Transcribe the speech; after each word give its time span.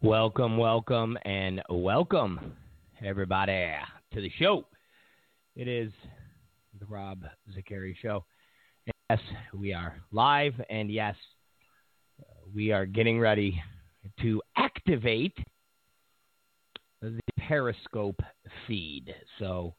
Welcome, 0.00 0.56
welcome, 0.58 1.18
and 1.24 1.60
welcome, 1.68 2.52
everybody, 3.04 3.72
to 4.14 4.20
the 4.20 4.30
show. 4.38 4.64
It 5.56 5.66
is 5.66 5.90
the 6.78 6.86
Rob 6.86 7.24
Zicari 7.50 7.96
Show. 8.00 8.24
Yes, 9.10 9.18
we 9.52 9.72
are 9.72 9.96
live, 10.12 10.54
and 10.70 10.88
yes, 10.88 11.16
we 12.54 12.70
are 12.70 12.86
getting 12.86 13.18
ready 13.18 13.60
to 14.20 14.40
activate 14.56 15.36
the 17.02 17.18
Periscope 17.36 18.20
feed. 18.68 19.12
So 19.40 19.74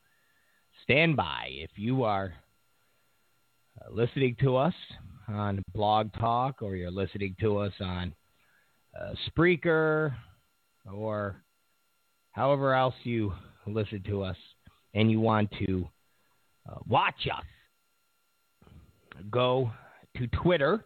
stand 0.83 1.15
by 1.15 1.45
if 1.49 1.71
you 1.77 2.03
are 2.03 2.33
uh, 3.81 3.89
listening 3.89 4.35
to 4.41 4.57
us 4.57 4.73
on 5.29 5.63
Blog 5.73 6.11
Talk 6.19 6.61
or 6.61 6.75
you're 6.75 6.91
listening 6.91 7.37
to 7.39 7.59
us 7.59 7.73
on 7.79 8.13
uh, 8.97 9.13
Spreaker 9.29 10.13
or 10.91 11.43
however 12.31 12.73
else 12.73 12.95
you 13.03 13.33
listen 13.67 14.03
to 14.07 14.23
us 14.23 14.37
and 14.93 15.11
you 15.11 15.19
want 15.19 15.49
to 15.67 15.87
uh, 16.69 16.77
watch 16.87 17.27
us, 17.31 17.45
go 19.29 19.71
to 20.17 20.27
Twitter 20.27 20.85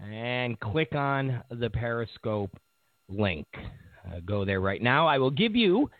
and 0.00 0.58
click 0.60 0.94
on 0.94 1.42
the 1.50 1.70
Periscope 1.70 2.56
link. 3.08 3.46
Uh, 4.06 4.20
go 4.24 4.44
there 4.44 4.60
right 4.60 4.82
now. 4.82 5.06
I 5.06 5.18
will 5.18 5.30
give 5.30 5.54
you 5.54 5.90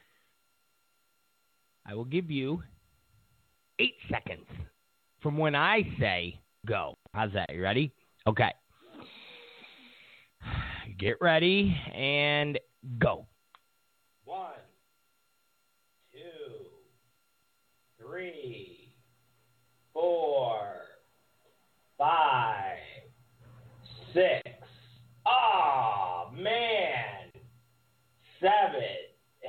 I 1.87 1.95
will 1.95 2.05
give 2.05 2.30
you 2.30 2.62
8 3.80 3.95
seconds 4.11 4.47
from 5.20 5.37
when 5.37 5.55
I 5.55 5.83
say 5.98 6.39
go. 6.66 6.97
How's 7.12 7.33
that? 7.33 7.53
You 7.53 7.62
ready? 7.62 7.92
Okay. 8.27 8.53
Get 11.01 11.17
ready 11.19 11.75
and 11.95 12.59
go. 12.98 13.27
One, 14.27 14.51
two, 16.12 16.67
three, 17.98 18.93
four, 19.95 20.59
five, 21.97 22.77
six. 24.12 24.43
Oh 25.25 26.31
man, 26.34 27.31
seven. 28.39 28.83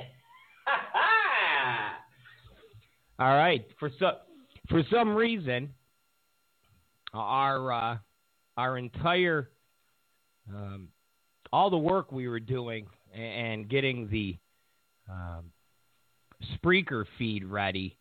All 3.18 3.36
right. 3.36 3.66
For 3.78 3.90
some 3.98 4.14
for 4.70 4.82
some 4.90 5.14
reason, 5.14 5.68
our 7.12 7.72
uh, 7.72 7.98
our 8.56 8.78
entire 8.78 9.50
um, 10.48 10.88
all 11.52 11.70
the 11.70 11.78
work 11.78 12.10
we 12.10 12.28
were 12.28 12.40
doing 12.40 12.86
and 13.14 13.68
getting 13.68 14.08
the 14.08 14.36
um, 15.10 15.52
Spreaker 16.56 17.04
feed 17.18 17.44
ready, 17.44 17.98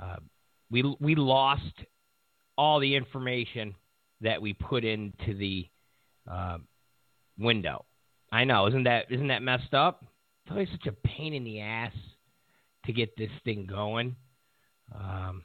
uh, 0.00 0.16
we 0.70 0.82
we 1.00 1.14
lost 1.14 1.62
all 2.56 2.80
the 2.80 2.94
information 2.94 3.74
that 4.20 4.40
we 4.40 4.52
put 4.52 4.84
into 4.84 5.34
the 5.36 5.68
uh, 6.30 6.58
window. 7.38 7.84
I 8.32 8.44
know, 8.44 8.66
isn't 8.68 8.84
that 8.84 9.06
isn't 9.10 9.28
that 9.28 9.42
messed 9.42 9.74
up? 9.74 10.04
It's 10.44 10.52
always 10.52 10.68
such 10.70 10.86
a 10.86 10.92
pain 10.92 11.34
in 11.34 11.44
the 11.44 11.60
ass 11.60 11.92
to 12.86 12.92
get 12.92 13.16
this 13.16 13.30
thing 13.44 13.66
going. 13.66 14.16
Um, 14.94 15.42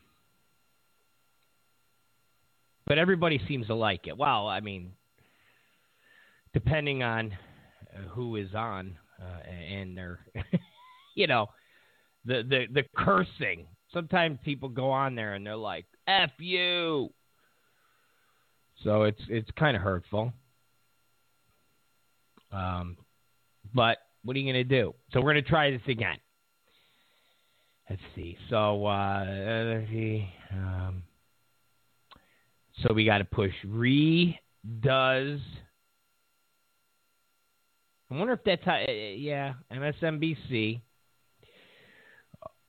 but 2.86 2.98
everybody 2.98 3.42
seems 3.48 3.68
to 3.68 3.76
like 3.76 4.08
it. 4.08 4.18
Well, 4.18 4.48
I 4.48 4.60
mean, 4.60 4.92
depending 6.54 7.04
on 7.04 7.32
uh, 7.94 8.08
who 8.10 8.36
is 8.36 8.54
on 8.56 8.98
uh, 9.22 9.50
and 9.50 9.98
their, 9.98 10.20
you 11.16 11.28
know, 11.28 11.48
the, 12.26 12.44
the 12.48 12.66
the 12.72 12.84
cursing. 12.96 13.68
Sometimes 13.94 14.40
people 14.46 14.70
go 14.70 14.90
on 14.90 15.16
there 15.16 15.34
and 15.34 15.46
they're 15.46 15.56
like 15.56 15.86
"f 16.08 16.32
you," 16.40 17.10
so 18.84 19.04
it's 19.04 19.22
it's 19.28 19.50
kind 19.58 19.76
of 19.76 19.84
hurtful. 19.84 20.32
Um, 22.52 22.98
but 23.74 23.98
what 24.24 24.36
are 24.36 24.40
you 24.40 24.52
gonna 24.52 24.64
do? 24.64 24.94
So 25.12 25.22
we're 25.22 25.32
gonna 25.32 25.42
try 25.42 25.72
this 25.72 25.82
again. 25.88 26.18
Let's 27.90 28.02
see. 28.16 28.38
So 28.50 28.86
uh, 28.86 29.26
let's 29.28 29.90
see. 29.90 30.30
um, 30.54 31.04
so 32.82 32.94
we 32.94 33.06
got 33.06 33.20
to 33.20 33.26
push 33.26 33.54
re 33.68 34.40
does. 34.82 35.40
I 38.12 38.16
wonder 38.16 38.34
if 38.34 38.44
that's 38.44 38.64
how. 38.66 38.84
Uh, 38.88 38.92
yeah, 38.92 39.54
MSNBC 39.72 40.82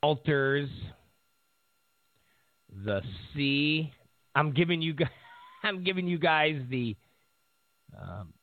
alters 0.01 0.69
the 2.85 3.01
C. 3.33 3.91
I'm 4.35 4.53
giving 4.53 4.81
you 4.81 4.93
guys. 4.93 5.09
I'm 5.63 5.83
giving 5.83 6.07
you 6.07 6.17
guys 6.17 6.61
the 6.69 6.95
um, 7.99 8.33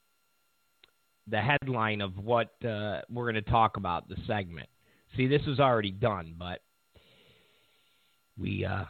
the 1.27 1.41
headline 1.41 2.01
of 2.01 2.19
what 2.19 2.53
uh, 2.65 3.01
we're 3.11 3.31
going 3.31 3.43
to 3.43 3.51
talk 3.51 3.77
about 3.77 4.09
the 4.09 4.17
segment. 4.27 4.69
See, 5.17 5.27
this 5.27 5.43
was 5.47 5.59
already 5.59 5.91
done, 5.91 6.35
but 6.39 6.61
we, 8.39 8.65
uh, 8.65 8.85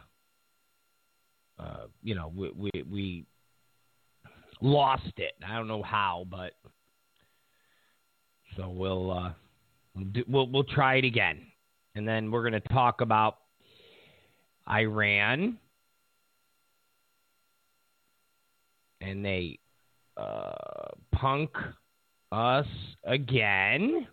uh, 1.59 1.85
you 2.03 2.15
know, 2.15 2.31
we, 2.35 2.51
we, 2.51 2.71
we 2.89 3.25
lost 4.61 5.11
it. 5.17 5.33
I 5.47 5.55
don't 5.55 5.67
know 5.67 5.83
how, 5.83 6.25
but 6.29 6.53
so 8.57 8.69
we'll 8.69 9.11
uh, 9.11 9.31
we'll 10.27 10.47
we'll 10.47 10.63
try 10.63 10.95
it 10.95 11.05
again, 11.05 11.39
and 11.95 12.07
then 12.07 12.31
we're 12.31 12.41
going 12.49 12.61
to 12.61 12.67
talk 12.69 13.01
about 13.01 13.37
Iran, 14.69 15.57
and 18.99 19.23
they 19.23 19.59
uh, 20.17 20.53
punk 21.11 21.51
us 22.31 22.67
again. 23.03 24.07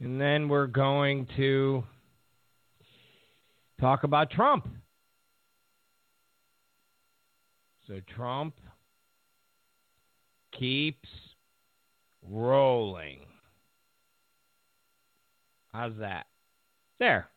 And 0.00 0.20
then 0.20 0.48
we're 0.48 0.68
going 0.68 1.26
to 1.36 1.82
talk 3.80 4.04
about 4.04 4.30
Trump. 4.30 4.68
So 7.88 8.00
Trump 8.14 8.54
keeps 10.58 11.08
rolling. 12.22 13.20
How's 15.72 15.96
that? 15.98 16.26
There. 16.98 17.28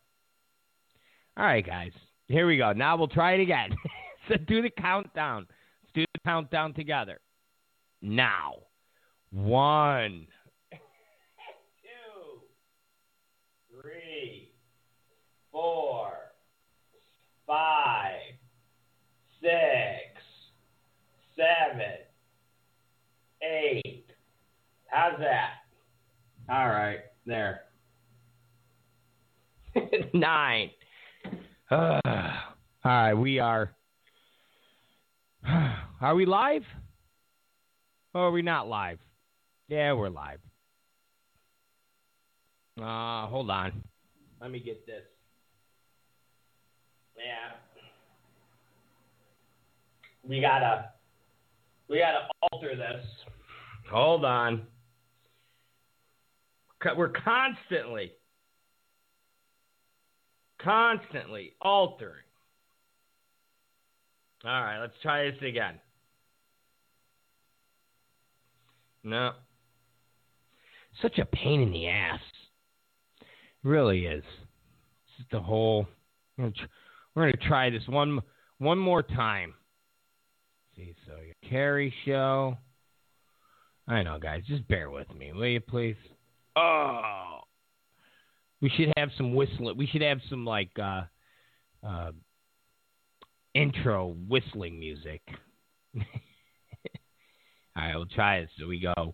All 1.38 1.46
right, 1.46 1.66
guys. 1.66 1.92
Here 2.28 2.48
we 2.48 2.58
go. 2.58 2.74
Now 2.74 2.98
we'll 2.98 3.08
try 3.08 3.34
it 3.34 3.42
again. 3.42 3.76
so 4.28 4.36
do 4.48 4.62
the 4.62 4.70
countdown. 4.70 5.46
Let's 5.84 5.94
do 5.94 6.06
the 6.14 6.20
countdown 6.26 6.74
together. 6.74 7.20
Now. 8.02 8.56
One. 9.32 10.28
three, 13.82 14.52
four, 15.52 16.12
five, 17.48 18.20
six, 19.42 20.22
seven, 21.36 21.98
eight. 23.44 24.06
How's 24.88 25.20
that? 25.20 25.52
All 26.50 26.70
right, 26.70 27.00
there. 27.26 27.62
Nine. 30.14 30.72
Uh, 31.70 32.00
all 32.06 32.32
right, 32.84 33.14
we 33.14 33.40
are. 33.40 33.72
Are 36.02 36.16
we 36.16 36.26
live? 36.26 36.64
Or 38.14 38.24
are 38.24 38.32
we 38.32 38.42
not 38.42 38.68
live? 38.68 38.98
Yeah, 39.68 39.94
we're 39.94 40.10
live. 40.10 40.40
Uh, 42.78 43.28
hold 43.28 43.50
on. 43.50 43.84
Let 44.42 44.52
me 44.52 44.60
get 44.60 44.86
this. 44.86 45.04
Yeah. 47.16 47.56
We 50.28 50.42
gotta, 50.42 50.90
we 51.88 52.00
gotta 52.00 52.28
alter 52.52 52.76
this. 52.76 53.06
Hold 53.92 54.24
on. 54.24 54.62
We're 56.96 57.10
constantly, 57.10 58.14
constantly 60.62 61.54
altering. 61.62 62.24
All 64.46 64.50
right, 64.50 64.80
let's 64.80 64.94
try 65.04 65.30
this 65.30 65.42
again. 65.48 65.76
No. 69.04 69.32
Such 71.02 71.20
a 71.20 71.26
pain 71.26 71.62
in 71.62 71.72
the 71.72 71.88
ass 71.88 72.20
really 73.64 74.06
is. 74.06 74.24
It's 75.20 75.28
the 75.32 75.40
whole. 75.40 75.86
We're 76.38 76.52
going 77.16 77.34
to 77.34 77.48
try 77.48 77.70
this 77.70 77.84
one 77.88 78.22
one 78.58 78.80
more 78.80 79.04
time. 79.04 79.54
See, 80.76 80.96
so 81.06 81.14
your 81.24 81.36
Carrie 81.48 81.94
show. 82.06 82.58
I 83.92 84.02
know, 84.04 84.20
guys. 84.20 84.44
Just 84.48 84.66
bear 84.70 84.90
with 84.90 85.14
me, 85.14 85.34
will 85.34 85.48
you, 85.48 85.60
please? 85.60 85.98
Oh, 86.56 87.42
we 88.62 88.70
should 88.70 88.94
have 88.96 89.10
some 89.18 89.36
whistling. 89.36 89.78
We 89.78 89.86
should 89.86 90.02
have 90.02 90.20
some 90.30 90.46
like 90.46 90.72
uh, 90.82 91.02
uh, 91.86 92.12
intro 93.54 94.16
whistling 94.30 94.80
music. 94.80 95.22
All 95.98 96.04
right, 97.76 97.94
we'll 97.94 98.06
try 98.06 98.38
it. 98.38 98.48
So 98.58 98.68
we 98.68 98.80
go 98.80 99.14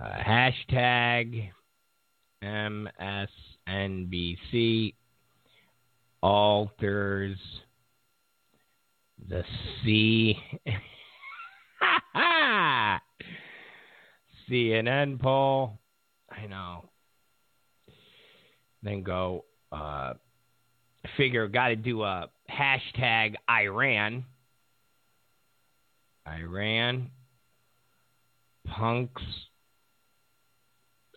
uh, 0.00 0.04
hashtag 0.04 1.50
MSNBC 2.42 2.88
alters 6.20 7.38
the 9.28 9.44
C. 9.84 10.36
CNN 14.50 15.20
poll. 15.20 15.78
I 16.30 16.46
know. 16.46 16.84
Then 18.82 19.02
go 19.02 19.44
uh, 19.70 20.14
figure, 21.16 21.48
got 21.48 21.68
to 21.68 21.76
do 21.76 22.02
a 22.02 22.28
hashtag 22.50 23.34
Iran. 23.50 24.24
Iran 26.26 27.10
punks 28.66 29.22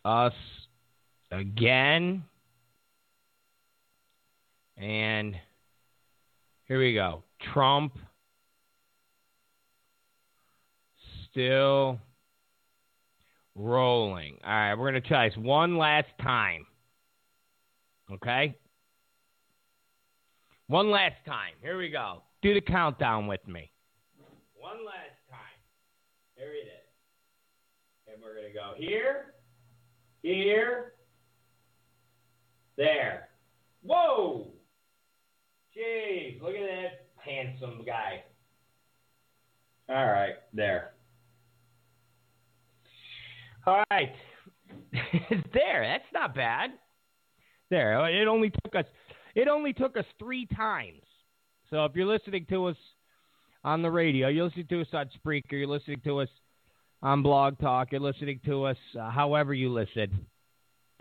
us 0.03 0.33
again. 1.31 2.23
And 4.77 5.35
here 6.65 6.79
we 6.79 6.93
go. 6.93 7.23
Trump 7.53 7.93
still 11.31 11.99
rolling. 13.55 14.37
All 14.43 14.51
right, 14.51 14.75
we're 14.75 14.91
going 14.91 15.01
to 15.01 15.07
try 15.07 15.29
this 15.29 15.37
one 15.37 15.77
last 15.77 16.09
time. 16.21 16.65
Okay? 18.11 18.55
One 20.67 20.91
last 20.91 21.15
time. 21.25 21.53
Here 21.61 21.77
we 21.77 21.89
go. 21.89 22.21
Do 22.41 22.53
the 22.53 22.61
countdown 22.61 23.27
with 23.27 23.45
me. 23.47 23.71
One 24.55 24.85
last 24.85 25.17
time. 25.29 25.39
Here 26.35 26.51
it 26.51 26.67
is. 26.67 28.13
And 28.13 28.21
we're 28.21 28.35
going 28.35 28.47
to 28.47 28.53
go 28.53 28.73
here, 28.77 29.33
here, 30.21 30.93
there. 32.77 33.29
Whoa! 33.83 34.47
Jeez, 35.77 36.41
look 36.41 36.55
at 36.55 36.65
that 36.65 37.07
handsome 37.17 37.83
guy. 37.85 38.23
All 39.87 40.07
right, 40.07 40.35
there. 40.53 40.94
All 43.65 43.83
right. 43.89 44.13
there. 45.53 45.83
That's 45.83 46.13
not 46.13 46.35
bad. 46.35 46.71
There. 47.69 48.07
It 48.09 48.27
only 48.27 48.51
took 48.63 48.75
us 48.75 48.85
it 49.35 49.47
only 49.49 49.73
took 49.73 49.97
us 49.97 50.05
3 50.17 50.47
times. 50.55 51.01
So 51.69 51.83
if 51.83 51.93
you're 51.93 52.05
listening 52.05 52.45
to 52.49 52.67
us 52.67 52.77
on 53.65 53.81
the 53.81 53.91
radio, 53.91 54.29
you're 54.29 54.45
listening 54.45 54.67
to 54.67 54.81
us 54.81 54.87
on 54.93 55.09
Spreaker, 55.19 55.51
you're 55.51 55.67
listening 55.67 55.99
to 56.05 56.21
us 56.21 56.29
on 57.01 57.21
Blog 57.21 57.59
Talk, 57.59 57.91
you're 57.91 57.99
listening 57.99 58.39
to 58.45 58.63
us 58.63 58.77
uh, 58.97 59.09
however 59.09 59.53
you 59.53 59.73
listen. 59.73 60.25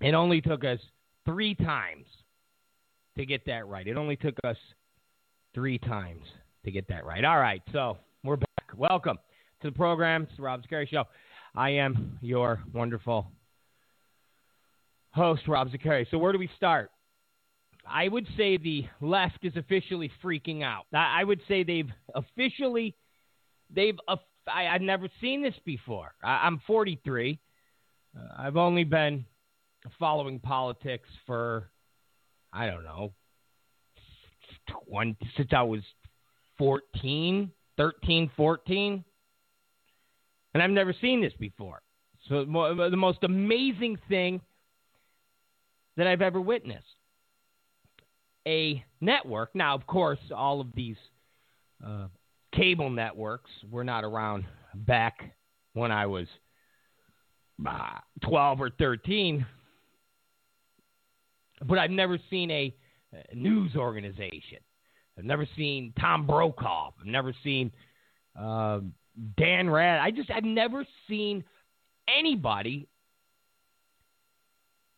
It 0.01 0.15
only 0.15 0.41
took 0.41 0.65
us 0.65 0.81
3 1.27 1.55
times 1.55 2.07
to 3.17 3.25
get 3.25 3.47
that 3.47 3.69
right. 3.69 3.87
It 3.87 3.97
only 3.97 4.17
took 4.17 4.35
us 4.43 4.57
3 5.55 5.79
times 5.79 6.25
to 6.65 6.73
get 6.73 6.89
that 6.89 7.05
right. 7.05 7.25
All 7.25 7.39
right. 7.39 7.63
So, 7.73 7.99
we're 8.25 8.37
back. 8.37 8.77
Welcome 8.77 9.19
to 9.63 9.71
the 9.71 9.77
program. 9.77 10.25
It's 10.25 10.37
the 10.37 10.43
Rob 10.43 10.63
Zicari 10.65 10.89
Show. 10.89 11.05
I 11.55 11.71
am 11.71 12.19
your 12.21 12.61
wonderful 12.73 13.31
host, 15.13 15.43
Rob 15.47 15.71
Zicari. 15.71 16.07
So, 16.11 16.19
where 16.19 16.33
do 16.33 16.39
we 16.39 16.51
start? 16.57 16.91
I 17.87 18.09
would 18.09 18.27
say 18.37 18.57
the 18.57 18.87
left 19.01 19.39
is 19.43 19.57
officially 19.57 20.11
freaking 20.23 20.63
out. 20.63 20.87
I 20.93 21.23
would 21.23 21.41
say 21.47 21.63
they've 21.63 21.91
officially, 22.15 22.97
they've, 23.71 23.97
I, 24.49 24.63
have 24.65 24.81
never 24.81 25.09
seen 25.21 25.43
this 25.43 25.55
before. 25.65 26.15
I, 26.23 26.47
am 26.47 26.61
43. 26.67 27.39
Uh, 28.17 28.21
I've 28.39 28.57
only 28.57 28.85
been 28.85 29.25
following 29.99 30.41
politics 30.41 31.09
for, 31.27 31.71
I 32.53 32.67
don't 32.67 32.85
know, 32.85 33.13
20, 34.89 35.17
since 35.37 35.51
I 35.55 35.63
was 35.63 35.83
14, 36.59 37.51
13, 37.77 38.31
14. 38.37 39.05
And 40.55 40.63
I've 40.63 40.71
never 40.71 40.95
seen 41.01 41.21
this 41.21 41.33
before. 41.39 41.83
So 42.29 42.45
the 42.45 42.97
most 42.97 43.19
amazing 43.23 43.99
thing 44.09 44.41
that 45.97 46.07
I've 46.07 46.23
ever 46.23 46.41
witnessed. 46.41 46.87
A 48.47 48.85
network. 49.01 49.55
Now, 49.55 49.75
of 49.75 49.87
course, 49.87 50.19
all 50.35 50.61
of 50.61 50.69
these 50.75 50.97
uh, 51.85 52.07
cable 52.55 52.91
networks 52.91 53.51
were 53.71 53.85
not 53.85 54.05
around 54.05 54.45
back 54.75 55.35
when 55.73 55.91
I 55.91 56.07
was 56.07 56.27
uh, 57.67 57.99
12 58.23 58.61
or 58.61 58.71
13. 58.71 59.47
But 61.67 61.79
I've 61.79 61.91
never 61.91 62.19
seen 62.31 62.51
a, 62.51 62.75
a 63.13 63.35
news 63.35 63.77
organization. 63.77 64.59
I've 65.19 65.25
never 65.25 65.47
seen 65.57 65.93
Tom 65.99 66.27
Brokaw. 66.27 66.91
I've 67.01 67.07
never 67.07 67.35
seen 67.43 67.71
uh, 68.39 68.81
Dan 69.37 69.71
Rad. 69.71 70.01
I 70.01 70.11
just 70.11 70.31
I've 70.31 70.45
never 70.45 70.85
seen 71.09 71.45
anybody 72.09 72.89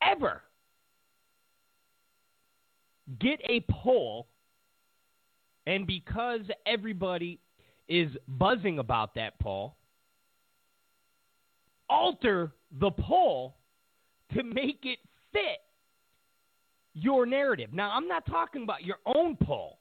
ever 0.02 0.42
get 3.20 3.40
a 3.48 3.64
poll 3.70 4.26
and 5.66 5.86
because 5.86 6.40
everybody 6.64 7.40
is 7.88 8.10
buzzing 8.26 8.78
about 8.78 9.14
that 9.14 9.38
poll, 9.38 9.76
alter 11.88 12.52
the 12.80 12.90
poll 12.90 13.56
to 14.34 14.42
make 14.42 14.80
it 14.84 14.98
fit 15.32 15.60
your 16.94 17.26
narrative. 17.26 17.72
Now, 17.72 17.90
I'm 17.92 18.08
not 18.08 18.26
talking 18.26 18.62
about 18.62 18.84
your 18.84 18.98
own 19.06 19.36
poll. 19.36 19.78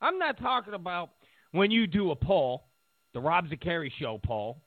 I'm 0.00 0.18
not 0.18 0.38
talking 0.38 0.74
about 0.74 1.10
when 1.52 1.70
you 1.70 1.86
do 1.86 2.10
a 2.10 2.16
poll 2.16 2.64
the 3.16 3.22
Rob 3.22 3.48
Zicari 3.48 3.90
show 3.98 4.20
poll, 4.22 4.60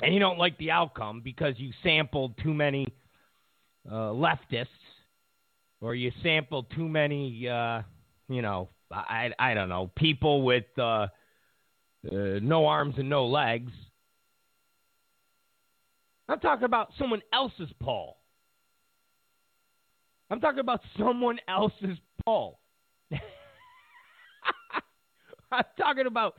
and 0.00 0.14
you 0.14 0.20
don't 0.20 0.38
like 0.38 0.56
the 0.58 0.70
outcome 0.70 1.20
because 1.20 1.54
you 1.56 1.72
sampled 1.82 2.38
too 2.40 2.54
many 2.54 2.86
uh, 3.90 4.12
leftists 4.12 4.68
or 5.80 5.96
you 5.96 6.12
sampled 6.22 6.66
too 6.76 6.88
many, 6.88 7.48
uh, 7.48 7.82
you 8.28 8.40
know, 8.40 8.68
I, 8.92 9.32
I 9.36 9.54
don't 9.54 9.68
know, 9.68 9.90
people 9.96 10.42
with 10.42 10.66
uh, 10.78 10.82
uh, 10.82 11.08
no 12.04 12.66
arms 12.66 12.94
and 12.98 13.08
no 13.10 13.26
legs. 13.26 13.72
I'm 16.28 16.38
talking 16.38 16.66
about 16.66 16.92
someone 17.00 17.22
else's 17.32 17.70
poll. 17.80 18.18
I'm 20.30 20.38
talking 20.38 20.60
about 20.60 20.82
someone 20.96 21.40
else's 21.48 21.98
poll. 22.24 22.60
I'm 25.50 25.64
talking 25.76 26.06
about 26.06 26.36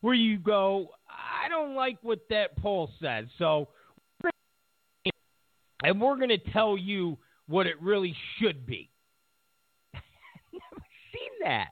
where 0.00 0.14
you 0.14 0.38
go, 0.38 0.88
I 1.08 1.48
don't 1.48 1.74
like 1.74 1.98
what 2.02 2.20
that 2.30 2.56
poll 2.58 2.90
says. 3.00 3.26
So, 3.38 3.68
and 5.82 6.00
we're 6.00 6.16
going 6.16 6.28
to 6.30 6.50
tell 6.52 6.76
you 6.76 7.18
what 7.46 7.66
it 7.66 7.80
really 7.80 8.14
should 8.38 8.66
be. 8.66 8.90
Never 9.94 10.84
seen 11.12 11.30
that. 11.44 11.68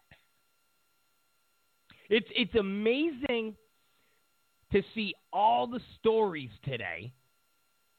It's 2.09 2.28
it's 2.35 2.54
amazing 2.54 3.56
to 4.73 4.83
see 4.95 5.14
all 5.33 5.66
the 5.66 5.80
stories 5.99 6.50
today, 6.64 7.12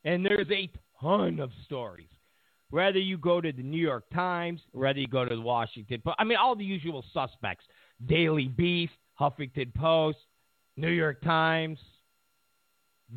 and 0.06 0.26
there's 0.26 0.50
a 0.50 0.70
ton 1.02 1.40
of 1.40 1.52
stories. 1.66 2.08
Whether 2.70 3.00
you 3.00 3.18
go 3.18 3.40
to 3.40 3.52
the 3.52 3.64
New 3.64 3.82
York 3.82 4.06
Times, 4.14 4.62
whether 4.72 5.00
you 5.00 5.08
go 5.08 5.24
to 5.26 5.36
the 5.36 5.42
Washington 5.42 6.02
I 6.18 6.24
mean, 6.24 6.38
all 6.38 6.56
the 6.56 6.64
usual 6.64 7.04
suspects: 7.14 7.66
Daily 8.06 8.48
Beast, 8.48 8.94
Huffington 9.20 9.74
Post, 9.74 10.18
New 10.76 10.90
York 10.90 11.22
Times, 11.22 11.80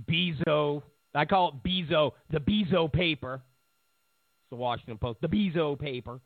Bezo. 0.09 0.83
I 1.14 1.25
call 1.25 1.49
it 1.49 1.69
Bezo, 1.69 2.12
the 2.30 2.38
Bezo 2.38 2.92
paper. 2.92 3.35
It's 3.35 4.50
the 4.50 4.57
Washington 4.57 4.99
Post, 4.99 5.21
the 5.21 5.28
Bezo 5.28 5.78
paper. 5.78 6.21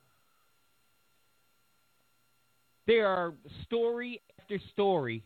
There 2.86 3.06
are 3.06 3.32
story 3.64 4.20
after 4.38 4.58
story 4.72 5.24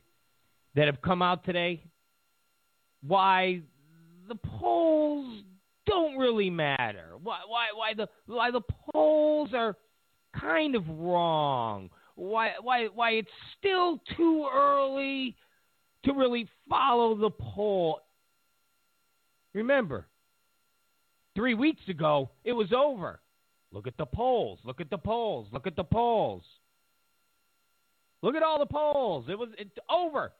that 0.77 0.87
have 0.87 1.03
come 1.03 1.23
out 1.23 1.45
today 1.45 1.83
why 3.07 3.61
the 4.29 4.37
polls 4.37 5.43
don't 5.87 6.17
really 6.17 6.51
matter. 6.51 7.13
Why 7.23 7.41
why 7.47 7.67
why 7.75 7.95
the 7.95 8.09
why 8.27 8.51
the 8.51 8.61
polls 8.93 9.51
are 9.55 9.77
kind 10.39 10.75
of 10.75 10.89
wrong 10.89 11.91
why 12.19 12.53
why 12.61 12.87
why 12.87 13.11
it's 13.13 13.31
still 13.59 14.01
too 14.17 14.49
early 14.53 15.37
to 16.05 16.13
really 16.13 16.49
follow 16.69 17.17
the 17.17 17.31
poll. 17.31 18.01
Remember, 19.55 20.07
three 21.35 21.55
weeks 21.55 21.83
ago, 21.89 22.31
it 22.45 22.53
was 22.53 22.73
over. 22.73 23.21
Look 23.73 23.87
at 23.87 23.97
the 23.97 24.07
polls. 24.07 24.59
Look 24.65 24.81
at 24.81 24.91
the 24.91 24.99
polls. 24.99 25.49
Look 25.53 25.67
at 25.67 25.77
the 25.77 25.85
polls. 25.85 26.43
Look 28.23 28.35
at 28.35 28.43
all 28.43 28.59
the 28.59 28.67
polls. 28.67 29.27
It 29.29 29.39
was 29.39 29.51
it's 29.57 29.71
over. 29.89 30.33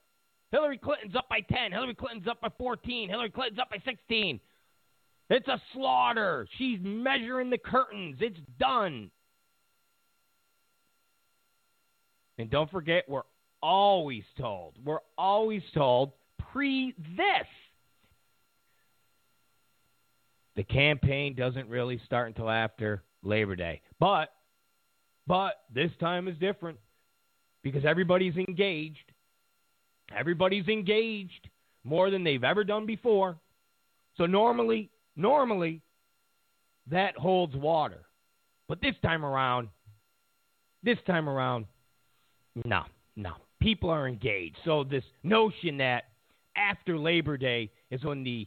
Hillary 0.51 0.79
Clinton's 0.79 1.15
up 1.15 1.29
by 1.29 1.41
10. 1.41 1.73
Hillary 1.73 1.95
Clinton's 1.95 2.27
up 2.27 2.41
by 2.41 2.49
14. 2.59 3.09
Hillary 3.09 3.31
Clinton's 3.31 3.61
up 3.61 3.71
by 3.71 3.79
16. 3.85 4.41
It's 5.31 5.47
a 5.47 5.61
slaughter. 5.75 6.49
She's 6.57 6.79
measuring 6.83 7.51
the 7.51 7.59
curtains. 7.59 8.17
It's 8.21 8.41
done. 8.59 9.11
And 12.39 12.49
don't 12.51 12.71
forget, 12.71 13.05
we're 13.09 13.23
always 13.63 14.23
told, 14.39 14.75
we're 14.85 15.01
always 15.17 15.63
told 15.75 16.13
pre 16.53 16.95
this. 17.17 17.47
The 20.57 20.65
campaign 20.65 21.35
doesn't 21.35 21.69
really 21.69 22.01
start 22.05 22.29
until 22.29 22.51
after 22.51 23.03
Labor 23.23 23.57
Day. 23.57 23.81
But 24.01 24.33
but 25.27 25.61
this 25.73 25.91
time 26.01 26.27
is 26.27 26.37
different 26.39 26.79
because 27.63 27.85
everybody's 27.85 28.37
engaged. 28.37 29.13
Everybody's 30.17 30.67
engaged 30.69 31.49
more 31.85 32.11
than 32.11 32.25
they've 32.25 32.43
ever 32.43 32.65
done 32.65 32.87
before. 32.87 33.37
So 34.17 34.27
normally, 34.27 34.91
normally 35.17 35.83
that 36.91 37.17
holds 37.17 37.55
water. 37.55 38.03
But 38.69 38.81
this 38.81 38.95
time 39.03 39.25
around, 39.25 39.69
this 40.83 40.99
time 41.07 41.29
around, 41.29 41.67
no, 42.65 42.85
no. 43.17 43.33
People 43.61 43.91
are 43.91 44.09
engaged. 44.09 44.57
So 44.65 44.85
this 44.85 45.05
notion 45.23 45.79
that 45.79 46.05
after 46.57 46.99
Labor 46.99 47.37
Day 47.37 47.71
is 47.91 48.05
when 48.05 48.23
the 48.23 48.47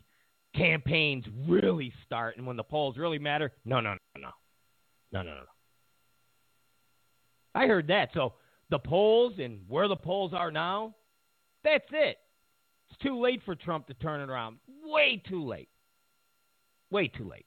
campaigns 0.56 1.26
really 1.48 1.94
start 2.06 2.38
and 2.38 2.46
when 2.46 2.58
the 2.58 2.64
polls 2.64 2.98
really 2.98 3.20
matter, 3.20 3.52
no, 3.66 3.80
no, 3.80 3.92
no, 4.16 4.22
no. 4.22 4.30
No, 5.14 5.22
no, 5.24 5.32
no. 5.32 5.44
I 7.54 7.68
heard 7.68 7.88
that. 7.88 8.10
So 8.14 8.34
the 8.70 8.80
polls 8.80 9.34
and 9.40 9.60
where 9.68 9.88
the 9.88 9.96
polls 9.96 10.34
are 10.34 10.52
now, 10.52 10.96
that's 11.64 11.88
it. 11.92 12.18
It's 12.90 13.00
too 13.02 13.20
late 13.20 13.42
for 13.46 13.56
Trump 13.56 13.88
to 13.88 13.94
turn 13.96 14.22
it 14.22 14.30
around. 14.30 14.58
Way 14.84 15.22
too 15.28 15.44
late. 15.46 15.70
Way 16.90 17.08
too 17.08 17.28
late. 17.28 17.46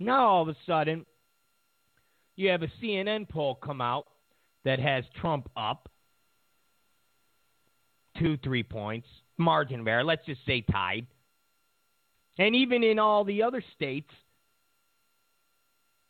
Now 0.00 0.28
all 0.28 0.42
of 0.42 0.48
a 0.48 0.56
sudden, 0.66 1.06
you 2.36 2.48
have 2.50 2.62
a 2.62 2.70
CNN 2.80 3.28
poll 3.28 3.56
come 3.56 3.80
out 3.80 4.06
that 4.64 4.78
has 4.78 5.04
Trump 5.20 5.48
up 5.56 5.88
two, 8.18 8.36
three 8.38 8.62
points, 8.62 9.06
margin 9.36 9.80
of 9.80 9.88
error. 9.88 10.04
Let's 10.04 10.26
just 10.26 10.44
say 10.46 10.60
tied. 10.60 11.06
And 12.38 12.54
even 12.54 12.82
in 12.84 12.98
all 12.98 13.24
the 13.24 13.42
other 13.42 13.62
states, 13.74 14.10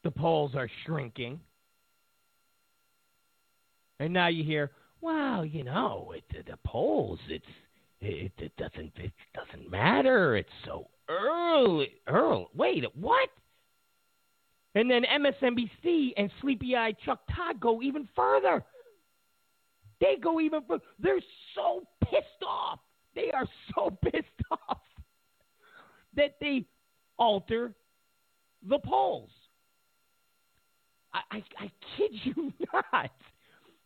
the 0.04 0.10
polls 0.10 0.52
are 0.54 0.68
shrinking. 0.84 1.40
And 4.00 4.12
now 4.12 4.28
you 4.28 4.44
hear, 4.44 4.70
well, 5.00 5.44
you 5.44 5.64
know, 5.64 6.14
it, 6.14 6.46
the 6.46 6.58
polls, 6.64 7.18
it's 7.28 7.44
it, 8.00 8.32
it 8.38 8.56
doesn't 8.56 8.92
it 8.96 9.12
doesn't 9.34 9.70
matter. 9.70 10.36
It's 10.36 10.48
so 10.64 10.88
early. 11.08 11.90
Early. 12.06 12.46
Wait, 12.54 12.84
what? 12.94 13.28
And 14.74 14.90
then 14.90 15.02
MSNBC 15.02 16.12
and 16.16 16.30
Sleepy 16.40 16.76
Eye 16.76 16.94
Chuck 17.04 17.20
Todd 17.34 17.60
go 17.60 17.82
even 17.82 18.08
further. 18.14 18.64
They 20.00 20.16
go 20.22 20.40
even 20.40 20.62
further. 20.68 20.84
They're 20.98 21.20
so 21.54 21.82
pissed 22.04 22.44
off. 22.46 22.80
They 23.14 23.30
are 23.32 23.46
so 23.74 23.90
pissed 24.04 24.26
off 24.50 24.80
that 26.14 26.36
they 26.40 26.66
alter 27.18 27.74
the 28.68 28.78
polls. 28.78 29.30
I, 31.14 31.20
I, 31.30 31.42
I 31.58 31.70
kid 31.96 32.12
you 32.24 32.52
not. 32.72 33.10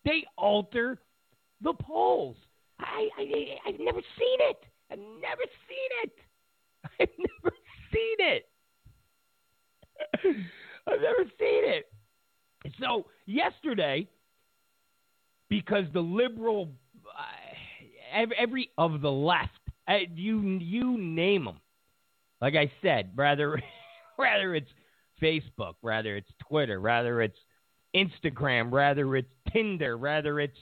They 0.05 0.25
alter 0.37 0.99
the 1.61 1.75
polls. 1.75 2.37
I, 2.81 3.09
I, 3.19 3.69
I've 3.69 3.79
never 3.79 4.01
seen 4.19 4.39
it. 4.41 4.59
I've 4.91 4.99
never 4.99 5.45
seen 5.69 5.91
it. 6.03 6.13
I've 7.01 7.09
never 7.19 7.57
seen 7.93 8.17
it. 8.19 8.49
I've 10.87 11.01
never 11.01 11.25
seen 11.39 11.65
it. 11.65 11.87
So 12.81 13.07
yesterday, 13.27 14.09
because 15.49 15.85
the 15.93 16.01
liberal, 16.01 16.71
uh, 17.07 18.25
every, 18.39 18.71
of 18.79 19.01
the 19.01 19.11
left, 19.11 19.51
uh, 19.89 19.99
you 20.15 20.41
you 20.61 20.97
name 20.99 21.45
them. 21.45 21.59
Like 22.41 22.55
I 22.55 22.71
said, 22.83 23.11
rather 23.17 23.61
rather 24.19 24.55
it's 24.55 24.71
Facebook, 25.21 25.75
rather 25.83 26.17
it's 26.17 26.31
Twitter, 26.49 26.81
rather 26.81 27.21
it's 27.23 27.39
Instagram, 27.95 28.73
rather 28.73 29.17
it's 29.17 29.29
Tinder, 29.53 29.97
rather 29.97 30.41
it's 30.41 30.59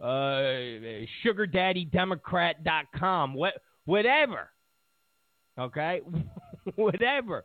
uh, 0.00 1.06
SugarDaddyDemocrat.com, 1.24 3.34
what, 3.34 3.54
whatever. 3.84 4.50
Okay, 5.58 6.00
whatever. 6.76 7.44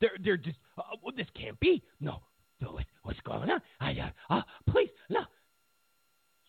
They're 0.00 0.16
they're 0.22 0.36
just 0.36 0.56
uh, 0.78 0.82
well, 1.02 1.14
this 1.16 1.26
can't 1.38 1.58
be. 1.60 1.82
No, 2.00 2.22
no, 2.60 2.78
what's 3.02 3.20
going 3.20 3.50
on? 3.50 3.60
I 3.80 3.92
uh, 3.92 4.34
uh, 4.34 4.42
please 4.70 4.90
no. 5.08 5.20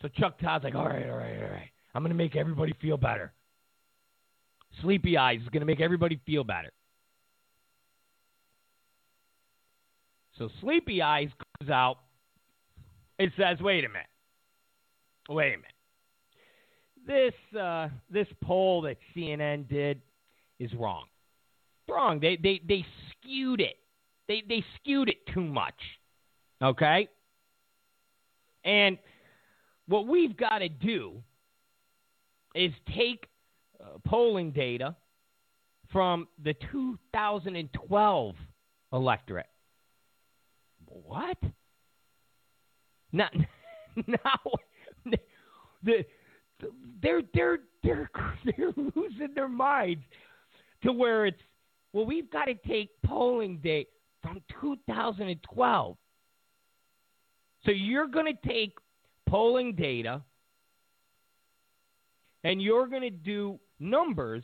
So 0.02 0.08
Chuck 0.10 0.40
Todd's 0.40 0.64
like, 0.64 0.76
all 0.76 0.86
right, 0.86 1.10
all 1.10 1.18
right, 1.18 1.42
all 1.42 1.50
right. 1.50 1.70
I'm 1.94 2.04
gonna 2.04 2.16
make 2.16 2.36
everybody 2.36 2.74
feel 2.82 2.98
better. 2.98 3.34
Sleepy 4.82 5.18
Eyes 5.18 5.40
is 5.42 5.50
gonna 5.50 5.66
make 5.66 5.82
everybody 5.82 6.20
feel 6.26 6.44
better. 6.44 6.72
So 10.38 10.50
Sleepy 10.62 11.02
Eyes 11.02 11.30
comes 11.60 11.72
out 11.72 12.00
and 13.20 13.32
says, 13.38 13.60
wait 13.62 13.86
a 13.86 13.90
minute. 13.90 14.08
Wait 15.30 15.54
a 15.54 15.58
minute. 15.58 15.72
This 17.08 17.60
uh, 17.60 17.90
this 18.10 18.28
poll 18.44 18.82
that 18.82 18.98
CNN 19.16 19.70
did 19.70 20.02
is 20.60 20.74
wrong. 20.74 21.06
Wrong. 21.90 22.20
They 22.20 22.38
they 22.38 22.62
they 22.68 22.86
skewed 23.12 23.62
it. 23.62 23.78
They 24.28 24.44
they 24.48 24.64
skewed 24.76 25.10
it 25.10 25.26
too 25.34 25.44
much. 25.44 25.80
Okay? 26.62 27.08
And 28.64 28.98
what 29.88 30.08
we've 30.08 30.36
got 30.36 30.60
to 30.60 30.70
do 30.70 31.22
is 32.56 32.72
take 32.96 33.28
uh, 33.80 34.00
polling 34.06 34.52
data 34.52 34.96
from 35.92 36.28
the 36.44 36.56
2012 36.72 38.36
electorate 38.92 39.46
what? 41.04 41.38
Now, 43.12 43.30
now 44.08 44.40
the, 45.06 45.18
they're 47.02 47.22
they're 47.34 47.60
they're 47.84 48.10
they're 48.46 48.74
losing 48.96 49.34
their 49.34 49.48
minds 49.48 50.04
to 50.84 50.92
where 50.92 51.26
it's 51.26 51.42
well 51.96 52.06
we've 52.06 52.30
got 52.30 52.46
to 52.46 52.56
take 52.68 52.90
polling 53.06 53.58
date 53.64 53.88
from 54.22 54.42
2012. 54.62 55.98
So 57.64 57.72
you're 57.72 58.08
going 58.08 58.26
to 58.26 58.48
take 58.48 58.74
polling 59.28 59.76
data 59.76 60.22
and 62.44 62.62
you're 62.62 62.88
going 62.88 63.04
to 63.04 63.10
do 63.10 63.60
numbers 63.80 64.44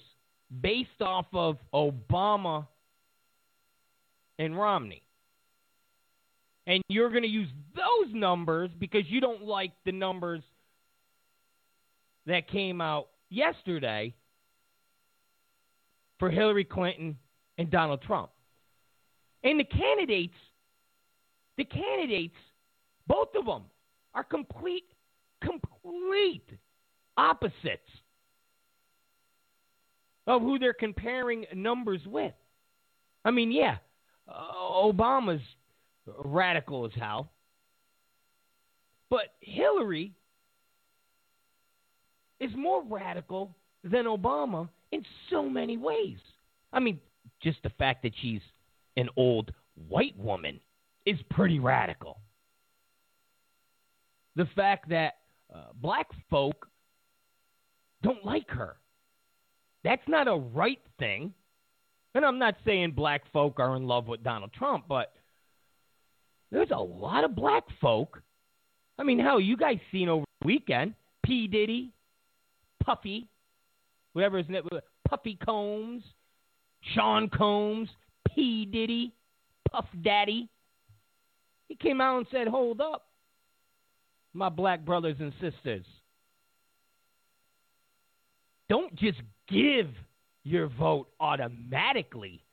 based 0.62 1.02
off 1.02 1.26
of 1.34 1.58
Obama 1.74 2.68
and 4.40 4.58
Romney 4.58 5.04
and 6.68 6.82
you're 6.88 7.10
going 7.10 7.24
to 7.24 7.30
use 7.30 7.50
those 7.76 8.14
numbers 8.14 8.70
because 8.80 9.04
you 9.08 9.20
don't 9.20 9.44
like 9.44 9.74
the 9.84 9.92
numbers 9.92 10.42
that 12.28 12.48
came 12.48 12.80
out 12.80 13.10
yesterday 13.30 14.14
for 16.18 16.30
Hillary 16.30 16.64
Clinton 16.64 17.18
and 17.62 17.70
Donald 17.70 18.02
Trump. 18.02 18.32
And 19.44 19.60
the 19.60 19.64
candidates, 19.64 20.34
the 21.58 21.64
candidates, 21.64 22.36
both 23.08 23.30
of 23.38 23.46
them 23.46 23.64
are 24.14 24.24
complete, 24.24 24.86
complete 25.42 26.44
opposites 27.18 27.88
of 30.28 30.42
who 30.42 30.58
they're 30.58 30.74
comparing 30.74 31.46
numbers 31.56 32.02
with. 32.06 32.34
I 33.24 33.32
mean, 33.32 33.52
yeah, 33.52 33.78
uh, 34.28 34.54
Obama's 34.60 35.42
radical 36.26 36.86
as 36.86 36.92
hell. 37.00 37.32
But 39.10 39.36
Hillary 39.42 40.14
is 42.40 42.52
more 42.56 42.84
radical 42.84 43.56
than 43.84 44.06
Obama 44.06 44.68
in 44.92 45.04
so 45.30 45.48
many 45.48 45.78
ways. 45.78 46.18
I 46.74 46.80
mean, 46.80 47.00
just 47.42 47.62
the 47.64 47.70
fact 47.72 48.04
that 48.04 48.14
she's 48.22 48.42
an 48.98 49.10
old 49.16 49.52
white 49.88 50.18
woman 50.18 50.60
is 51.06 51.18
pretty 51.30 51.60
radical. 51.60 52.20
The 54.36 54.48
fact 54.56 54.90
that 54.90 55.16
uh, 55.54 55.74
black 55.76 56.08
folk 56.30 56.68
don't 58.02 58.24
like 58.26 58.50
her. 58.50 58.78
That's 59.84 60.02
not 60.08 60.28
a 60.28 60.36
right 60.36 60.80
thing. 61.00 61.34
And 62.14 62.26
I'm 62.26 62.40
not 62.40 62.56
saying 62.66 62.92
black 62.92 63.24
folk 63.32 63.60
are 63.60 63.76
in 63.76 63.88
love 63.88 64.08
with 64.08 64.24
Donald 64.24 64.52
Trump, 64.54 64.86
but 64.88 65.14
there's 66.52 66.72
a 66.72 66.82
lot 66.82 67.24
of 67.24 67.36
black 67.36 67.64
folk. 67.80 68.22
I 69.00 69.04
mean, 69.04 69.20
hell, 69.20 69.40
you 69.40 69.58
guys 69.58 69.78
seen 69.92 70.10
over 70.10 70.26
the 70.42 70.48
weekend 70.48 70.94
P. 71.24 71.48
Diddy, 71.48 71.94
Puffy, 72.84 73.28
whatever 74.14 74.38
his 74.38 74.50
name 74.50 74.64
Puffy 75.08 75.38
Combs, 75.44 76.04
Sean 76.96 77.30
Combs, 77.30 77.90
P. 78.28 78.66
Diddy, 78.66 79.14
Puff 79.72 79.86
Daddy. 80.04 80.50
He 81.68 81.76
came 81.76 82.02
out 82.02 82.18
and 82.18 82.28
said, 82.32 82.48
Hold 82.48 82.82
up, 82.82 83.08
my 84.34 84.50
black 84.50 84.86
brothers 84.86 85.18
and 85.20 85.34
sisters. 85.40 85.86
Don't 88.70 88.96
just 88.96 89.20
give 89.48 89.88
your 90.44 90.68
vote 90.68 91.10
automatically 91.20 92.44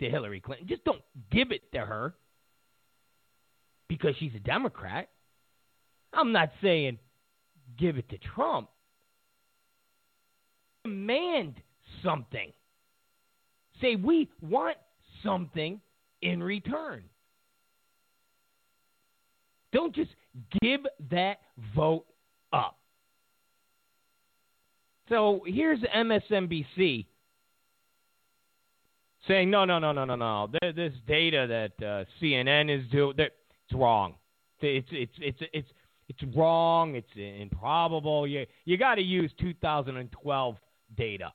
to 0.00 0.10
Hillary 0.10 0.40
Clinton. 0.40 0.66
Just 0.68 0.84
don't 0.84 1.02
give 1.30 1.52
it 1.52 1.72
to 1.72 1.78
her 1.78 2.14
because 3.88 4.14
she's 4.18 4.34
a 4.34 4.40
Democrat. 4.40 5.08
I'm 6.12 6.32
not 6.32 6.50
saying 6.60 6.98
give 7.78 7.96
it 7.96 8.08
to 8.10 8.18
Trump. 8.18 8.68
Demand 10.84 11.54
something. 12.02 12.52
Say, 13.82 13.96
we 13.96 14.30
want 14.40 14.78
something 15.22 15.80
in 16.22 16.42
return. 16.42 17.02
Don't 19.72 19.94
just 19.94 20.10
give 20.62 20.80
that 21.10 21.40
vote 21.74 22.06
up. 22.52 22.78
So 25.08 25.42
here's 25.46 25.80
MSNBC 25.80 27.06
saying, 29.26 29.50
no, 29.50 29.64
no, 29.64 29.78
no, 29.78 29.92
no, 29.92 30.04
no, 30.04 30.14
no. 30.14 30.48
This 30.62 30.92
data 31.06 31.46
that 31.48 31.86
uh, 31.86 32.04
CNN 32.20 32.74
is 32.74 32.88
doing, 32.90 33.14
it's 33.18 33.74
wrong. 33.74 34.14
It's 34.60 34.88
it's 34.92 35.12
it's 35.18 35.38
it's 35.52 35.68
it's 36.08 36.36
wrong. 36.36 36.94
It's 36.94 37.08
improbable. 37.16 38.26
You 38.26 38.46
you 38.64 38.76
got 38.76 38.94
to 38.94 39.02
use 39.02 39.32
2012 39.40 40.56
data. 40.96 41.32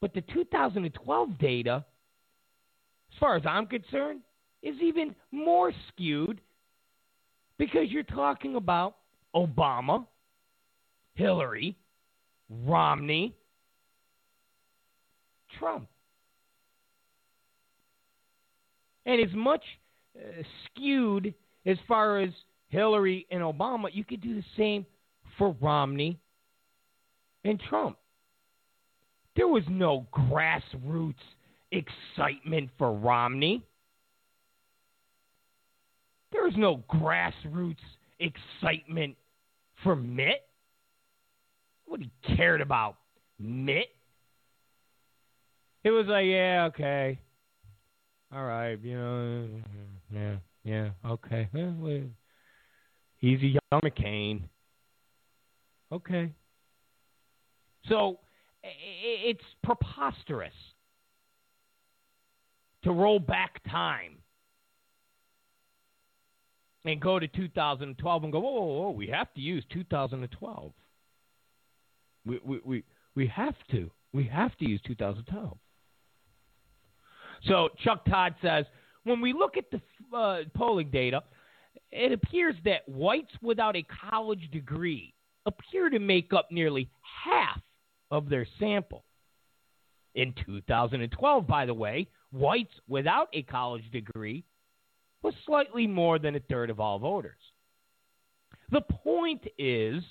But 0.00 0.14
the 0.14 0.22
2012 0.22 1.38
data, 1.38 1.84
as 3.12 3.18
far 3.18 3.36
as 3.36 3.42
I'm 3.46 3.66
concerned, 3.66 4.20
is 4.62 4.76
even 4.82 5.14
more 5.30 5.72
skewed 5.88 6.40
because 7.58 7.90
you're 7.90 8.02
talking 8.02 8.56
about 8.56 8.96
Obama, 9.34 10.06
Hillary, 11.14 11.76
Romney, 12.48 13.34
Trump. 15.58 15.88
And 19.06 19.20
as 19.20 19.34
much 19.34 19.62
uh, 20.16 20.42
skewed 20.66 21.34
as 21.66 21.76
far 21.86 22.20
as 22.20 22.30
Hillary 22.68 23.26
and 23.30 23.42
Obama, 23.42 23.88
you 23.92 24.04
could 24.04 24.20
do 24.20 24.34
the 24.34 24.44
same 24.56 24.86
for 25.36 25.54
Romney 25.60 26.18
and 27.44 27.60
Trump. 27.68 27.96
There 29.36 29.48
was 29.48 29.62
no 29.68 30.06
grassroots 30.12 31.14
excitement 31.70 32.70
for 32.76 32.92
Romney. 32.92 33.64
There 36.32 36.42
was 36.44 36.54
no 36.56 36.82
grassroots 36.92 37.76
excitement 38.18 39.16
for 39.82 39.96
Mitt. 39.96 40.46
What 41.86 42.00
he 42.00 42.10
cared 42.36 42.60
about 42.60 42.96
Mitt. 43.38 43.88
It 45.82 45.90
was 45.90 46.06
like, 46.06 46.26
yeah, 46.26 46.68
okay. 46.68 47.18
All 48.32 48.44
right, 48.44 48.78
you 48.80 48.96
know, 48.96 49.48
yeah, 50.12 50.36
yeah, 50.62 50.90
okay. 51.04 51.48
He's 53.18 53.40
a 53.40 53.46
young 53.46 53.80
McCain. 53.82 54.42
Okay. 55.90 56.30
So 57.88 58.20
it's 58.62 59.44
preposterous 59.62 60.52
to 62.84 62.92
roll 62.92 63.18
back 63.18 63.60
time 63.70 64.16
and 66.84 67.00
go 67.00 67.18
to 67.18 67.28
2012 67.28 68.24
and 68.24 68.32
go, 68.32 68.40
whoa, 68.40 68.50
whoa, 68.50 68.80
whoa 68.82 68.90
we 68.90 69.06
have 69.06 69.32
to 69.34 69.40
use 69.40 69.64
2012. 69.72 70.72
We, 72.26 72.40
we, 72.44 72.60
we, 72.64 72.84
we 73.14 73.26
have 73.28 73.54
to. 73.70 73.90
We 74.12 74.24
have 74.24 74.56
to 74.58 74.68
use 74.68 74.80
2012. 74.86 75.56
So 77.46 77.68
Chuck 77.82 78.04
Todd 78.06 78.34
says 78.42 78.66
when 79.04 79.20
we 79.20 79.32
look 79.32 79.56
at 79.56 79.64
the 79.70 79.80
uh, 80.16 80.42
polling 80.54 80.90
data, 80.90 81.22
it 81.90 82.12
appears 82.12 82.54
that 82.64 82.88
whites 82.88 83.32
without 83.42 83.76
a 83.76 83.86
college 84.10 84.50
degree 84.52 85.14
appear 85.46 85.88
to 85.88 85.98
make 85.98 86.32
up 86.32 86.48
nearly 86.50 86.90
half 87.24 87.60
of 88.10 88.28
their 88.28 88.46
sample. 88.58 89.04
In 90.14 90.34
2012, 90.44 91.46
by 91.46 91.66
the 91.66 91.74
way, 91.74 92.08
whites 92.32 92.72
without 92.88 93.28
a 93.32 93.42
college 93.42 93.88
degree 93.92 94.44
was 95.22 95.34
slightly 95.46 95.86
more 95.86 96.18
than 96.18 96.34
a 96.34 96.40
third 96.40 96.70
of 96.70 96.80
all 96.80 96.98
voters. 96.98 97.38
The 98.70 98.80
point 98.80 99.46
is, 99.58 100.02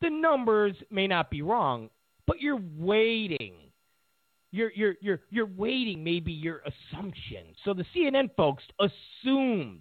the 0.00 0.10
numbers 0.10 0.74
may 0.90 1.06
not 1.06 1.30
be 1.30 1.42
wrong, 1.42 1.90
but 2.26 2.40
you're 2.40 2.60
waiting. 2.76 3.54
You're, 4.50 4.72
you're, 4.74 4.94
you're, 5.00 5.20
you're 5.30 5.46
waiting 5.46 6.02
maybe 6.02 6.32
your 6.32 6.62
assumption. 6.62 7.46
So 7.64 7.74
the 7.74 7.84
CNN 7.94 8.30
folks 8.36 8.62
assumed 8.80 9.80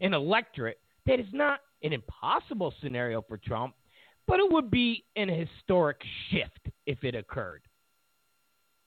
an 0.00 0.14
electorate 0.14 0.78
that 1.06 1.18
is 1.18 1.26
not 1.32 1.60
an 1.82 1.92
impossible 1.92 2.72
scenario 2.82 3.22
for 3.22 3.38
Trump, 3.38 3.74
but 4.26 4.38
it 4.38 4.52
would 4.52 4.70
be 4.70 5.04
an 5.16 5.28
historic 5.28 6.00
shift 6.30 6.57
if 6.88 7.04
it 7.04 7.14
occurred. 7.14 7.62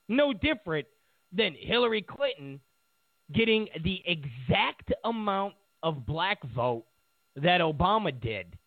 No 0.08 0.32
different 0.34 0.86
than 1.32 1.54
Hillary 1.58 2.02
Clinton 2.02 2.60
getting 3.32 3.68
the 3.84 4.02
exact 4.04 4.92
amount 5.04 5.54
of 5.84 6.04
black 6.04 6.38
vote 6.54 6.84
that 7.36 7.60
Obama 7.60 8.12
did. 8.20 8.58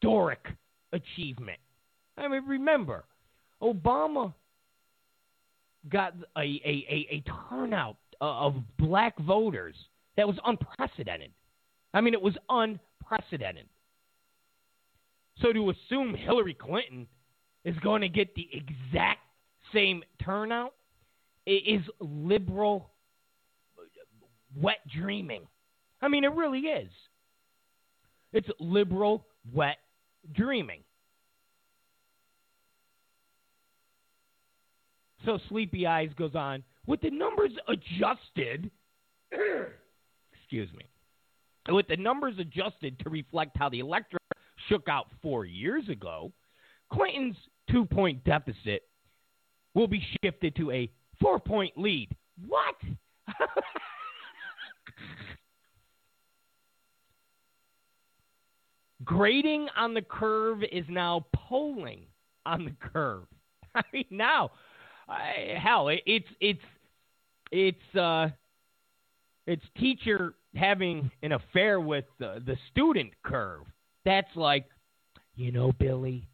Historic 0.00 0.46
achievement. 0.92 1.58
I 2.16 2.28
mean, 2.28 2.46
remember, 2.46 3.04
Obama 3.60 4.32
got 5.88 6.14
a, 6.36 6.40
a, 6.40 6.86
a, 6.88 7.06
a 7.10 7.24
turnout 7.50 7.96
of 8.20 8.54
black 8.78 9.18
voters 9.18 9.74
that 10.16 10.26
was 10.26 10.36
unprecedented. 10.44 11.32
I 11.94 12.00
mean, 12.00 12.14
it 12.14 12.22
was 12.22 12.36
unprecedented. 12.48 13.66
So 15.42 15.52
to 15.52 15.70
assume 15.70 16.14
Hillary 16.14 16.54
Clinton 16.54 17.08
is 17.64 17.76
going 17.78 18.02
to 18.02 18.08
get 18.08 18.34
the 18.34 18.48
exact 18.52 19.20
same 19.74 20.04
turnout 20.22 20.74
is 21.46 21.82
liberal 21.98 22.90
wet 24.56 24.78
dreaming. 24.94 25.46
I 26.00 26.08
mean, 26.08 26.24
it 26.24 26.32
really 26.32 26.60
is. 26.60 26.90
It's 28.32 28.48
liberal 28.60 29.26
wet 29.52 29.78
dreaming. 30.32 30.82
So 35.24 35.38
Sleepy 35.48 35.86
Eyes 35.86 36.10
goes 36.16 36.34
on 36.34 36.62
with 36.86 37.00
the 37.00 37.10
numbers 37.10 37.52
adjusted. 37.68 38.70
excuse 40.32 40.68
me. 40.72 40.84
With 41.68 41.86
the 41.86 41.96
numbers 41.96 42.34
adjusted 42.38 42.98
to 43.00 43.10
reflect 43.10 43.56
how 43.56 43.68
the 43.68 43.78
electorate 43.78 44.22
shook 44.68 44.88
out 44.88 45.06
four 45.20 45.44
years 45.44 45.88
ago, 45.88 46.32
Clinton's 46.92 47.36
two 47.70 47.84
point 47.84 48.22
deficit 48.24 48.82
will 49.74 49.88
be 49.88 50.04
shifted 50.22 50.54
to 50.56 50.70
a 50.70 50.90
four 51.20 51.38
point 51.38 51.76
lead. 51.76 52.08
What? 52.46 52.76
Grading 59.04 59.68
on 59.76 59.94
the 59.94 60.02
curve 60.02 60.62
is 60.70 60.84
now 60.88 61.26
polling 61.34 62.06
on 62.46 62.64
the 62.64 62.74
curve. 62.88 63.24
I 63.74 63.82
mean, 63.92 64.04
now, 64.10 64.52
I, 65.08 65.56
hell, 65.60 65.88
it, 65.88 66.02
it's 66.06 66.28
it's 66.40 66.62
it's 67.50 67.96
uh, 67.96 68.28
it's 69.46 69.64
teacher 69.78 70.34
having 70.54 71.10
an 71.22 71.32
affair 71.32 71.80
with 71.80 72.04
the, 72.18 72.42
the 72.44 72.56
student 72.70 73.10
curve. 73.22 73.62
That's 74.04 74.34
like, 74.34 74.66
you 75.34 75.52
know, 75.52 75.72
Billy, 75.72 76.28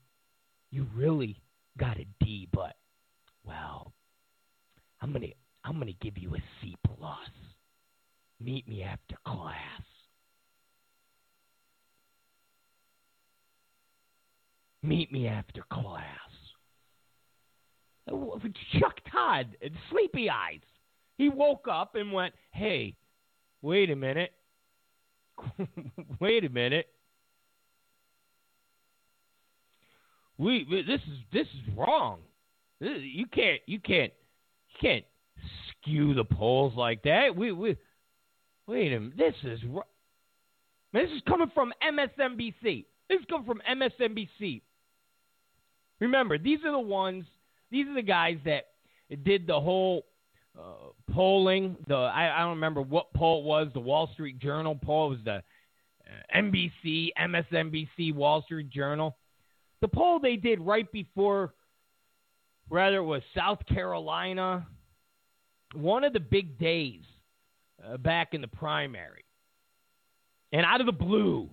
you 0.70 0.87
really 0.94 1.40
got 1.78 1.98
a 1.98 2.07
D, 2.20 2.48
but 2.52 2.76
well, 3.44 3.92
I'm 5.00 5.12
gonna 5.12 5.26
I'm 5.64 5.78
gonna 5.78 5.92
give 6.00 6.18
you 6.18 6.35
a 6.35 6.42
C 6.61 6.76
plus. 6.85 7.16
Meet 8.40 8.68
me 8.68 8.83
after 8.83 9.16
class. 9.26 9.83
Meet 14.83 15.12
me 15.12 15.26
after 15.26 15.62
class. 15.70 16.04
Chuck 18.78 19.00
Todd, 19.11 19.57
and 19.62 19.72
sleepy 19.90 20.31
eyes. 20.31 20.61
He 21.16 21.28
woke 21.28 21.66
up 21.70 21.94
and 21.94 22.12
went, 22.12 22.35
"Hey, 22.52 22.96
wait 23.62 23.90
a 23.90 23.96
minute, 23.96 24.33
wait 26.20 26.44
a 26.44 26.48
minute. 26.48 26.87
We 30.38 30.64
this 30.87 31.01
is 31.01 31.18
this 31.33 31.46
is 31.46 31.77
wrong. 31.77 32.20
This, 32.81 32.98
you 33.03 33.27
can't 33.27 33.61
you 33.66 33.81
can't 33.81 34.12
you 34.68 34.77
can't 34.81 35.05
skew 35.70 36.14
the 36.14 36.24
polls 36.24 36.74
like 36.77 37.03
that. 37.03 37.35
We 37.35 37.51
we 37.53 37.77
wait 38.66 38.92
a 38.92 39.01
minute. 39.01 39.16
This 39.16 39.35
is 39.42 39.61
this 40.92 41.11
is 41.11 41.22
coming 41.27 41.51
from 41.55 41.72
MSNBC. 41.83 42.87
This 43.09 43.20
is 43.20 43.27
coming 43.29 43.46
from 43.46 43.61
MSNBC. 43.68 44.62
Remember, 46.01 46.38
these 46.38 46.61
are 46.64 46.72
the 46.72 46.79
ones. 46.79 47.24
These 47.70 47.88
are 47.88 47.94
the 47.94 48.03
guys 48.03 48.38
that 48.44 48.68
did 49.24 49.46
the 49.46 49.59
whole 49.59 50.07
uh, 50.59 50.92
polling. 51.12 51.77
The 51.88 51.94
I, 51.94 52.37
I 52.37 52.40
don't 52.40 52.51
remember 52.51 52.83
what 52.83 53.12
poll 53.12 53.40
it 53.40 53.44
was. 53.44 53.68
The 53.74 53.81
Wall 53.81 54.09
Street 54.12 54.38
Journal 54.38 54.79
poll 54.81 55.12
it 55.12 55.16
was 55.16 55.18
the 55.24 55.35
uh, 55.35 56.37
NBC, 56.37 57.09
MSNBC, 57.20 58.14
Wall 58.14 58.42
Street 58.42 58.70
Journal. 58.70 59.16
The 59.80 59.88
poll 59.88 60.18
they 60.18 60.36
did 60.36 60.60
right 60.60 60.90
before, 60.90 61.54
rather 62.68 62.96
it 62.96 63.04
was 63.04 63.22
South 63.36 63.60
Carolina, 63.66 64.66
one 65.74 66.04
of 66.04 66.12
the 66.12 66.20
big 66.20 66.58
days 66.58 67.04
uh, 67.84 67.96
back 67.96 68.34
in 68.34 68.40
the 68.40 68.48
primary, 68.48 69.24
and 70.52 70.64
out 70.64 70.80
of 70.80 70.86
the 70.86 70.92
blue, 70.92 71.48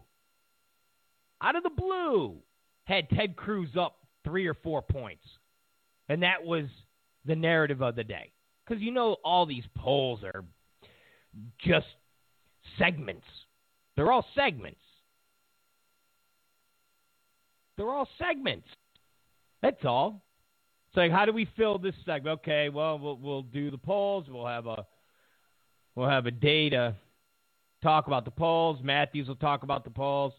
out 1.42 1.56
of 1.56 1.64
the 1.64 1.70
blue, 1.70 2.38
had 2.86 3.10
Ted 3.10 3.36
Cruz 3.36 3.70
up 3.80 3.98
three 4.24 4.48
or 4.48 4.54
four 4.56 4.82
points, 4.82 5.26
and 6.10 6.24
that 6.24 6.44
was 6.44 6.66
the 7.26 7.36
narrative 7.36 7.82
of 7.82 7.96
the 7.96 8.04
day 8.04 8.32
because 8.66 8.82
you 8.82 8.92
know 8.92 9.18
all 9.24 9.46
these 9.46 9.64
polls 9.78 10.22
are 10.24 10.44
just 11.60 11.88
segments. 12.78 13.26
They're 13.96 14.12
all 14.12 14.26
segments. 14.36 14.80
They're 17.78 17.90
all 17.90 18.08
segments. 18.18 18.68
That's 19.62 19.84
all. 19.84 20.24
It's 20.90 20.98
like, 20.98 21.12
how 21.12 21.26
do 21.26 21.34
we 21.34 21.48
fill 21.58 21.78
this 21.78 21.96
segment? 22.06 22.40
Okay, 22.42 22.70
well, 22.70 22.98
we'll 22.98 23.18
we'll 23.18 23.42
do 23.42 23.70
the 23.70 23.78
polls. 23.78 24.26
We'll 24.30 24.48
have 24.48 24.66
a 24.66 24.86
we'll 25.96 26.10
have 26.10 26.26
a 26.26 26.32
day 26.32 26.70
to 26.70 26.96
talk 27.84 28.08
about 28.08 28.26
the 28.26 28.32
polls. 28.32 28.80
Matthews 28.84 29.28
will 29.28 29.36
talk 29.36 29.64
about 29.64 29.84
the 29.84 29.90
polls. 29.90 30.34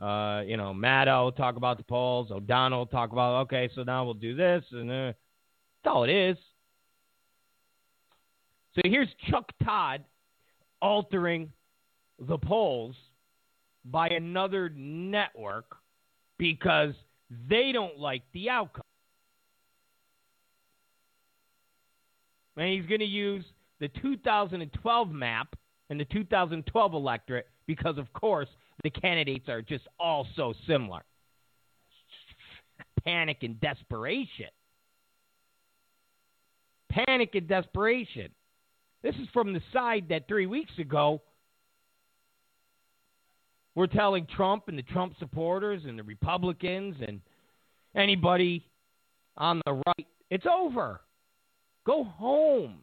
Uh, 0.00 0.42
you 0.44 0.56
know, 0.56 0.74
Maddow 0.74 1.24
will 1.24 1.32
talk 1.32 1.56
about 1.56 1.76
the 1.76 1.84
polls. 1.84 2.30
O'Donnell 2.32 2.80
will 2.80 2.86
talk 2.86 3.12
about. 3.12 3.42
Okay, 3.42 3.70
so 3.74 3.84
now 3.84 4.04
we'll 4.04 4.14
do 4.14 4.34
this, 4.34 4.64
and 4.72 4.90
uh, 4.90 5.12
that's 5.84 5.94
all 5.94 6.02
it 6.02 6.10
is. 6.10 6.36
So 8.74 8.80
here's 8.84 9.08
Chuck 9.30 9.52
Todd 9.62 10.02
altering 10.80 11.52
the 12.18 12.38
polls 12.38 12.96
by 13.84 14.08
another 14.08 14.70
network 14.74 15.76
because 16.42 16.92
they 17.48 17.70
don't 17.70 18.00
like 18.00 18.22
the 18.32 18.50
outcome. 18.50 18.82
And 22.56 22.68
he's 22.68 22.84
going 22.86 22.98
to 22.98 23.06
use 23.06 23.44
the 23.78 23.86
2012 23.86 25.10
map 25.12 25.54
and 25.88 26.00
the 26.00 26.04
2012 26.06 26.94
electorate 26.94 27.46
because, 27.68 27.96
of 27.96 28.12
course, 28.12 28.48
the 28.82 28.90
candidates 28.90 29.48
are 29.48 29.62
just 29.62 29.84
all 30.00 30.26
so 30.34 30.52
similar. 30.66 31.02
Panic 33.04 33.38
and 33.42 33.60
desperation. 33.60 34.48
Panic 36.90 37.36
and 37.36 37.46
desperation. 37.46 38.30
This 39.04 39.14
is 39.14 39.28
from 39.32 39.52
the 39.52 39.62
side 39.72 40.06
that 40.08 40.26
three 40.26 40.46
weeks 40.46 40.72
ago 40.80 41.22
we're 43.74 43.86
telling 43.86 44.26
Trump 44.26 44.64
and 44.68 44.78
the 44.78 44.82
Trump 44.82 45.14
supporters 45.18 45.82
and 45.86 45.98
the 45.98 46.02
Republicans 46.02 46.96
and 47.06 47.20
anybody 47.94 48.66
on 49.36 49.60
the 49.66 49.72
right, 49.72 50.06
it's 50.30 50.46
over. 50.46 51.00
Go 51.84 52.04
home. 52.04 52.78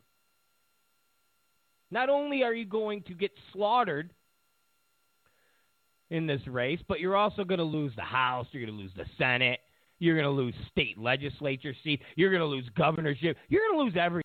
Not 1.92 2.10
only 2.10 2.44
are 2.44 2.54
you 2.54 2.66
going 2.66 3.04
to 3.04 3.14
get 3.14 3.32
slaughtered 3.54 4.12
in 6.10 6.28
this 6.28 6.42
race, 6.48 6.80
but 6.88 7.00
you're 7.00 7.16
also 7.16 7.44
going 7.44 7.60
to 7.60 7.64
lose 7.64 7.94
the 7.96 8.02
House, 8.02 8.48
you're 8.52 8.66
going 8.66 8.76
to 8.76 8.82
lose 8.82 8.92
the 8.96 9.06
Senate, 9.18 9.60
you're 10.00 10.16
going 10.16 10.26
to 10.26 10.32
lose 10.32 10.54
state 10.72 10.98
legislature 10.98 11.74
seat, 11.84 12.02
you're 12.16 12.32
going 12.32 12.42
to 12.42 12.48
lose 12.48 12.66
governorship, 12.76 13.38
you're 13.48 13.62
going 13.68 13.80
to 13.80 13.84
lose 13.86 13.98
everything. 14.00 14.24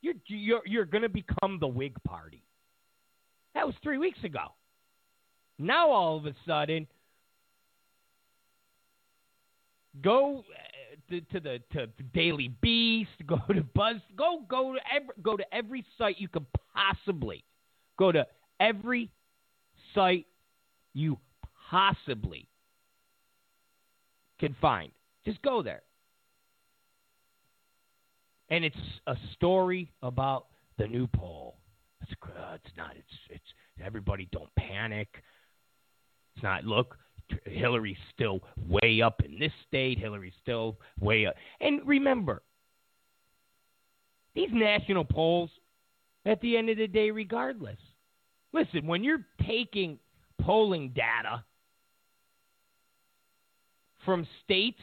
You're 0.00 0.14
you're 0.28 0.62
you're 0.64 0.84
going 0.84 1.02
to 1.02 1.08
become 1.08 1.58
the 1.58 1.66
Whig 1.66 1.96
Party. 2.06 2.44
That 3.54 3.66
was 3.66 3.74
three 3.82 3.98
weeks 3.98 4.22
ago. 4.22 4.52
Now 5.58 5.90
all 5.90 6.16
of 6.18 6.26
a 6.26 6.34
sudden, 6.46 6.86
go 10.02 10.38
uh, 10.38 11.10
to, 11.10 11.20
to 11.20 11.40
the 11.40 11.58
to 11.72 11.86
Daily 12.14 12.48
Beast, 12.60 13.10
go 13.26 13.40
to 13.52 13.62
Buzz, 13.74 13.96
go 14.16 14.42
go 14.48 14.74
to 14.74 14.80
every, 14.94 15.14
go 15.22 15.36
to 15.36 15.54
every 15.54 15.84
site 15.96 16.18
you 16.18 16.28
could 16.28 16.46
possibly 16.74 17.44
go 17.98 18.12
to 18.12 18.26
every 18.60 19.10
site 19.94 20.26
you 20.94 21.18
possibly 21.70 22.48
can 24.38 24.54
find. 24.60 24.92
Just 25.24 25.42
go 25.42 25.62
there 25.62 25.82
and 28.50 28.64
it's 28.64 28.76
a 29.06 29.16
story 29.34 29.90
about 30.02 30.46
the 30.78 30.86
new 30.86 31.06
poll. 31.06 31.56
It's, 32.02 32.12
uh, 32.22 32.54
it's 32.54 32.76
not. 32.76 32.92
It's 32.96 33.18
it's 33.30 33.84
everybody 33.84 34.28
don't 34.32 34.54
panic. 34.56 35.08
It's 36.38 36.44
not. 36.44 36.64
Look, 36.64 36.96
Hillary's 37.46 37.96
still 38.14 38.38
way 38.68 39.02
up 39.02 39.22
in 39.24 39.40
this 39.40 39.50
state. 39.66 39.98
Hillary's 39.98 40.34
still 40.40 40.78
way 41.00 41.26
up. 41.26 41.34
And 41.60 41.80
remember, 41.84 42.42
these 44.36 44.50
national 44.52 45.04
polls, 45.04 45.50
at 46.24 46.40
the 46.40 46.56
end 46.56 46.68
of 46.70 46.78
the 46.78 46.86
day, 46.86 47.10
regardless. 47.10 47.78
Listen, 48.52 48.86
when 48.86 49.02
you're 49.02 49.26
taking 49.48 49.98
polling 50.40 50.90
data 50.90 51.42
from 54.04 54.24
states 54.44 54.80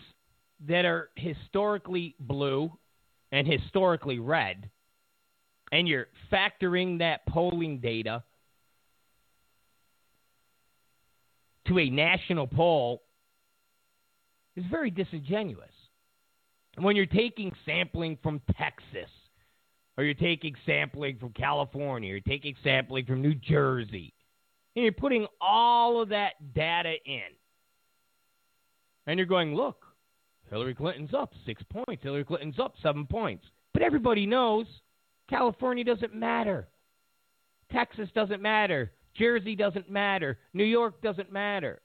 that 0.67 0.83
are 0.83 1.09
historically 1.15 2.15
blue 2.19 2.69
and 3.31 3.47
historically 3.47 4.19
red, 4.19 4.69
and 5.71 5.87
you're 5.87 6.07
factoring 6.29 6.99
that 6.99 7.25
polling 7.27 7.79
data 7.79 8.23
to 11.67 11.79
a 11.79 11.89
national 11.89 12.47
poll 12.47 13.03
is 14.55 14.63
very 14.69 14.89
disingenuous. 14.89 15.69
When 16.77 16.95
you're 16.95 17.05
taking 17.05 17.51
sampling 17.65 18.17
from 18.21 18.41
Texas, 18.57 19.09
or 19.97 20.03
you're 20.03 20.13
taking 20.13 20.55
sampling 20.65 21.17
from 21.17 21.31
California, 21.31 22.09
or 22.09 22.13
you're 22.13 22.21
taking 22.21 22.55
sampling 22.63 23.05
from 23.05 23.21
New 23.21 23.35
Jersey, 23.35 24.13
and 24.75 24.83
you're 24.83 24.91
putting 24.91 25.25
all 25.39 26.01
of 26.01 26.09
that 26.09 26.33
data 26.53 26.93
in, 27.05 27.21
and 29.07 29.17
you're 29.17 29.25
going, 29.25 29.55
look, 29.55 29.85
Hillary 30.49 30.75
Clinton's 30.75 31.13
up 31.13 31.33
six 31.45 31.63
points. 31.63 32.03
Hillary 32.03 32.25
Clinton's 32.25 32.59
up 32.59 32.73
seven 32.81 33.05
points. 33.05 33.45
But 33.73 33.83
everybody 33.83 34.25
knows 34.25 34.65
California 35.29 35.83
doesn't 35.83 36.13
matter. 36.13 36.67
Texas 37.71 38.09
doesn't 38.13 38.41
matter. 38.41 38.91
Jersey 39.15 39.55
doesn't 39.55 39.89
matter. 39.89 40.37
New 40.53 40.63
York 40.63 41.01
doesn't 41.01 41.31
matter. 41.31 41.81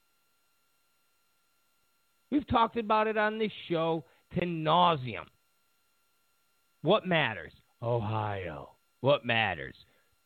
We've 2.29 2.47
talked 2.47 2.77
about 2.77 3.07
it 3.07 3.17
on 3.17 3.37
this 3.37 3.51
show 3.69 4.05
to 4.35 4.41
nauseum. 4.45 5.25
What 6.81 7.05
matters? 7.05 7.53
Ohio. 7.81 8.71
What 9.01 9.25
matters? 9.25 9.75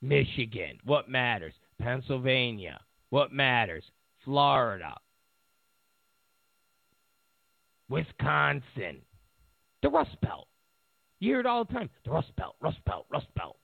Michigan. 0.01 0.77
What 0.83 1.09
matters? 1.09 1.53
Pennsylvania. 1.79 2.79
What 3.09 3.31
matters? 3.31 3.83
Florida. 4.23 4.95
Wisconsin, 7.89 8.97
the 9.81 9.89
Rust 9.89 10.17
Belt. 10.21 10.47
You 11.19 11.31
hear 11.31 11.39
it 11.39 11.45
all 11.45 11.65
the 11.65 11.73
time. 11.73 11.89
The 12.03 12.11
Rust 12.11 12.35
Belt, 12.35 12.55
Rust 12.59 12.83
Belt, 12.85 13.05
Rust 13.11 13.27
Belt. 13.35 13.57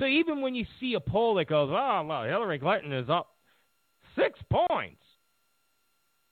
So 0.00 0.06
even 0.06 0.40
when 0.40 0.54
you 0.54 0.64
see 0.80 0.94
a 0.94 1.00
poll 1.00 1.34
that 1.34 1.46
goes, 1.46 1.68
oh, 1.70 2.04
well, 2.08 2.24
Hillary 2.24 2.58
Clinton 2.58 2.90
is 2.90 3.10
up 3.10 3.36
six 4.16 4.40
points. 4.50 5.02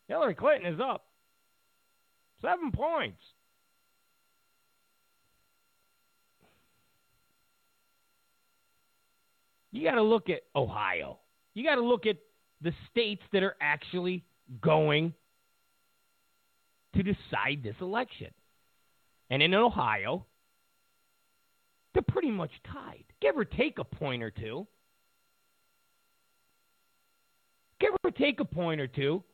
Hillary 0.09 0.35
Clinton 0.35 0.72
is 0.72 0.81
up 0.81 1.04
seven 2.40 2.72
points. 2.72 3.20
You 9.70 9.85
got 9.85 9.96
to 9.96 10.02
look 10.02 10.31
at 10.31 10.40
Ohio. 10.57 11.18
You 11.52 11.62
got 11.62 11.74
to 11.74 11.83
look 11.83 12.07
at 12.07 12.16
the 12.62 12.72
states 12.90 13.22
that 13.35 13.42
are 13.42 13.54
actually 13.61 14.24
going 14.62 15.12
to 16.94 17.02
decide 17.02 17.62
this 17.62 17.76
election. 17.83 18.31
And 19.28 19.42
in 19.42 19.52
Ohio, 19.52 20.24
they're 21.99 22.15
pretty 22.15 22.31
much 22.31 22.53
tied, 22.73 23.03
give 23.21 23.37
or 23.37 23.45
take 23.45 23.81
a 23.81 23.85
point 23.85 24.23
or 24.23 24.31
two. 24.31 24.69
Give 27.81 27.91
or 28.05 28.13
take 28.13 28.39
a 28.39 28.45
point 28.45 28.81
or 28.81 28.87
two. 28.87 29.25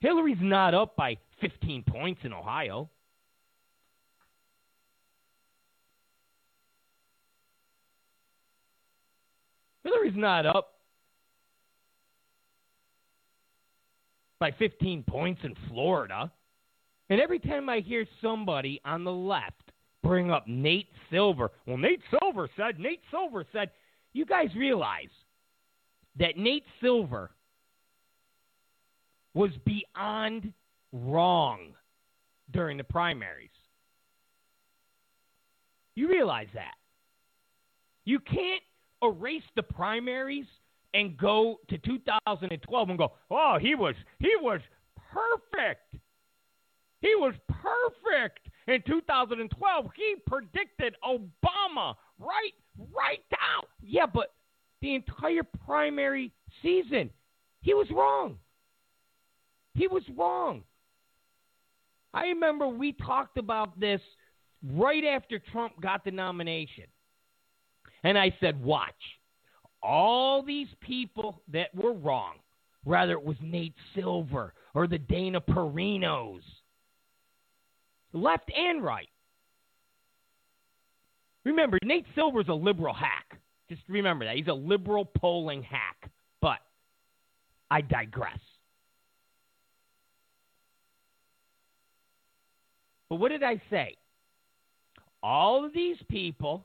Hillary's 0.00 0.36
not 0.38 0.74
up 0.74 0.94
by 0.94 1.16
15 1.40 1.84
points 1.84 2.20
in 2.24 2.34
Ohio. 2.34 2.90
Hillary's 9.84 10.12
not 10.14 10.44
up 10.44 10.74
by 14.38 14.50
15 14.58 15.02
points 15.04 15.40
in 15.44 15.54
Florida. 15.70 16.30
And 17.08 17.22
every 17.22 17.38
time 17.38 17.70
I 17.70 17.80
hear 17.80 18.04
somebody 18.20 18.82
on 18.84 19.04
the 19.04 19.12
left 19.12 19.61
bring 20.02 20.30
up 20.30 20.46
Nate 20.46 20.88
Silver, 21.10 21.50
well, 21.66 21.76
Nate 21.76 22.02
Silver 22.10 22.48
said, 22.56 22.78
Nate 22.78 23.02
Silver 23.10 23.44
said, 23.52 23.70
you 24.12 24.26
guys 24.26 24.48
realize 24.56 25.10
that 26.18 26.36
Nate 26.36 26.64
Silver 26.80 27.30
was 29.34 29.50
beyond 29.64 30.52
wrong 30.92 31.72
during 32.50 32.76
the 32.76 32.84
primaries. 32.84 33.48
You 35.94 36.08
realize 36.08 36.48
that. 36.54 36.74
You 38.04 38.18
can't 38.18 38.62
erase 39.02 39.42
the 39.56 39.62
primaries 39.62 40.46
and 40.94 41.16
go 41.16 41.58
to 41.68 41.78
2012 41.78 42.88
and 42.88 42.98
go, 42.98 43.12
"Oh, 43.30 43.58
he 43.58 43.74
was 43.74 43.94
he 44.18 44.30
was 44.40 44.60
perfect. 44.96 45.94
He 47.00 47.14
was 47.14 47.34
perfect 47.48 48.41
in 48.68 48.82
2012. 48.86 49.90
He 49.96 50.14
predicted 50.26 50.96
Obama 51.04 51.94
right 52.18 52.54
right 52.94 53.22
down. 53.30 53.64
Yeah, 53.82 54.06
but 54.06 54.34
the 54.80 54.94
entire 54.94 55.42
primary 55.64 56.32
season, 56.62 57.10
he 57.60 57.74
was 57.74 57.86
wrong. 57.90 58.38
He 59.74 59.86
was 59.86 60.02
wrong. 60.16 60.62
I 62.14 62.26
remember 62.26 62.68
we 62.68 62.92
talked 62.92 63.38
about 63.38 63.78
this 63.78 64.00
right 64.74 65.04
after 65.04 65.38
Trump 65.38 65.80
got 65.80 66.04
the 66.04 66.10
nomination. 66.10 66.84
And 68.04 68.18
I 68.18 68.34
said, 68.40 68.62
watch. 68.62 68.90
All 69.82 70.42
these 70.42 70.68
people 70.80 71.42
that 71.52 71.74
were 71.74 71.92
wrong, 71.92 72.34
whether 72.84 73.12
it 73.12 73.24
was 73.24 73.36
Nate 73.42 73.74
Silver 73.94 74.54
or 74.74 74.86
the 74.86 74.98
Dana 74.98 75.40
Perinos, 75.40 76.42
left 78.12 78.50
and 78.54 78.82
right. 78.82 79.08
Remember, 81.44 81.78
Nate 81.84 82.06
Silver's 82.14 82.48
a 82.48 82.54
liberal 82.54 82.94
hack. 82.94 83.38
Just 83.68 83.82
remember 83.88 84.24
that. 84.24 84.36
He's 84.36 84.48
a 84.48 84.52
liberal 84.52 85.04
polling 85.04 85.62
hack. 85.62 86.10
But 86.40 86.58
I 87.70 87.80
digress. 87.80 88.38
But 93.08 93.16
what 93.16 93.30
did 93.30 93.42
I 93.42 93.60
say? 93.70 93.96
All 95.22 95.64
of 95.64 95.72
these 95.72 95.96
people 96.08 96.64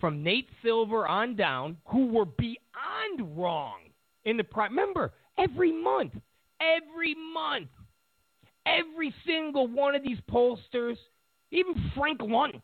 from 0.00 0.22
Nate 0.22 0.48
Silver 0.62 1.06
on 1.06 1.36
down 1.36 1.76
who 1.86 2.06
were 2.06 2.24
beyond 2.24 3.36
wrong 3.36 3.78
in 4.24 4.36
the 4.36 4.44
prime. 4.44 4.70
Remember, 4.70 5.12
every 5.38 5.72
month, 5.72 6.12
every 6.60 7.16
month, 7.34 7.68
every 8.78 9.14
single 9.26 9.66
one 9.66 9.94
of 9.94 10.02
these 10.02 10.18
pollsters, 10.30 10.96
even 11.50 11.74
Frank 11.96 12.20
Luntz. 12.20 12.62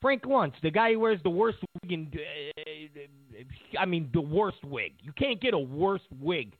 Frank 0.00 0.22
Luntz, 0.22 0.54
the 0.62 0.70
guy 0.70 0.92
who 0.92 1.00
wears 1.00 1.20
the 1.22 1.30
worst 1.30 1.58
wig, 1.82 1.92
in, 1.92 2.10
uh, 2.14 3.78
I 3.78 3.84
mean, 3.84 4.08
the 4.12 4.20
worst 4.20 4.64
wig. 4.64 4.94
You 5.00 5.12
can't 5.12 5.40
get 5.40 5.52
a 5.52 5.58
worse 5.58 6.00
wig 6.18 6.54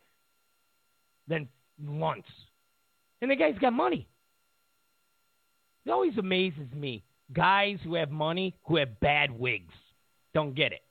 than 1.26 1.48
Luntz. 1.82 2.24
And 3.22 3.30
the 3.30 3.36
guy's 3.36 3.58
got 3.58 3.72
money. 3.72 4.06
It 5.86 5.90
always 5.90 6.16
amazes 6.18 6.70
me. 6.74 7.02
Guys 7.32 7.78
who 7.84 7.94
have 7.94 8.10
money 8.10 8.56
who 8.64 8.76
have 8.76 9.00
bad 9.00 9.30
wigs. 9.30 9.74
Don't 10.34 10.54
get 10.54 10.72
it. 10.72 10.82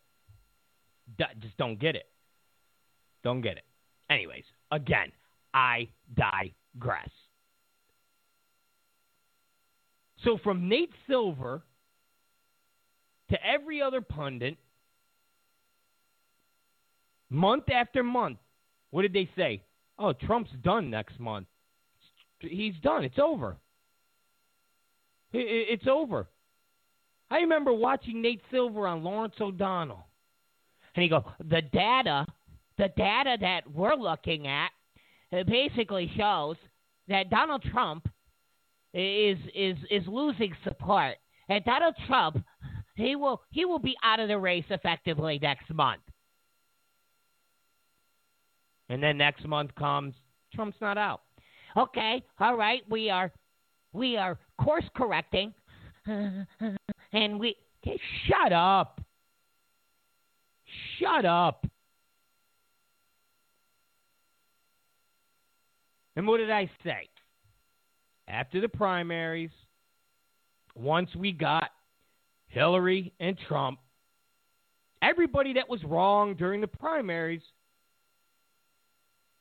just 1.40 1.58
don't 1.58 1.80
get 1.80 1.96
it. 1.96 2.08
Don't 3.24 3.42
get 3.42 3.58
it. 3.58 3.64
Anyways, 4.10 4.44
again, 4.72 5.12
I 5.54 5.90
digress. 6.14 7.10
So 10.24 10.38
from 10.44 10.68
Nate 10.68 10.92
Silver 11.08 11.64
to 13.30 13.38
every 13.46 13.82
other 13.82 14.02
pundit, 14.02 14.58
month 17.30 17.70
after 17.72 18.04
month, 18.04 18.40
what 18.92 19.04
did 19.04 19.14
they 19.14 19.30
say? 19.36 19.64
Oh, 19.98 20.14
Trump's 20.14 20.52
done 20.64 20.90
next 20.90 21.20
month 21.20 21.48
he's 22.42 22.76
done. 22.82 23.04
It's 23.04 23.20
over. 23.20 23.58
It's 25.32 25.88
over. 25.88 26.28
I 27.30 27.40
remember 27.40 27.72
watching 27.74 28.22
Nate 28.22 28.42
Silver 28.50 28.88
on 28.88 29.04
Lawrence 29.04 29.36
O'Donnell, 29.40 30.08
and 30.96 31.04
he 31.04 31.10
go, 31.10 31.24
"The 31.40 31.62
data, 31.62 32.26
the 32.78 32.90
data 32.90 33.38
that 33.40 33.70
we're 33.70 33.94
looking 33.94 34.48
at, 34.48 34.72
basically 35.32 36.12
shows 36.18 36.56
that 37.08 37.30
Donald 37.30 37.64
Trump 37.72 38.08
is 38.94 39.38
is 39.56 39.78
is 39.92 40.04
losing 40.08 40.56
support, 40.64 41.16
and 41.48 41.64
Donald 41.66 41.96
Trump, 42.08 42.44
he 42.96 43.16
will 43.16 43.42
he 43.50 43.66
will 43.66 43.80
be 43.80 43.96
out 44.04 44.20
of 44.20 44.28
the 44.28 44.38
race 44.38 44.66
effectively 44.70 45.40
next 45.42 45.72
month." 45.74 46.02
And 48.90 49.04
then 49.04 49.18
next 49.18 49.48
month 49.48 49.74
comes, 49.76 50.16
Trump's 50.54 50.78
not 50.82 50.98
out. 50.98 51.22
Okay, 51.78 52.24
all 52.40 52.58
right, 52.58 52.82
we 52.90 53.10
are 53.10 53.32
we 53.94 54.18
are 54.18 54.38
course 54.60 54.90
correcting, 54.96 55.54
and 56.06 57.40
we 57.40 57.56
shut 58.28 58.52
up, 58.52 59.00
shut 61.00 61.26
up. 61.26 61.66
And 66.20 66.28
what 66.28 66.40
did 66.40 66.52
I 66.52 66.70
say? 66.84 67.08
After 68.28 68.60
the 68.60 68.68
primaries, 68.68 69.52
once 70.76 71.10
we 71.16 71.32
got 71.32 71.70
Hillary 72.48 73.14
and 73.22 73.38
Trump, 73.48 73.80
everybody 75.02 75.54
that 75.54 75.70
was 75.70 75.82
wrong 75.86 76.36
during 76.36 76.60
the 76.60 76.68
primaries 76.68 77.40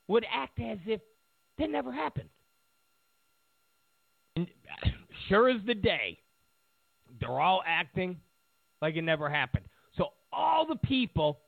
would 0.07 0.25
act 0.33 0.61
as 0.61 0.79
if 0.87 1.01
that 1.59 1.69
never 1.69 1.91
happened. 1.91 2.29
And 4.37 4.47
sure 5.29 5.49
as 5.49 5.61
the 5.67 5.75
day, 5.75 6.21
they're 7.19 7.41
all 7.41 7.61
acting 7.67 8.21
like 8.81 8.95
it 8.95 9.03
never 9.03 9.29
happened. 9.29 9.65
So 9.97 10.11
all 10.33 10.65
the 10.65 10.77
people 10.77 11.41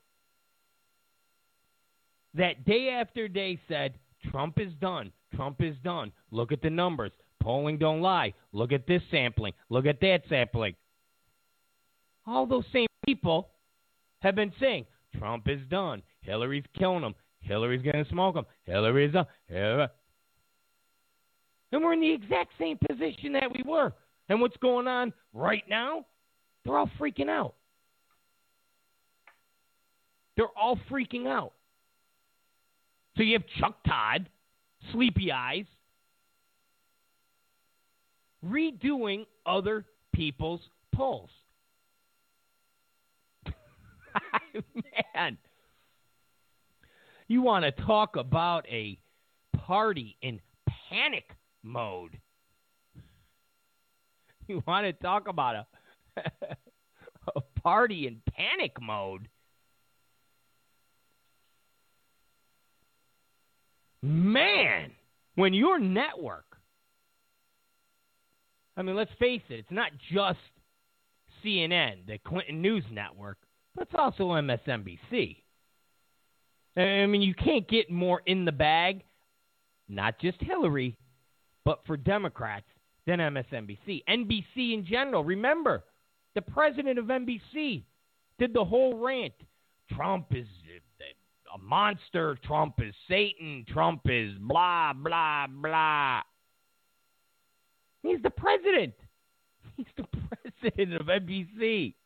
that 2.35 2.65
day 2.65 2.89
after 2.89 3.29
day 3.29 3.61
said, 3.69 3.95
Trump 4.29 4.59
is 4.59 4.73
done. 4.81 5.13
Trump 5.35 5.61
is 5.61 5.77
done. 5.85 6.13
Look 6.31 6.53
at 6.53 6.63
the 6.63 6.71
numbers. 6.71 7.13
Polling 7.41 7.79
don't 7.79 8.01
lie. 8.03 8.35
Look 8.53 8.73
at 8.73 8.87
this 8.87 9.03
sampling. 9.11 9.53
Look 9.69 9.87
at 9.87 10.01
that 10.01 10.23
sampling. 10.29 10.75
All 12.27 12.47
those 12.47 12.65
same 12.73 12.87
people 13.07 13.49
have 14.21 14.35
been 14.35 14.53
saying 14.61 14.87
Trump 15.19 15.49
is 15.49 15.61
done. 15.71 16.03
Hillary's 16.21 16.65
killing 16.79 17.03
him. 17.03 17.15
Hillary's 17.41 17.83
going 17.83 18.05
to 18.05 18.11
smoke 18.11 18.37
him. 18.37 18.45
Hillary's 18.65 19.15
a 19.15 19.27
Hillary. 19.49 19.89
And 21.73 21.83
we're 21.83 21.93
in 21.95 22.01
the 22.01 22.13
exact 22.13 22.53
same 22.59 22.79
position 22.89 23.33
that 23.33 23.51
we 23.53 23.63
were. 23.63 23.93
And 24.29 24.41
what's 24.41 24.57
going 24.59 24.87
on 24.87 25.13
right 25.33 25.65
now? 25.69 26.05
They're 26.65 26.77
all 26.77 26.91
freaking 26.99 27.29
out. 27.29 27.55
They're 30.37 30.47
all 30.57 30.79
freaking 30.91 31.27
out. 31.27 31.53
So 33.17 33.23
you 33.23 33.35
have 33.35 33.45
Chuck 33.59 33.77
Todd, 33.87 34.29
Sleepy 34.93 35.31
Eyes, 35.33 35.67
redoing 38.45 39.27
other 39.47 39.85
people's 40.13 40.61
polls. 40.95 41.31
Man, 45.15 45.39
you 47.29 47.43
want 47.43 47.65
to 47.65 47.71
talk 47.85 48.17
about 48.17 48.67
a 48.69 48.99
party 49.57 50.17
in 50.23 50.41
panic 50.89 51.31
mode. 51.63 52.19
You 54.49 54.63
want 54.67 54.87
to 54.87 54.93
talk 54.93 55.29
about 55.29 55.55
a, 55.55 55.67
a 57.37 57.41
party 57.63 58.09
in 58.09 58.21
panic 58.35 58.81
mode? 58.81 59.29
Man, 64.03 64.93
When 65.35 65.55
your 65.55 65.79
network, 65.79 66.45
I 68.77 68.83
mean, 68.83 68.97
let's 68.97 69.11
face 69.19 69.43
it, 69.49 69.55
it's 69.55 69.71
not 69.71 69.91
just 70.13 70.39
CNN, 71.45 72.07
the 72.07 72.19
Clinton 72.19 72.63
News 72.63 72.85
Network, 72.91 73.39
but 73.75 73.83
it's 73.83 73.95
also 73.99 74.31
MSNBC. 74.31 75.37
I 76.77 77.07
mean, 77.07 77.23
you 77.23 77.35
can't 77.35 77.69
get 77.69 77.91
more 77.91 78.23
in 78.27 78.45
the 78.45 78.53
bag, 78.53 79.03
not 79.89 80.19
just 80.21 80.41
Hillary, 80.41 80.97
but 81.65 81.81
for 81.87 81.97
Democrats 81.97 82.67
than 83.07 83.19
MSNBC. 83.19 84.03
NBC 84.09 84.75
in 84.75 84.87
general. 84.89 85.25
Remember, 85.25 85.85
the 86.35 86.43
president 86.43 86.99
of 86.99 87.07
NBC 87.07 87.85
did 88.39 88.55
the 88.55 88.65
whole 88.65 88.99
rant. 88.99 89.35
Trump 89.93 90.27
is 90.31 90.47
a 91.55 91.59
monster. 91.59 92.39
Trump 92.45 92.75
is 92.79 92.95
Satan. 93.09 93.65
Trump 93.69 94.03
is 94.07 94.33
blah, 94.41 94.93
blah, 94.93 95.47
blah. 95.49 96.21
He's 98.03 98.23
the 98.23 98.31
president. 98.31 98.95
He's 99.77 99.87
the 99.97 100.05
president 100.05 101.01
of 101.01 101.07
NBC. 101.07 101.95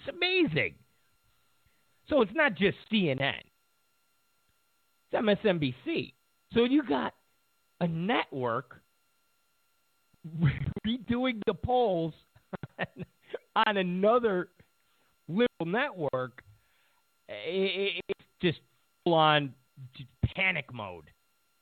It's 0.00 0.16
amazing. 0.16 0.74
So 2.08 2.22
it's 2.22 2.32
not 2.34 2.54
just 2.54 2.76
CNN, 2.90 3.40
it's 5.10 5.44
MSNBC. 5.44 6.14
So 6.54 6.64
you 6.64 6.82
got 6.82 7.14
a 7.80 7.88
network 7.88 8.80
redoing 10.86 11.42
the 11.46 11.54
polls 11.54 12.14
on 13.66 13.76
another 13.76 14.48
liberal 15.28 15.66
network. 15.66 16.42
It's 17.28 18.00
just 18.40 18.58
full 19.04 19.14
on 19.14 19.54
panic 20.34 20.72
mode. 20.72 21.04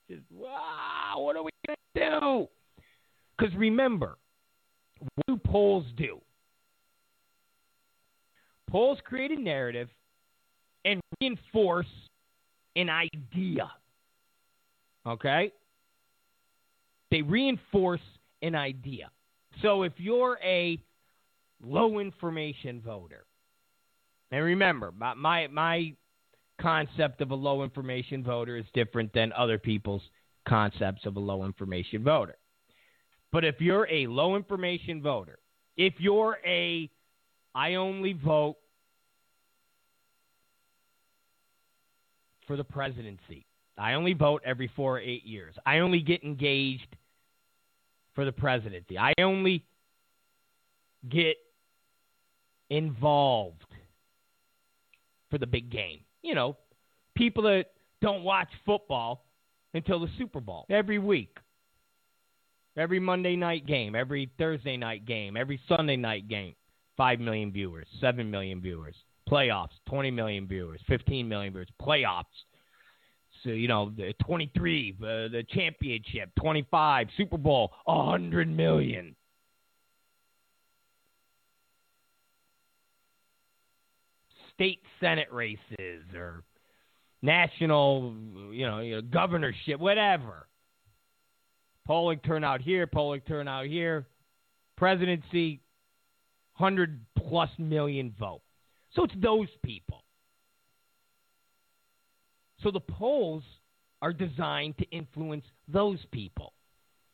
Just, 0.09 0.23
wow, 0.31 1.15
what 1.17 1.37
are 1.37 1.43
we 1.43 1.51
going 1.67 1.77
to 1.95 2.11
do? 2.21 2.49
Because 3.37 3.55
remember, 3.57 4.17
what 4.99 5.27
do 5.27 5.37
polls 5.37 5.85
do? 5.97 6.21
Polls 8.71 8.99
create 9.05 9.31
a 9.31 9.41
narrative 9.41 9.89
and 10.85 11.01
reinforce 11.21 11.87
an 12.77 12.89
idea. 12.91 13.71
Okay? 15.07 15.53
They 17.11 17.23
reinforce 17.23 18.01
an 18.43 18.55
idea. 18.55 19.11
So 19.63 19.83
if 19.83 19.93
you're 19.97 20.39
a 20.45 20.79
low 21.65 21.99
information 21.99 22.81
voter, 22.85 23.25
and 24.37 24.45
remember, 24.45 24.93
my 24.93 25.47
my 25.47 25.95
concept 26.61 27.23
of 27.23 27.31
a 27.31 27.35
low 27.35 27.63
information 27.63 28.23
voter 28.23 28.59
is 28.59 28.67
different 28.75 29.11
than 29.15 29.33
other 29.33 29.59
people's 29.59 30.03
concepts 30.47 31.07
of 31.07 31.17
a 31.17 31.21
low 31.21 31.47
information 31.47 32.05
voter. 32.05 32.37
But 33.33 33.47
if 33.47 33.63
you're 33.63 33.89
a 33.91 34.07
low 34.07 34.37
information 34.37 35.01
voter, 35.01 35.39
if 35.79 35.95
you're 35.97 36.37
a 36.45 36.91
I 37.55 37.77
only 37.77 38.13
vote 38.13 38.57
for 42.47 42.59
the 42.59 42.65
presidency. 42.65 43.47
I 43.79 43.95
only 43.95 44.13
vote 44.13 44.43
every 44.45 44.71
four 44.77 44.99
or 44.99 45.01
eight 45.01 45.25
years. 45.25 45.55
I 45.65 45.79
only 45.79 46.01
get 46.01 46.23
engaged 46.23 46.95
for 48.15 48.27
the 48.27 48.33
presidency. 48.33 48.99
I 48.99 49.15
only 49.19 49.65
get 51.09 51.37
involved 52.69 53.65
for 55.31 55.39
the 55.39 55.47
big 55.47 55.71
game. 55.71 56.01
You 56.23 56.35
know, 56.35 56.57
people 57.15 57.43
that 57.45 57.67
don't 58.01 58.23
watch 58.23 58.49
football 58.65 59.25
until 59.75 60.01
the 60.01 60.09
Super 60.19 60.41
Bowl 60.41 60.67
every 60.71 60.99
week. 60.99 61.37
Every 62.77 63.01
Monday 63.01 63.37
night 63.37 63.67
game, 63.67 63.95
every 63.95 64.31
Thursday 64.39 64.77
night 64.77 65.07
game, 65.07 65.37
every 65.37 65.59
Sunday 65.67 65.97
night 65.97 66.29
game. 66.29 66.55
5 66.99 67.21
million 67.21 67.53
viewers, 67.53 67.87
7 68.01 68.31
million 68.31 68.61
viewers. 68.61 68.95
Playoffs, 69.29 69.73
20 69.89 70.11
million 70.11 70.47
viewers, 70.47 70.81
15 70.89 71.29
million 71.29 71.53
viewers. 71.53 71.69
Playoffs, 71.81 72.25
so, 73.47 73.51
you 73.51 73.69
know, 73.69 73.93
the 73.97 74.13
23, 74.25 74.97
uh, 75.01 75.05
the 75.05 75.45
championship, 75.51 76.31
25, 76.39 77.09
Super 77.17 77.39
Bowl, 77.39 77.73
100 77.85 78.49
million. 78.49 79.15
State 84.57 84.81
Senate 85.01 85.29
races 85.31 86.03
or 86.15 86.43
national, 87.23 88.15
you 88.53 88.67
know, 88.67 88.81
you 88.81 88.97
know, 88.97 89.03
governorship, 89.03 89.79
whatever. 89.79 90.49
Polling 91.87 92.19
turnout 92.21 92.61
here, 92.61 92.87
polling 92.87 93.21
turnout 93.21 93.67
here. 93.67 94.07
Presidency, 94.77 95.61
100 96.57 97.01
plus 97.29 97.51
million 97.59 98.15
vote. 98.19 98.43
So 98.95 99.05
it's 99.05 99.15
those 99.23 99.49
people. 99.63 100.03
So 102.63 102.71
the 102.71 102.81
polls 102.81 103.43
are 104.03 104.13
designed 104.13 104.79
to 104.79 104.85
influence 104.91 105.45
those 105.69 105.99
people. 106.11 106.53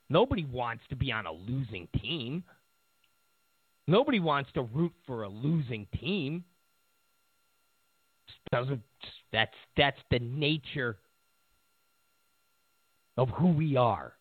Nobody 0.08 0.44
wants 0.44 0.84
to 0.90 0.96
be 0.96 1.10
on 1.12 1.26
a 1.26 1.32
losing 1.32 1.88
team. 2.00 2.44
Nobody 3.86 4.20
wants 4.20 4.50
to 4.52 4.62
root 4.62 4.92
for 5.06 5.24
a 5.24 5.28
losing 5.28 5.86
team. 6.00 6.44
Doesn't 8.50 8.82
that's 9.32 9.54
that's 9.76 9.98
the 10.10 10.18
nature 10.18 10.98
of 13.16 13.28
who 13.30 13.48
we 13.48 13.76
are. 13.76 14.14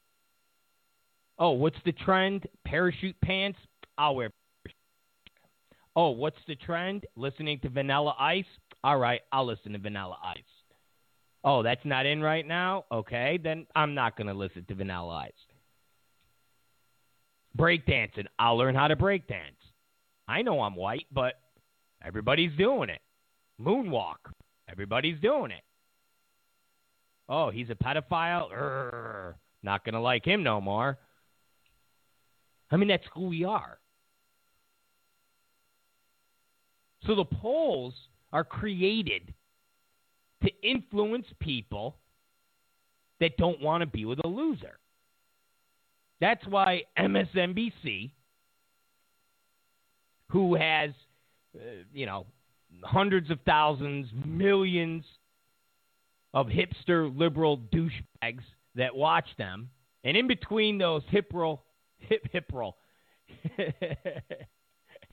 Oh, 1.39 1.51
what's 1.51 1.77
the 1.85 1.91
trend? 1.91 2.47
Parachute 2.65 3.19
pants? 3.21 3.57
I'll 3.97 4.15
wear. 4.15 4.31
Oh, 5.95 6.11
what's 6.11 6.37
the 6.47 6.55
trend? 6.55 7.05
Listening 7.15 7.59
to 7.61 7.69
Vanilla 7.69 8.15
Ice? 8.19 8.45
All 8.83 8.97
right, 8.97 9.21
I'll 9.31 9.45
listen 9.45 9.73
to 9.73 9.79
Vanilla 9.79 10.17
Ice. 10.23 10.43
Oh, 11.43 11.63
that's 11.63 11.83
not 11.83 12.05
in 12.05 12.21
right 12.21 12.47
now? 12.47 12.85
Okay, 12.91 13.39
then 13.43 13.65
I'm 13.75 13.95
not 13.95 14.15
going 14.15 14.27
to 14.27 14.33
listen 14.33 14.63
to 14.67 14.75
Vanilla 14.75 15.25
Ice. 15.25 15.31
Breakdancing. 17.57 18.27
I'll 18.39 18.57
learn 18.57 18.75
how 18.75 18.87
to 18.87 18.95
breakdance. 18.95 19.57
I 20.27 20.43
know 20.43 20.61
I'm 20.61 20.75
white, 20.75 21.07
but 21.11 21.33
everybody's 22.03 22.55
doing 22.57 22.89
it. 22.89 23.01
Moonwalk. 23.61 24.17
Everybody's 24.69 25.19
doing 25.19 25.51
it. 25.51 25.63
Oh, 27.29 27.49
he's 27.49 27.69
a 27.69 27.75
pedophile? 27.75 28.51
Urgh, 28.51 29.35
not 29.63 29.85
going 29.85 29.93
to 29.93 29.99
like 29.99 30.25
him 30.25 30.43
no 30.43 30.59
more. 30.59 30.97
I 32.71 32.77
mean, 32.77 32.87
that's 32.87 33.03
who 33.13 33.27
we 33.27 33.43
are. 33.43 33.77
So 37.05 37.15
the 37.15 37.25
polls 37.25 37.93
are 38.31 38.43
created 38.43 39.33
to 40.43 40.49
influence 40.63 41.25
people 41.39 41.97
that 43.19 43.37
don't 43.37 43.61
want 43.61 43.81
to 43.81 43.87
be 43.87 44.05
with 44.05 44.19
a 44.23 44.27
loser. 44.27 44.77
That's 46.19 46.45
why 46.47 46.83
MSNBC, 46.97 48.11
who 50.27 50.55
has, 50.55 50.91
uh, 51.55 51.83
you 51.93 52.05
know, 52.05 52.25
hundreds 52.83 53.29
of 53.29 53.39
thousands, 53.45 54.07
millions 54.25 55.03
of 56.33 56.47
hipster 56.47 57.15
liberal 57.15 57.57
douchebags 57.57 58.43
that 58.75 58.95
watch 58.95 59.27
them, 59.37 59.69
and 60.03 60.15
in 60.15 60.27
between 60.27 60.77
those 60.77 61.03
hipro, 61.11 61.59
hip 61.99 62.27
hipro, 62.33 62.73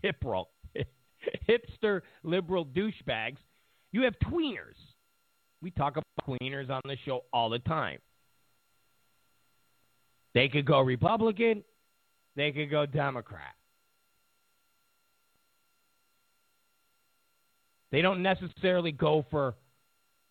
hipro, 0.05 0.45
hipster 1.49 2.03
liberal 2.23 2.65
douchebags, 2.65 3.39
you 3.93 4.03
have 4.03 4.15
tweeners 4.21 4.77
we 5.61 5.71
talk 5.71 5.93
about 5.93 6.05
tweeners 6.41 6.71
on 6.71 6.81
the 6.85 6.97
show 7.05 7.25
all 7.33 7.51
the 7.51 7.59
time. 7.59 7.99
They 10.35 10.49
could 10.49 10.67
go 10.67 10.81
Republican, 10.81 11.65
they 12.37 12.53
could 12.53 12.71
go 12.71 12.87
Democrat. 12.87 13.55
They 17.91 18.03
don't 18.03 18.23
necessarily 18.23 18.93
go 18.93 19.25
for 19.31 19.55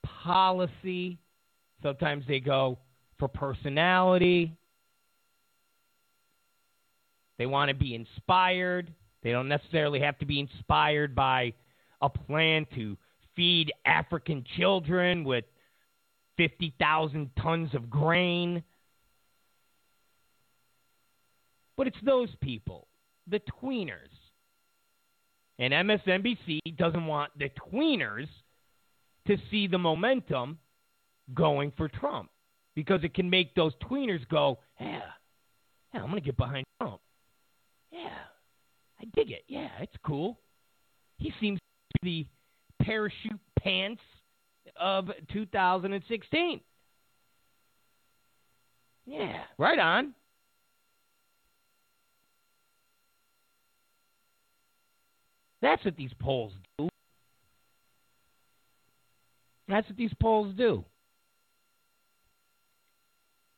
policy. 0.04 1.18
Sometimes 1.82 2.26
they 2.28 2.40
go 2.40 2.78
for 3.18 3.28
personality. 3.28 4.56
They 7.38 7.46
want 7.46 7.70
to 7.70 7.76
be 7.76 7.96
inspired. 7.96 8.92
They 9.24 9.32
don't 9.32 9.48
necessarily 9.48 10.00
have 10.02 10.18
to 10.20 10.26
be 10.26 10.40
inspired 10.40 11.16
by 11.16 11.54
a 12.02 12.10
plan 12.10 12.66
to 12.76 12.98
feed 13.36 13.72
African 13.86 14.44
children 14.58 15.24
with 15.24 15.46
50,000 16.38 17.30
tons 17.42 17.74
of 17.74 17.90
grain. 17.90 18.64
But 21.76 21.88
it's 21.88 21.98
those 22.04 22.30
people, 22.42 22.88
the 23.28 23.42
tweeners. 23.62 24.17
And 25.60 25.74
MSNBC 25.74 26.60
doesn't 26.78 27.06
want 27.06 27.32
the 27.38 27.50
tweeners 27.72 28.28
to 29.28 29.38
see 29.50 29.68
the 29.68 29.78
momentum 29.78 30.60
going 31.34 31.72
for 31.76 31.88
Trump. 31.90 32.30
because 32.76 33.04
it 33.04 33.16
can 33.16 33.28
make 33.28 33.56
those 33.56 33.74
tweeners 33.82 34.20
go, 34.30 34.60
yeah, 34.80 35.02
yeah, 35.92 36.04
I'm 36.04 36.10
gonna 36.10 36.22
get 36.22 36.38
behind 36.38 36.64
Trump. 36.80 37.02
Yeah, 37.92 38.20
I 39.02 39.06
dig 39.16 39.32
it. 39.32 39.46
Yeah, 39.48 39.70
it's 39.82 39.96
cool. 40.06 40.40
He 41.18 41.34
seems 41.42 41.58
to 41.60 42.00
be 42.04 42.30
the 42.80 42.86
parachute 42.86 43.40
pants 43.60 44.04
of 44.80 45.10
2016. 45.34 46.62
Yeah, 49.08 49.42
right 49.58 49.80
on. 49.80 50.14
That's 55.62 55.84
what 55.84 55.96
these 55.96 56.12
polls 56.20 56.54
do. 56.78 56.90
That's 59.68 59.88
what 59.88 59.98
these 59.98 60.14
polls 60.22 60.54
do. 60.56 60.86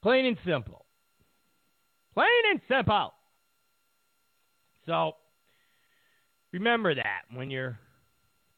Plain 0.01 0.25
and 0.25 0.37
simple. 0.45 0.85
Plain 2.13 2.27
and 2.51 2.61
simple. 2.69 3.13
So 4.85 5.17
remember 6.51 6.95
that 6.95 7.21
when 7.33 7.51
you're 7.51 7.77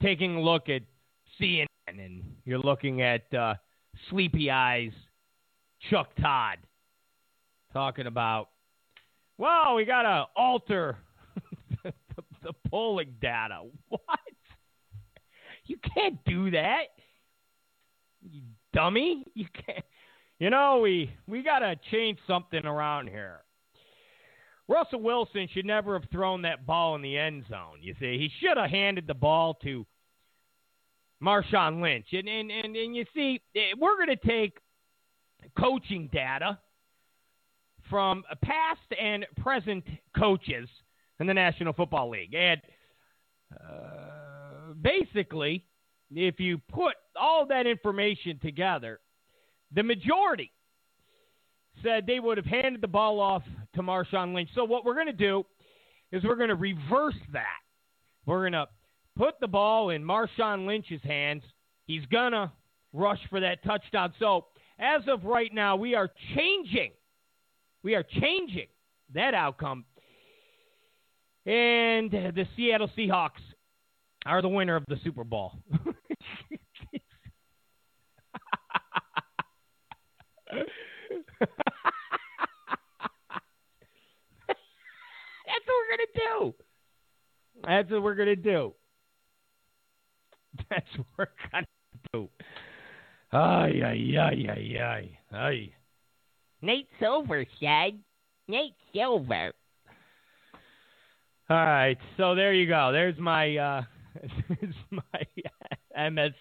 taking 0.01 0.35
a 0.37 0.41
look 0.41 0.69
at 0.69 0.83
CNN 1.39 1.65
and 1.87 2.23
you're 2.45 2.59
looking 2.59 3.01
at 3.01 3.31
uh, 3.33 3.55
Sleepy 4.09 4.49
Eyes 4.49 4.93
Chuck 5.89 6.09
Todd 6.21 6.57
talking 7.73 8.07
about, 8.07 8.49
well, 9.37 9.75
we 9.75 9.83
got 9.83 10.03
to 10.03 10.25
alter 10.35 10.97
the 12.51 12.69
polling 12.69 13.15
data. 13.21 13.61
What? 13.89 14.19
You 15.65 15.77
can't 15.93 16.17
do 16.25 16.51
that. 16.51 16.85
You 18.21 18.41
dummy. 18.73 19.25
You 19.33 19.45
can't. 19.65 19.85
You 20.39 20.49
know, 20.49 20.79
we 20.79 21.13
we 21.27 21.43
got 21.43 21.59
to 21.59 21.75
change 21.91 22.17
something 22.25 22.65
around 22.65 23.07
here. 23.07 23.41
Russell 24.67 25.01
Wilson 25.01 25.47
should 25.53 25.65
never 25.65 25.97
have 25.99 26.09
thrown 26.11 26.41
that 26.43 26.65
ball 26.65 26.95
in 26.95 27.01
the 27.01 27.17
end 27.17 27.45
zone. 27.49 27.79
You 27.81 27.93
see, 27.99 28.17
he 28.17 28.29
should 28.39 28.57
have 28.57 28.69
handed 28.69 29.05
the 29.05 29.13
ball 29.13 29.53
to 29.63 29.85
Marshawn 31.23 31.81
Lynch. 31.81 32.07
And 32.11 32.27
and 32.27 32.51
and, 32.51 32.75
and 32.75 32.95
you 32.95 33.05
see, 33.13 33.41
eh, 33.55 33.73
we're 33.77 33.97
going 33.97 34.17
to 34.17 34.27
take 34.27 34.57
coaching 35.57 36.09
data 36.11 36.57
from 37.89 38.23
past 38.41 38.79
and 38.99 39.25
present 39.41 39.83
coaches 40.17 40.67
in 41.21 41.27
the 41.27 41.33
National 41.33 41.73
Football 41.73 42.09
League, 42.09 42.33
and 42.33 42.61
uh, 43.53 44.73
basically, 44.81 45.65
if 46.13 46.39
you 46.39 46.59
put 46.71 46.95
all 47.15 47.45
that 47.47 47.67
information 47.67 48.39
together 48.39 48.99
the 49.73 49.83
majority 49.83 50.51
said 51.83 52.05
they 52.05 52.19
would 52.19 52.37
have 52.37 52.45
handed 52.45 52.81
the 52.81 52.87
ball 52.87 53.19
off 53.19 53.43
to 53.75 53.81
Marshawn 53.81 54.33
Lynch. 54.35 54.49
So 54.53 54.65
what 54.65 54.85
we're 54.85 54.93
going 54.93 55.07
to 55.07 55.13
do 55.13 55.45
is 56.11 56.23
we're 56.23 56.35
going 56.35 56.49
to 56.49 56.55
reverse 56.55 57.15
that. 57.31 57.59
We're 58.25 58.41
going 58.41 58.51
to 58.53 58.67
put 59.17 59.39
the 59.39 59.47
ball 59.47 59.89
in 59.89 60.03
Marshawn 60.03 60.67
Lynch's 60.67 61.01
hands. 61.03 61.43
He's 61.85 62.05
going 62.07 62.33
to 62.33 62.51
rush 62.93 63.19
for 63.29 63.39
that 63.39 63.63
touchdown. 63.63 64.13
So 64.19 64.47
as 64.79 65.01
of 65.07 65.23
right 65.23 65.53
now, 65.53 65.75
we 65.75 65.95
are 65.95 66.09
changing. 66.35 66.91
We 67.83 67.95
are 67.95 68.03
changing 68.03 68.67
that 69.13 69.33
outcome. 69.33 69.85
And 71.45 72.11
the 72.11 72.45
Seattle 72.55 72.89
Seahawks 72.97 73.41
are 74.25 74.41
the 74.41 74.49
winner 74.49 74.75
of 74.75 74.85
the 74.87 74.97
Super 75.03 75.23
Bowl. 75.23 75.53
That's 85.45 85.65
what 85.65 85.75
we're 85.77 85.97
gonna 85.97 86.13
do. 86.15 86.53
That's 87.65 87.91
what 87.91 88.03
we're 88.03 88.15
gonna 88.15 88.35
do. 88.35 88.73
That's 90.69 90.97
what 90.97 91.07
we're 91.17 91.27
gonna 91.51 91.65
do. 92.13 92.29
Ay 93.33 93.81
ay 93.83 94.17
ay 94.17 94.45
ay 94.49 94.77
ay 94.79 95.19
ay. 95.33 95.73
Nate 96.61 96.87
Silver 96.99 97.45
said. 97.59 97.99
Nate 98.47 98.75
Silver. 98.93 99.53
All 101.51 101.57
right, 101.57 101.97
so 102.15 102.33
there 102.33 102.53
you 102.53 102.65
go. 102.65 102.93
There's 102.93 103.19
my 103.19 103.57
uh, 103.57 103.81
there's 104.47 104.73
my 104.89 106.09
MS 106.09 106.31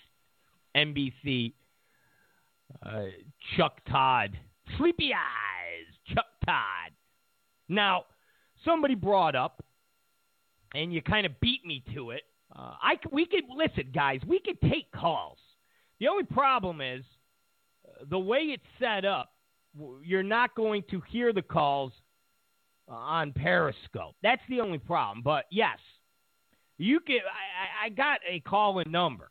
NBC 0.77 1.53
uh, 2.87 3.07
Chuck 3.57 3.81
Todd 3.91 4.39
Sleepy 4.79 5.11
Eyes, 5.13 6.15
Chuck 6.15 6.27
Todd. 6.47 6.93
Now, 7.69 8.05
somebody 8.65 8.95
brought 8.95 9.35
up, 9.35 9.65
and 10.75 10.95
you 10.95 11.03
kind 11.03 11.27
of 11.27 11.33
beat 11.41 11.67
me 11.67 11.83
to 11.93 12.11
it. 12.11 12.23
Uh, 12.55 12.75
I 12.81 12.95
we 13.11 13.27
could 13.27 13.47
listen, 13.53 13.91
guys. 13.93 14.21
We 14.25 14.39
could 14.39 14.61
take 14.61 14.93
calls. 14.93 15.39
The 15.99 16.07
only 16.07 16.23
problem 16.23 16.81
is 16.81 17.03
uh, 17.85 18.05
the 18.09 18.19
way 18.21 18.55
it's 18.55 18.63
set 18.79 19.05
up. 19.05 19.33
You're 20.05 20.23
not 20.23 20.55
going 20.55 20.85
to 20.93 21.03
hear 21.11 21.33
the 21.33 21.43
calls 21.43 21.91
uh, 22.91 22.95
on 22.95 23.33
Periscope. 23.33 24.17
That's 24.23 24.43
the 24.49 24.61
only 24.61 24.79
problem. 24.79 25.23
But 25.23 25.45
yes, 25.51 25.79
you 26.79 27.01
can. 27.01 27.19
I, 27.19 27.87
I 27.87 27.89
got 27.91 28.21
a 28.29 28.41
call 28.41 28.81
in 28.81 28.91
number. 28.91 29.31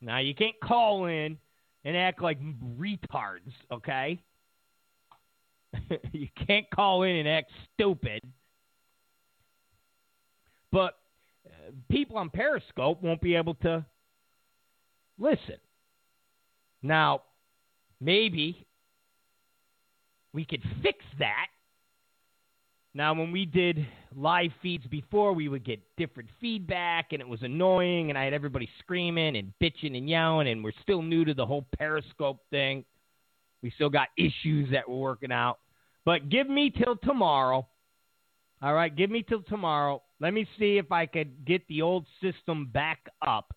Now 0.00 0.18
you 0.18 0.34
can't 0.34 0.58
call 0.62 1.06
in 1.06 1.38
and 1.84 1.96
act 1.96 2.22
like 2.22 2.38
retards, 2.78 3.52
okay? 3.72 4.22
you 6.12 6.28
can't 6.46 6.66
call 6.70 7.02
in 7.02 7.16
and 7.16 7.28
act 7.28 7.50
stupid. 7.74 8.22
But 10.70 10.94
uh, 11.46 11.72
people 11.90 12.16
on 12.18 12.30
Periscope 12.30 13.02
won't 13.02 13.20
be 13.20 13.34
able 13.34 13.54
to 13.56 13.84
listen. 15.18 15.56
Now, 16.82 17.22
maybe 18.00 18.66
we 20.32 20.44
could 20.44 20.62
fix 20.82 21.04
that. 21.18 21.46
Now, 22.94 23.14
when 23.14 23.30
we 23.30 23.44
did 23.44 23.86
live 24.16 24.50
feeds 24.62 24.86
before, 24.86 25.32
we 25.32 25.48
would 25.48 25.64
get 25.64 25.80
different 25.96 26.30
feedback, 26.40 27.12
and 27.12 27.20
it 27.20 27.28
was 27.28 27.42
annoying, 27.42 28.08
and 28.08 28.18
I 28.18 28.24
had 28.24 28.32
everybody 28.32 28.68
screaming 28.80 29.36
and 29.36 29.52
bitching 29.62 29.96
and 29.96 30.08
yelling, 30.08 30.48
and 30.48 30.64
we're 30.64 30.72
still 30.82 31.02
new 31.02 31.24
to 31.24 31.34
the 31.34 31.46
whole 31.46 31.66
Periscope 31.78 32.40
thing. 32.50 32.84
We 33.62 33.70
still 33.72 33.90
got 33.90 34.08
issues 34.16 34.70
that 34.72 34.88
we're 34.88 34.96
working 34.96 35.32
out. 35.32 35.58
But 36.04 36.28
give 36.28 36.48
me 36.48 36.70
till 36.70 36.96
tomorrow. 36.96 37.66
All 38.62 38.74
right, 38.74 38.94
give 38.94 39.10
me 39.10 39.22
till 39.22 39.42
tomorrow. 39.42 40.02
Let 40.20 40.32
me 40.32 40.46
see 40.58 40.78
if 40.78 40.90
I 40.90 41.06
could 41.06 41.44
get 41.44 41.66
the 41.68 41.82
old 41.82 42.06
system 42.20 42.66
back 42.72 43.08
up. 43.24 43.54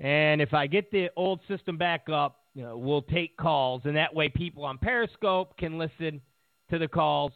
And 0.00 0.42
if 0.42 0.52
I 0.52 0.66
get 0.66 0.90
the 0.90 1.10
old 1.16 1.40
system 1.48 1.78
back 1.78 2.08
up, 2.12 2.40
you 2.54 2.64
know, 2.64 2.76
we'll 2.76 3.02
take 3.02 3.36
calls, 3.36 3.82
and 3.84 3.96
that 3.96 4.14
way 4.14 4.28
people 4.28 4.64
on 4.64 4.76
Periscope 4.76 5.56
can 5.56 5.78
listen 5.78 6.20
to 6.70 6.78
the 6.78 6.88
calls, 6.88 7.32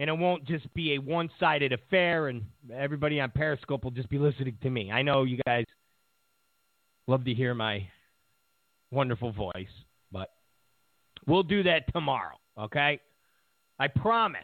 and 0.00 0.08
it 0.08 0.16
won't 0.16 0.46
just 0.46 0.72
be 0.72 0.94
a 0.94 0.98
one-sided 0.98 1.74
affair, 1.74 2.28
and 2.28 2.42
everybody 2.74 3.20
on 3.20 3.30
Periscope 3.30 3.84
will 3.84 3.90
just 3.90 4.08
be 4.08 4.16
listening 4.16 4.56
to 4.62 4.70
me. 4.70 4.90
I 4.90 5.02
know 5.02 5.24
you 5.24 5.38
guys 5.46 5.66
love 7.06 7.26
to 7.26 7.34
hear 7.34 7.54
my 7.54 7.86
wonderful 8.90 9.30
voice. 9.30 9.68
But 10.10 10.30
we'll 11.26 11.42
do 11.42 11.62
that 11.64 11.92
tomorrow, 11.92 12.36
okay? 12.58 12.98
I 13.78 13.88
promise. 13.88 14.40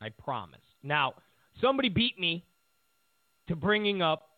I 0.00 0.08
promise. 0.08 0.60
Now, 0.82 1.14
somebody 1.60 1.88
beat 1.88 2.18
me 2.18 2.44
to 3.48 3.54
bringing 3.54 4.02
up 4.02 4.30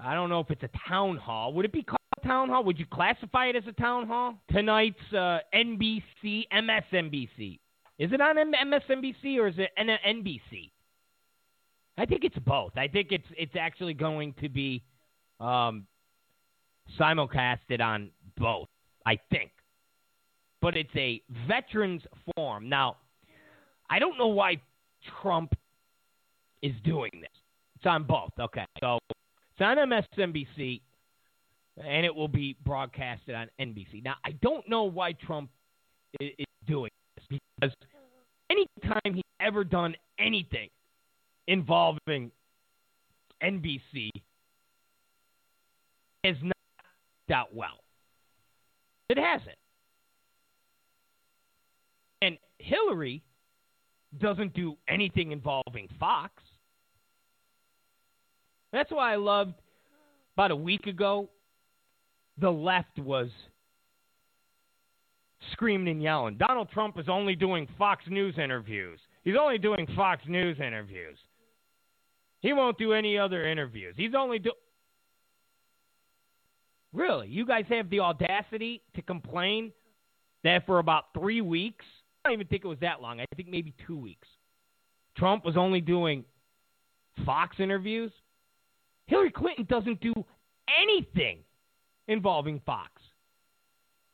I 0.00 0.14
don't 0.14 0.28
know 0.28 0.40
if 0.40 0.50
it's 0.50 0.62
a 0.62 0.70
town 0.88 1.16
hall. 1.16 1.52
Would 1.54 1.66
it 1.66 1.72
be 1.72 1.82
called 1.82 1.98
town 2.24 2.48
hall? 2.48 2.64
Would 2.64 2.78
you 2.78 2.86
classify 2.86 3.46
it 3.46 3.56
as 3.56 3.64
a 3.66 3.72
town 3.72 4.06
hall? 4.06 4.34
Tonight's 4.50 4.98
uh, 5.12 5.38
NBC, 5.54 6.44
MSNBC. 6.52 7.58
Is 7.98 8.12
it 8.12 8.20
on 8.20 8.36
MSNBC 8.36 9.38
or 9.38 9.48
is 9.48 9.54
it 9.58 9.70
NBC? 9.78 10.70
I 11.96 12.06
think 12.06 12.24
it's 12.24 12.38
both. 12.40 12.72
I 12.76 12.88
think 12.88 13.12
it's 13.12 13.26
it's 13.36 13.54
actually 13.58 13.94
going 13.94 14.34
to 14.40 14.48
be 14.48 14.82
um, 15.38 15.86
simulcasted 16.98 17.80
on 17.80 18.10
both, 18.36 18.68
I 19.06 19.18
think. 19.30 19.52
But 20.60 20.76
it's 20.76 20.94
a 20.96 21.22
veterans 21.46 22.02
forum. 22.34 22.68
Now, 22.68 22.96
I 23.88 23.98
don't 23.98 24.18
know 24.18 24.28
why 24.28 24.60
Trump 25.22 25.54
is 26.62 26.72
doing 26.84 27.10
this. 27.20 27.30
It's 27.76 27.86
on 27.86 28.04
both. 28.04 28.32
Okay. 28.40 28.64
So 28.80 28.98
it's 29.10 29.60
on 29.60 29.76
MSNBC 29.76 30.80
and 31.82 32.06
it 32.06 32.14
will 32.14 32.28
be 32.28 32.56
broadcasted 32.64 33.34
on 33.34 33.48
NBC. 33.60 34.02
Now, 34.04 34.14
I 34.24 34.32
don't 34.42 34.68
know 34.68 34.84
why 34.84 35.12
Trump 35.12 35.50
is, 36.20 36.30
doing 36.66 36.90
this 37.16 37.38
because 37.60 37.74
anytime 38.50 39.14
he's 39.14 39.22
ever 39.38 39.64
done 39.64 39.94
anything 40.18 40.70
involving 41.46 42.30
NBC 43.42 44.08
has 46.24 46.36
not 46.42 46.54
out 47.30 47.54
well. 47.54 47.80
It 49.10 49.18
hasn't. 49.18 49.56
And 52.22 52.38
Hillary 52.58 53.22
doesn't 54.18 54.54
do 54.54 54.76
anything 54.88 55.32
involving 55.32 55.88
Fox. 56.00 56.42
That's 58.72 58.90
why 58.90 59.12
I 59.12 59.16
loved 59.16 59.54
about 60.36 60.50
a 60.50 60.56
week 60.56 60.86
ago, 60.86 61.28
the 62.38 62.50
left 62.50 62.98
was 62.98 63.28
screaming 65.52 65.88
and 65.88 66.02
yelling. 66.02 66.36
Donald 66.36 66.68
Trump 66.70 66.98
is 66.98 67.08
only 67.08 67.36
doing 67.36 67.68
Fox 67.78 68.04
News 68.08 68.38
interviews. 68.38 68.98
He's 69.22 69.36
only 69.40 69.58
doing 69.58 69.86
Fox 69.94 70.22
News 70.26 70.58
interviews. 70.58 71.18
He 72.40 72.52
won't 72.52 72.76
do 72.78 72.92
any 72.92 73.16
other 73.18 73.46
interviews. 73.46 73.94
He's 73.96 74.14
only 74.14 74.38
do 74.38 74.52
Really? 76.92 77.26
You 77.26 77.44
guys 77.44 77.64
have 77.70 77.90
the 77.90 78.00
audacity 78.00 78.80
to 78.94 79.02
complain 79.02 79.72
that 80.44 80.64
for 80.64 80.78
about 80.78 81.06
3 81.18 81.40
weeks, 81.40 81.84
I 82.24 82.28
don't 82.28 82.34
even 82.34 82.46
think 82.46 82.64
it 82.64 82.68
was 82.68 82.78
that 82.80 83.02
long. 83.02 83.20
I 83.20 83.26
think 83.34 83.48
maybe 83.48 83.74
2 83.86 83.96
weeks. 83.96 84.28
Trump 85.16 85.44
was 85.44 85.56
only 85.56 85.80
doing 85.80 86.24
Fox 87.26 87.56
interviews. 87.58 88.12
Hillary 89.06 89.32
Clinton 89.32 89.66
doesn't 89.68 90.00
do 90.00 90.12
anything 90.80 91.38
involving 92.08 92.60
Fox. 92.64 92.90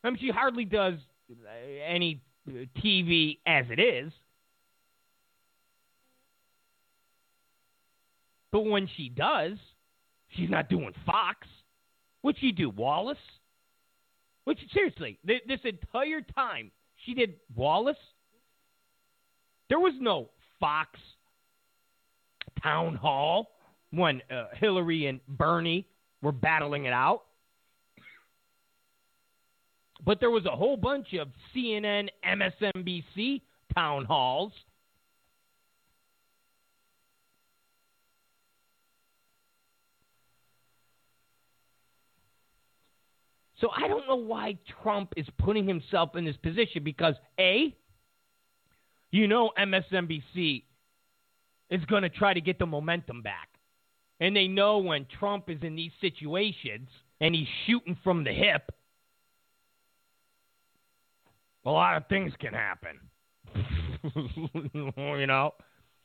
I 0.02 0.10
mean, 0.10 0.18
she 0.20 0.30
hardly 0.30 0.64
does 0.64 0.94
any 1.86 2.22
TV 2.82 3.38
as 3.46 3.66
it 3.70 3.80
is. 3.80 4.12
But 8.52 8.62
when 8.62 8.88
she 8.96 9.08
does, 9.08 9.52
she's 10.30 10.50
not 10.50 10.68
doing 10.68 10.92
Fox. 11.06 11.46
What'd 12.22 12.40
she 12.40 12.52
do? 12.52 12.70
Wallace? 12.70 13.18
Which 14.44 14.58
seriously, 14.72 15.18
th- 15.26 15.42
this 15.46 15.60
entire 15.64 16.20
time 16.34 16.70
she 17.04 17.14
did 17.14 17.34
Wallace. 17.54 17.96
There 19.68 19.78
was 19.78 19.94
no 20.00 20.30
Fox 20.58 20.98
town 22.62 22.96
hall 22.96 23.52
when 23.90 24.22
uh, 24.30 24.46
Hillary 24.54 25.06
and 25.06 25.20
Bernie 25.28 25.86
were 26.22 26.32
battling 26.32 26.86
it 26.86 26.92
out. 26.92 27.22
But 30.04 30.20
there 30.20 30.30
was 30.30 30.46
a 30.46 30.50
whole 30.50 30.76
bunch 30.76 31.14
of 31.14 31.28
CNN, 31.54 32.08
MSNBC 32.24 33.42
town 33.74 34.04
halls. 34.04 34.52
So 43.60 43.68
I 43.76 43.88
don't 43.88 44.08
know 44.08 44.16
why 44.16 44.56
Trump 44.82 45.12
is 45.18 45.26
putting 45.38 45.68
himself 45.68 46.16
in 46.16 46.24
this 46.24 46.36
position 46.38 46.82
because 46.82 47.14
A, 47.38 47.76
you 49.10 49.28
know 49.28 49.50
MSNBC 49.58 50.62
is 51.68 51.84
going 51.84 52.02
to 52.02 52.08
try 52.08 52.32
to 52.32 52.40
get 52.40 52.58
the 52.58 52.66
momentum 52.66 53.20
back. 53.22 53.48
And 54.18 54.34
they 54.34 54.48
know 54.48 54.78
when 54.78 55.06
Trump 55.18 55.48
is 55.48 55.58
in 55.62 55.76
these 55.76 55.92
situations 56.00 56.88
and 57.20 57.34
he's 57.34 57.48
shooting 57.66 57.98
from 58.02 58.24
the 58.24 58.32
hip, 58.32 58.72
a 61.64 61.70
lot 61.70 61.96
of 61.96 62.06
things 62.08 62.32
can 62.40 62.54
happen. 62.54 62.98
you 64.74 65.26
know, 65.26 65.52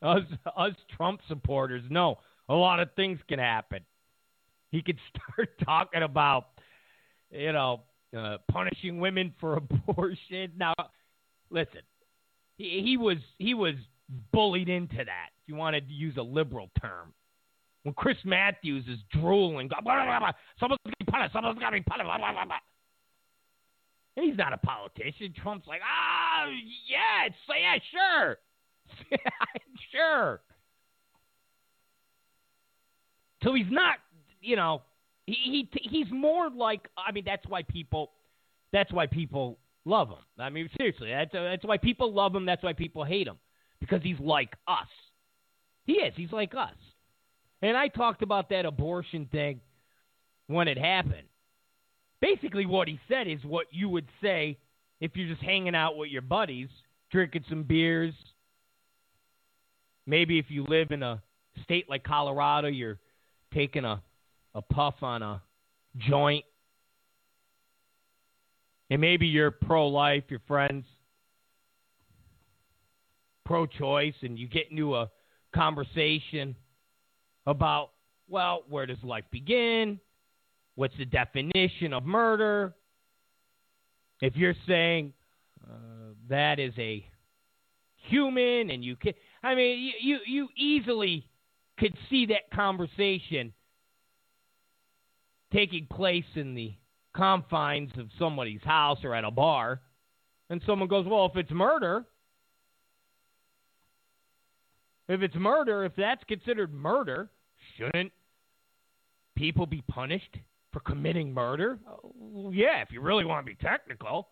us 0.02 0.22
us 0.56 0.72
Trump 0.96 1.20
supporters 1.28 1.82
know 1.90 2.18
a 2.48 2.54
lot 2.54 2.80
of 2.80 2.88
things 2.94 3.18
can 3.28 3.38
happen. 3.38 3.80
He 4.70 4.82
could 4.82 4.98
start 5.34 5.50
talking 5.64 6.02
about, 6.02 6.48
you 7.30 7.52
know, 7.52 7.82
uh, 8.16 8.38
punishing 8.50 9.00
women 9.00 9.34
for 9.40 9.56
abortion. 9.56 10.52
Now, 10.56 10.74
listen, 11.50 11.82
he, 12.58 12.82
he 12.84 12.96
was 12.96 13.18
he 13.38 13.54
was 13.54 13.74
bullied 14.32 14.68
into 14.68 14.96
that. 14.96 15.30
If 15.42 15.48
you 15.48 15.56
wanted 15.56 15.88
to 15.88 15.94
use 15.94 16.16
a 16.16 16.22
liberal 16.22 16.70
term, 16.80 17.12
when 17.82 17.94
Chris 17.94 18.16
Matthews 18.24 18.84
is 18.88 18.98
drooling, 19.12 19.68
blah, 19.68 19.80
blah, 19.80 20.18
blah, 20.18 20.32
someone's 20.58 20.80
to 20.84 20.92
be 20.98 21.10
punished, 21.10 21.32
someone's 21.32 21.58
to 21.58 21.70
be 21.70 21.82
punished, 21.82 22.08
he's 24.24 24.36
not 24.36 24.52
a 24.52 24.58
politician. 24.58 25.34
Trump's 25.42 25.66
like, 25.66 25.80
ah, 25.84 26.46
yeah, 26.88 27.26
it's, 27.26 27.36
yeah, 27.48 27.78
sure. 27.90 28.38
sure. 29.92 30.40
So 33.42 33.54
he's 33.54 33.70
not, 33.70 33.96
you 34.40 34.56
know, 34.56 34.82
he, 35.26 35.68
he 35.72 35.88
he's 35.90 36.06
more 36.10 36.48
like. 36.50 36.88
I 36.96 37.12
mean, 37.12 37.24
that's 37.26 37.46
why 37.46 37.62
people, 37.62 38.12
that's 38.72 38.92
why 38.92 39.06
people 39.06 39.58
love 39.84 40.08
him. 40.08 40.18
I 40.38 40.50
mean, 40.50 40.68
seriously, 40.76 41.10
that's 41.10 41.32
that's 41.32 41.64
why 41.64 41.76
people 41.78 42.12
love 42.12 42.34
him. 42.34 42.46
That's 42.46 42.62
why 42.62 42.72
people 42.72 43.04
hate 43.04 43.26
him 43.26 43.38
because 43.80 44.02
he's 44.02 44.18
like 44.20 44.54
us. 44.66 44.88
He 45.84 45.94
is. 45.94 46.14
He's 46.16 46.32
like 46.32 46.54
us. 46.54 46.74
And 47.62 47.76
I 47.76 47.88
talked 47.88 48.22
about 48.22 48.50
that 48.50 48.66
abortion 48.66 49.28
thing 49.30 49.60
when 50.46 50.68
it 50.68 50.78
happened. 50.78 51.28
Basically, 52.20 52.66
what 52.66 52.88
he 52.88 52.98
said 53.08 53.28
is 53.28 53.38
what 53.44 53.66
you 53.70 53.88
would 53.88 54.08
say 54.22 54.58
if 55.00 55.12
you're 55.14 55.28
just 55.28 55.42
hanging 55.42 55.74
out 55.74 55.96
with 55.96 56.10
your 56.10 56.22
buddies, 56.22 56.68
drinking 57.10 57.44
some 57.48 57.62
beers. 57.62 58.14
Maybe 60.06 60.38
if 60.38 60.46
you 60.48 60.64
live 60.64 60.92
in 60.92 61.02
a 61.02 61.22
state 61.64 61.88
like 61.90 62.04
Colorado, 62.04 62.68
you're 62.68 62.98
taking 63.52 63.84
a, 63.84 64.02
a 64.54 64.62
puff 64.62 64.94
on 65.02 65.22
a 65.22 65.42
joint. 65.98 66.44
And 68.88 69.00
maybe 69.00 69.26
you're 69.26 69.50
pro 69.50 69.88
life, 69.88 70.24
your 70.28 70.40
friends 70.46 70.84
pro 73.44 73.64
choice, 73.64 74.14
and 74.22 74.38
you 74.38 74.48
get 74.48 74.70
into 74.70 74.96
a 74.96 75.10
conversation 75.54 76.56
about, 77.46 77.90
well, 78.28 78.64
where 78.68 78.86
does 78.86 78.98
life 79.02 79.24
begin? 79.30 80.00
What's 80.76 80.96
the 80.98 81.06
definition 81.06 81.92
of 81.92 82.04
murder? 82.04 82.74
If 84.20 84.36
you're 84.36 84.54
saying 84.66 85.14
uh, 85.64 86.12
that 86.28 86.58
is 86.58 86.72
a 86.78 87.04
human 88.08 88.70
and 88.70 88.84
you 88.84 88.94
can, 88.94 89.14
I 89.42 89.54
mean, 89.54 89.92
you, 90.00 90.18
you 90.26 90.48
easily 90.56 91.26
could 91.78 91.96
see 92.08 92.26
that 92.26 92.50
conversation 92.54 93.52
taking 95.52 95.86
place 95.86 96.24
in 96.34 96.54
the 96.54 96.74
confines 97.14 97.90
of 97.98 98.08
somebody's 98.18 98.62
house 98.62 98.98
or 99.02 99.14
at 99.14 99.24
a 99.24 99.30
bar. 99.30 99.80
And 100.50 100.60
someone 100.66 100.88
goes, 100.88 101.06
well, 101.06 101.26
if 101.26 101.36
it's 101.36 101.50
murder, 101.50 102.04
if 105.08 105.22
it's 105.22 105.34
murder, 105.34 105.84
if 105.84 105.96
that's 105.96 106.22
considered 106.24 106.72
murder, 106.72 107.30
shouldn't 107.76 108.12
people 109.34 109.66
be 109.66 109.82
punished 109.88 110.36
for 110.76 110.80
committing 110.80 111.32
murder? 111.32 111.78
Oh, 111.88 112.50
yeah, 112.52 112.82
if 112.82 112.88
you 112.90 113.00
really 113.00 113.24
want 113.24 113.46
to 113.46 113.50
be 113.50 113.56
technical. 113.56 114.28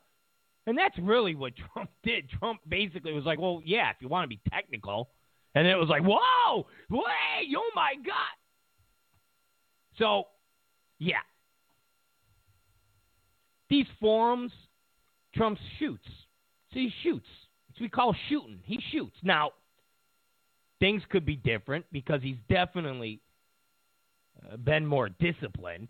And 0.66 0.76
that's 0.76 0.97
really 0.99 1.34
what 1.34 1.55
Trump 1.72 1.88
did. 2.03 2.28
Trump 2.38 2.61
basically 2.68 3.14
was 3.14 3.24
like, 3.24 3.40
well, 3.40 3.62
yeah, 3.64 3.88
if 3.88 3.97
you 4.01 4.09
want 4.09 4.24
to 4.24 4.28
be 4.28 4.40
technical. 4.51 5.09
And 5.55 5.66
it 5.66 5.76
was 5.76 5.88
like, 5.88 6.03
whoa, 6.03 6.66
wait, 6.90 7.49
oh 7.57 7.70
my 7.74 7.95
God. 8.05 8.34
So, 9.99 10.24
yeah. 10.99 11.16
These 13.70 13.86
forums, 13.99 14.53
Trump 15.34 15.59
shoots. 15.78 16.09
So 16.74 16.78
he 16.78 16.92
shoots. 17.03 17.28
It's 17.70 17.80
we 17.80 17.88
call 17.88 18.14
shooting. 18.28 18.59
He 18.64 18.80
shoots. 18.92 19.16
Now, 19.22 19.53
things 20.78 21.03
could 21.09 21.24
be 21.24 21.36
different 21.36 21.86
because 21.90 22.20
he's 22.22 22.36
definitely 22.51 23.22
uh, 24.53 24.59
been 24.59 24.86
more 24.86 25.09
disciplined. 25.09 25.88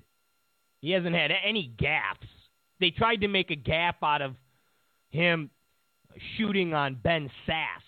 He 0.84 0.90
hasn't 0.90 1.16
had 1.16 1.30
any 1.42 1.72
gaffes. 1.80 2.28
They 2.78 2.90
tried 2.90 3.22
to 3.22 3.28
make 3.28 3.50
a 3.50 3.56
gaff 3.56 3.94
out 4.02 4.20
of 4.20 4.34
him 5.08 5.48
shooting 6.36 6.74
on 6.74 6.98
Ben 7.02 7.30
Sasse. 7.48 7.80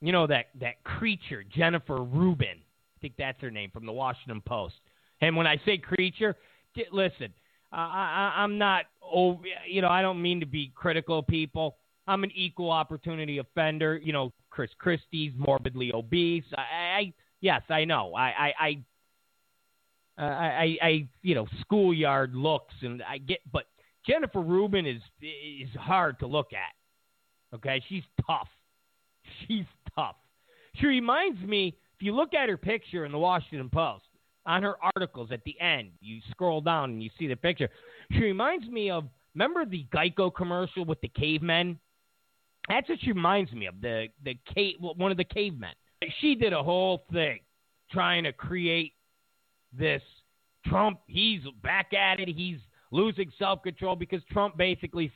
You 0.00 0.10
know 0.10 0.26
that 0.26 0.46
that 0.60 0.82
creature, 0.82 1.44
Jennifer 1.44 2.02
Rubin. 2.02 2.58
I 2.58 3.00
think 3.00 3.14
that's 3.16 3.40
her 3.42 3.50
name 3.52 3.70
from 3.72 3.86
the 3.86 3.92
Washington 3.92 4.42
Post. 4.44 4.74
And 5.20 5.36
when 5.36 5.46
I 5.46 5.60
say 5.64 5.78
creature, 5.78 6.34
listen, 6.90 7.32
I, 7.70 8.32
I'm 8.36 8.58
not. 8.58 8.86
Oh, 9.04 9.40
you 9.68 9.82
know, 9.82 9.88
I 9.88 10.02
don't 10.02 10.20
mean 10.20 10.40
to 10.40 10.46
be 10.46 10.72
critical 10.74 11.20
of 11.20 11.28
people. 11.28 11.76
I'm 12.08 12.24
an 12.24 12.32
equal 12.34 12.72
opportunity 12.72 13.38
offender. 13.38 14.00
You 14.02 14.12
know, 14.12 14.32
Chris 14.50 14.70
Christie's 14.78 15.32
morbidly 15.36 15.92
obese. 15.94 16.42
I, 16.56 16.60
I 16.98 17.12
yes, 17.40 17.62
I 17.68 17.84
know. 17.84 18.14
I, 18.16 18.22
I, 18.22 18.52
I, 18.58 18.78
uh, 20.18 20.22
I, 20.22 20.76
I, 20.82 21.08
you 21.22 21.34
know, 21.34 21.46
schoolyard 21.60 22.34
looks, 22.34 22.74
and 22.82 23.02
I 23.02 23.18
get, 23.18 23.40
but 23.52 23.64
Jennifer 24.06 24.40
Rubin 24.40 24.86
is 24.86 25.02
is 25.20 25.68
hard 25.78 26.18
to 26.20 26.26
look 26.26 26.52
at. 26.52 27.56
Okay, 27.56 27.82
she's 27.88 28.04
tough. 28.26 28.48
She's 29.46 29.64
tough. 29.94 30.16
She 30.76 30.86
reminds 30.86 31.40
me. 31.40 31.76
If 31.96 32.02
you 32.02 32.14
look 32.14 32.34
at 32.34 32.48
her 32.48 32.56
picture 32.56 33.04
in 33.04 33.12
the 33.12 33.18
Washington 33.18 33.70
Post, 33.70 34.04
on 34.46 34.62
her 34.62 34.76
articles 34.94 35.30
at 35.32 35.42
the 35.44 35.58
end. 35.60 35.90
You 36.00 36.20
scroll 36.30 36.60
down 36.60 36.90
and 36.90 37.02
you 37.02 37.10
see 37.18 37.26
the 37.26 37.36
picture. 37.36 37.68
She 38.12 38.20
reminds 38.20 38.66
me 38.68 38.90
of 38.90 39.04
remember 39.34 39.64
the 39.64 39.86
Geico 39.92 40.34
commercial 40.34 40.84
with 40.84 41.00
the 41.00 41.08
cavemen? 41.08 41.78
That's 42.68 42.88
what 42.88 42.98
she 43.00 43.12
reminds 43.12 43.52
me 43.52 43.66
of. 43.66 43.80
The 43.80 44.08
the 44.24 44.38
cave 44.54 44.76
one 44.80 45.10
of 45.10 45.16
the 45.16 45.24
cavemen. 45.24 45.74
She 46.20 46.34
did 46.34 46.52
a 46.52 46.62
whole 46.62 47.04
thing 47.12 47.40
trying 47.90 48.24
to 48.24 48.32
create 48.32 48.92
this 49.78 50.02
Trump. 50.66 51.00
He's 51.06 51.40
back 51.62 51.92
at 51.92 52.20
it. 52.20 52.28
He's 52.28 52.58
losing 52.90 53.30
self 53.38 53.62
control 53.62 53.96
because 53.96 54.20
Trump 54.30 54.56
basically. 54.56 55.12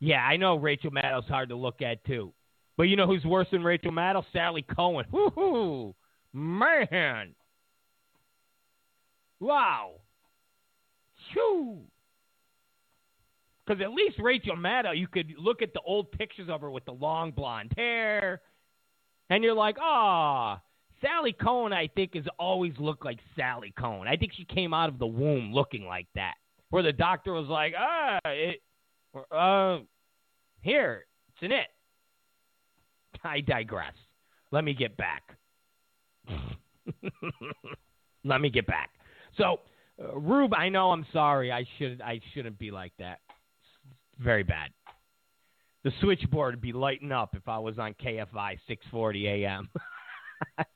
Yeah, 0.00 0.20
I 0.20 0.36
know 0.36 0.56
Rachel 0.56 0.92
Maddow's 0.92 1.26
hard 1.26 1.48
to 1.48 1.56
look 1.56 1.82
at 1.82 2.04
too, 2.04 2.32
but 2.76 2.84
you 2.84 2.96
know 2.96 3.06
who's 3.06 3.24
worse 3.24 3.48
than 3.50 3.64
Rachel 3.64 3.90
Maddow? 3.90 4.24
Sally 4.32 4.62
Kohn. 4.62 5.04
Whoo, 5.10 5.94
man! 6.32 7.34
Wow. 9.40 9.94
Shoo. 11.32 11.78
Because 13.66 13.82
at 13.82 13.92
least 13.92 14.18
Rachel 14.18 14.56
Maddow, 14.56 14.96
you 14.96 15.08
could 15.08 15.34
look 15.38 15.62
at 15.62 15.74
the 15.74 15.80
old 15.80 16.10
pictures 16.12 16.48
of 16.48 16.60
her 16.62 16.70
with 16.70 16.84
the 16.84 16.92
long 16.92 17.32
blonde 17.32 17.72
hair, 17.76 18.40
and 19.28 19.44
you're 19.44 19.54
like, 19.54 19.76
ah, 19.80 20.60
Sally 21.00 21.32
Kohn, 21.32 21.72
I 21.72 21.88
think, 21.94 22.14
has 22.14 22.24
always 22.38 22.72
looked 22.78 23.04
like 23.04 23.18
Sally 23.36 23.72
Kohn. 23.78 24.08
I 24.08 24.16
think 24.16 24.32
she 24.34 24.44
came 24.44 24.74
out 24.74 24.88
of 24.88 24.98
the 24.98 25.06
womb 25.06 25.52
looking 25.52 25.84
like 25.84 26.06
that, 26.14 26.34
where 26.70 26.82
the 26.82 26.92
doctor 26.92 27.32
was 27.32 27.46
like, 27.48 27.74
ah, 27.78 28.18
it, 28.26 28.60
uh, 29.30 29.78
here, 30.60 31.06
it's 31.28 31.42
an 31.42 31.52
it. 31.52 31.68
I 33.24 33.40
digress. 33.40 33.94
Let 34.50 34.64
me 34.64 34.74
get 34.74 34.96
back. 34.96 35.22
Let 38.24 38.40
me 38.40 38.50
get 38.50 38.66
back. 38.66 38.90
So, 39.36 39.60
uh, 40.02 40.18
Rube, 40.18 40.54
I 40.54 40.68
know 40.68 40.90
I'm 40.90 41.06
sorry. 41.12 41.52
I 41.52 41.64
should 41.78 42.00
I 42.00 42.20
shouldn't 42.34 42.58
be 42.58 42.70
like 42.70 42.92
that. 42.98 43.18
Very 44.18 44.42
bad. 44.42 44.70
The 45.84 45.92
switchboard 46.00 46.54
would 46.54 46.60
be 46.60 46.72
lighting 46.72 47.12
up 47.12 47.34
if 47.34 47.46
I 47.46 47.58
was 47.58 47.78
on 47.78 47.94
KFI 47.94 48.58
640 48.66 49.28
AM. 49.28 49.68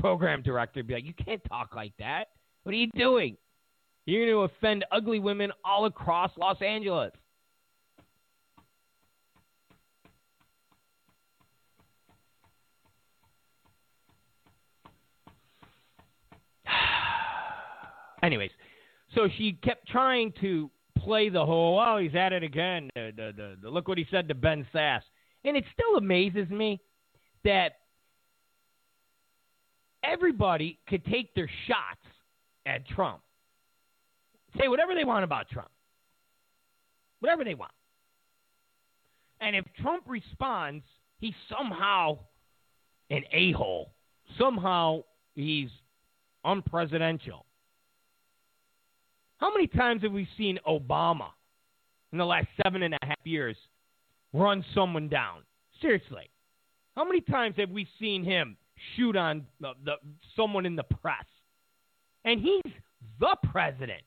program 0.00 0.42
director 0.42 0.82
be 0.82 0.94
like, 0.94 1.04
"You 1.04 1.14
can't 1.14 1.42
talk 1.48 1.74
like 1.74 1.92
that. 1.98 2.24
What 2.62 2.74
are 2.74 2.78
you 2.78 2.90
doing? 2.96 3.36
You're 4.04 4.24
going 4.26 4.32
to 4.34 4.42
offend 4.54 4.84
ugly 4.92 5.18
women 5.18 5.52
all 5.64 5.86
across 5.86 6.30
Los 6.36 6.60
Angeles." 6.62 7.12
Anyways, 18.22 18.50
so 19.14 19.28
she 19.38 19.58
kept 19.62 19.88
trying 19.88 20.32
to 20.40 20.70
play 20.98 21.28
the 21.28 21.44
whole, 21.44 21.78
oh, 21.78 21.98
he's 21.98 22.14
at 22.14 22.32
it 22.32 22.42
again. 22.42 22.90
The, 22.94 23.12
the, 23.16 23.56
the, 23.62 23.70
look 23.70 23.88
what 23.88 23.96
he 23.96 24.06
said 24.10 24.28
to 24.28 24.34
Ben 24.34 24.66
Sasse. 24.74 25.02
And 25.44 25.56
it 25.56 25.64
still 25.72 25.96
amazes 25.96 26.50
me 26.50 26.80
that 27.46 27.76
everybody 30.02 30.78
could 30.88 31.04
take 31.04 31.34
their 31.34 31.48
shots 31.66 32.00
at 32.66 32.86
Trump. 32.88 33.20
Say 34.58 34.68
whatever 34.68 34.94
they 34.94 35.04
want 35.04 35.24
about 35.24 35.48
Trump. 35.48 35.70
Whatever 37.20 37.44
they 37.44 37.54
want. 37.54 37.70
And 39.40 39.54
if 39.54 39.64
Trump 39.80 40.04
responds, 40.06 40.84
he's 41.18 41.34
somehow 41.56 42.18
an 43.10 43.22
a 43.32 43.52
hole. 43.52 43.92
Somehow 44.38 45.04
he's 45.34 45.68
unpresidential. 46.44 47.42
How 49.38 49.52
many 49.52 49.68
times 49.68 50.02
have 50.02 50.12
we 50.12 50.26
seen 50.36 50.58
Obama 50.66 51.28
in 52.12 52.18
the 52.18 52.26
last 52.26 52.48
seven 52.64 52.82
and 52.82 52.94
a 52.94 53.06
half 53.06 53.18
years 53.24 53.56
run 54.32 54.64
someone 54.74 55.08
down? 55.08 55.42
Seriously. 55.80 56.28
How 56.96 57.04
many 57.04 57.20
times 57.20 57.56
have 57.58 57.70
we 57.70 57.86
seen 58.00 58.24
him 58.24 58.56
shoot 58.96 59.16
on 59.16 59.46
the, 59.60 59.72
the, 59.84 59.96
someone 60.34 60.64
in 60.64 60.76
the 60.76 60.82
press? 60.82 61.26
And 62.24 62.40
he's 62.40 62.72
the 63.20 63.36
president. 63.52 64.02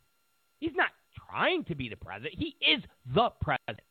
He's 0.60 0.76
not 0.76 0.90
trying 1.30 1.64
to 1.66 1.76
be 1.76 1.88
the 1.88 1.96
president. 1.96 2.34
He 2.36 2.56
is 2.60 2.84
the 3.14 3.30
president. 3.42 3.82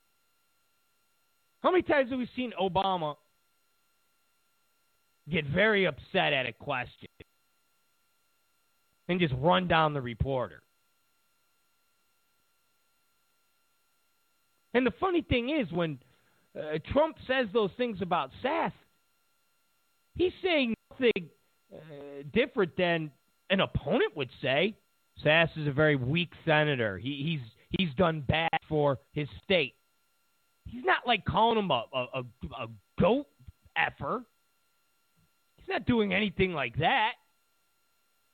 How 1.62 1.70
many 1.70 1.82
times 1.82 2.10
have 2.10 2.18
we 2.18 2.28
seen 2.34 2.52
Obama 2.60 3.14
get 5.30 5.46
very 5.46 5.86
upset 5.86 6.32
at 6.32 6.46
a 6.46 6.52
question 6.52 7.08
and 9.08 9.20
just 9.20 9.34
run 9.38 9.68
down 9.68 9.94
the 9.94 10.00
reporter? 10.00 10.62
And 14.74 14.86
the 14.86 14.92
funny 15.00 15.22
thing 15.22 15.50
is, 15.50 15.70
when 15.72 15.98
uh, 16.56 16.78
Trump 16.92 17.16
says 17.26 17.46
those 17.52 17.70
things 17.76 17.98
about 18.02 18.30
Sasse, 18.44 18.72
he's 20.18 20.32
saying 20.42 20.74
nothing 20.90 21.30
uh, 21.72 21.78
different 22.34 22.76
than 22.76 23.10
an 23.50 23.60
opponent 23.60 24.14
would 24.16 24.30
say. 24.42 24.74
Sasse 25.24 25.56
is 25.56 25.66
a 25.66 25.72
very 25.72 25.96
weak 25.96 26.30
senator. 26.44 26.98
He, 26.98 27.40
he's 27.40 27.78
he's 27.78 27.94
done 27.96 28.22
bad 28.28 28.58
for 28.68 28.98
his 29.12 29.28
state. 29.42 29.74
He's 30.66 30.84
not 30.84 31.06
like 31.06 31.24
calling 31.24 31.58
him 31.58 31.70
a, 31.70 31.84
a, 31.92 32.06
a, 32.14 32.22
a 32.62 32.66
goat 33.00 33.26
effer. 33.76 34.22
He's 35.56 35.68
not 35.68 35.86
doing 35.86 36.12
anything 36.12 36.52
like 36.52 36.76
that. 36.78 37.12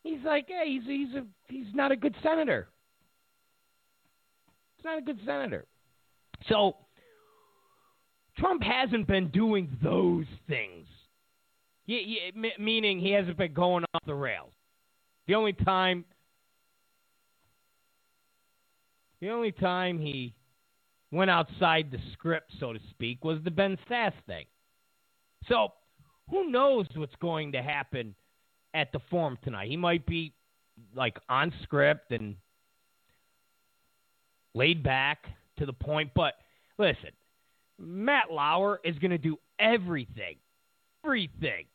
He's 0.03 0.19
like, 0.25 0.49
hey, 0.49 0.79
he's 0.79 0.85
he's 0.85 1.15
a 1.15 1.25
he's 1.49 1.75
not 1.75 1.93
a 1.93 1.97
good 1.97 2.15
senator. 2.23 2.69
He's 4.77 4.85
not 4.85 4.99
a 4.99 5.03
good 5.03 5.21
senator. 5.25 5.65
So 6.49 6.77
Trump 8.37 8.63
hasn't 8.63 9.07
been 9.07 9.29
doing 9.29 9.75
those 9.83 10.27
things. 10.49 10.87
He, 11.87 12.31
he, 12.35 12.53
meaning 12.59 12.99
he 12.99 13.13
hasn't 13.13 13.37
been 13.37 13.53
going 13.53 13.85
off 13.95 14.03
the 14.07 14.15
rails. 14.15 14.53
The 15.27 15.35
only 15.35 15.53
time 15.53 16.05
the 19.21 19.31
only 19.31 19.53
time 19.53 19.99
he 19.99 20.35
went 21.11 21.31
outside 21.31 21.91
the 21.91 21.99
script, 22.13 22.53
so 22.59 22.73
to 22.73 22.81
speak, 22.91 23.25
was 23.25 23.39
the 23.43 23.51
Ben 23.51 23.79
Sasse 23.89 24.13
thing. 24.27 24.45
So 25.49 25.69
who 26.31 26.51
knows 26.51 26.87
what's 26.95 27.15
going 27.17 27.53
to 27.53 27.63
happen 27.63 28.15
at 28.75 28.93
the 28.93 29.01
forum 29.11 29.39
tonight? 29.43 29.71
He 29.71 29.77
might 29.77 30.05
be 30.07 30.35
like 30.95 31.19
on 31.29 31.53
script 31.63 32.11
and 32.11 32.37
laid 34.55 34.83
back 34.83 35.27
to 35.59 35.67
the 35.67 35.73
point. 35.73 36.11
But 36.15 36.35
listen, 36.79 37.11
Matt 37.79 38.31
Lauer 38.31 38.81
is 38.85 38.99
going 38.99 39.11
to 39.11 39.19
do 39.19 39.39
everything, 39.59 40.37
everything 41.05 41.67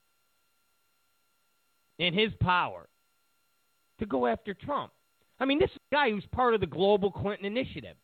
in 2.00 2.14
his 2.14 2.32
power 2.42 2.88
to 4.00 4.06
go 4.06 4.26
after 4.26 4.54
Trump. 4.54 4.92
I 5.40 5.46
mean, 5.46 5.60
this 5.60 5.70
guy 5.92 6.10
who's 6.10 6.26
part 6.32 6.54
of 6.54 6.62
the 6.62 6.68
Global 6.68 7.12
Clinton 7.12 7.46
Initiative. 7.46 7.96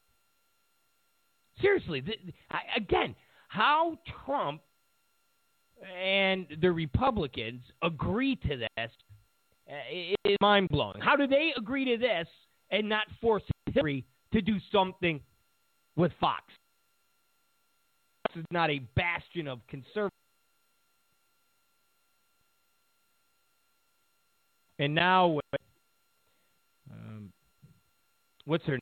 Seriously, 1.62 2.02
th- 2.02 2.20
again, 2.76 3.16
how 3.48 3.98
Trump 4.26 4.62
and 5.98 6.46
the 6.62 6.72
Republicans 6.72 7.62
agree 7.82 8.36
to 8.36 8.58
this 8.58 8.70
uh, 8.78 9.74
is 10.26 10.38
mind 10.42 10.70
blowing. 10.70 11.00
How 11.02 11.16
do 11.16 11.28
they 11.28 11.54
agree 11.58 11.86
to 11.86 11.98
this 11.98 12.28
and 12.72 12.88
not 12.88 13.06
force 13.22 13.44
Hillary 13.76 14.06
to 14.34 14.42
do 14.42 14.58
something 14.72 15.20
with 15.96 16.12
Fox. 16.20 16.44
This 18.28 18.42
is 18.42 18.46
not 18.52 18.70
a 18.70 18.80
bastion 18.96 19.48
of 19.48 19.60
conservative. 19.68 20.12
And 24.80 24.94
now, 24.94 25.40
um, 26.92 27.32
what's 28.46 28.66
her 28.66 28.74
name? 28.74 28.82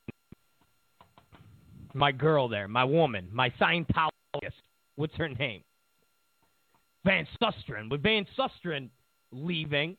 My 1.94 2.12
girl 2.12 2.48
there, 2.48 2.68
my 2.68 2.84
woman, 2.84 3.30
my 3.32 3.52
Scientologist. 3.62 4.10
What's 4.96 5.14
her 5.16 5.30
name? 5.30 5.62
Van 7.06 7.28
Susteren. 7.42 7.90
With 7.92 8.02
Van 8.02 8.26
Susteren 8.38 8.90
leaving, 9.32 9.96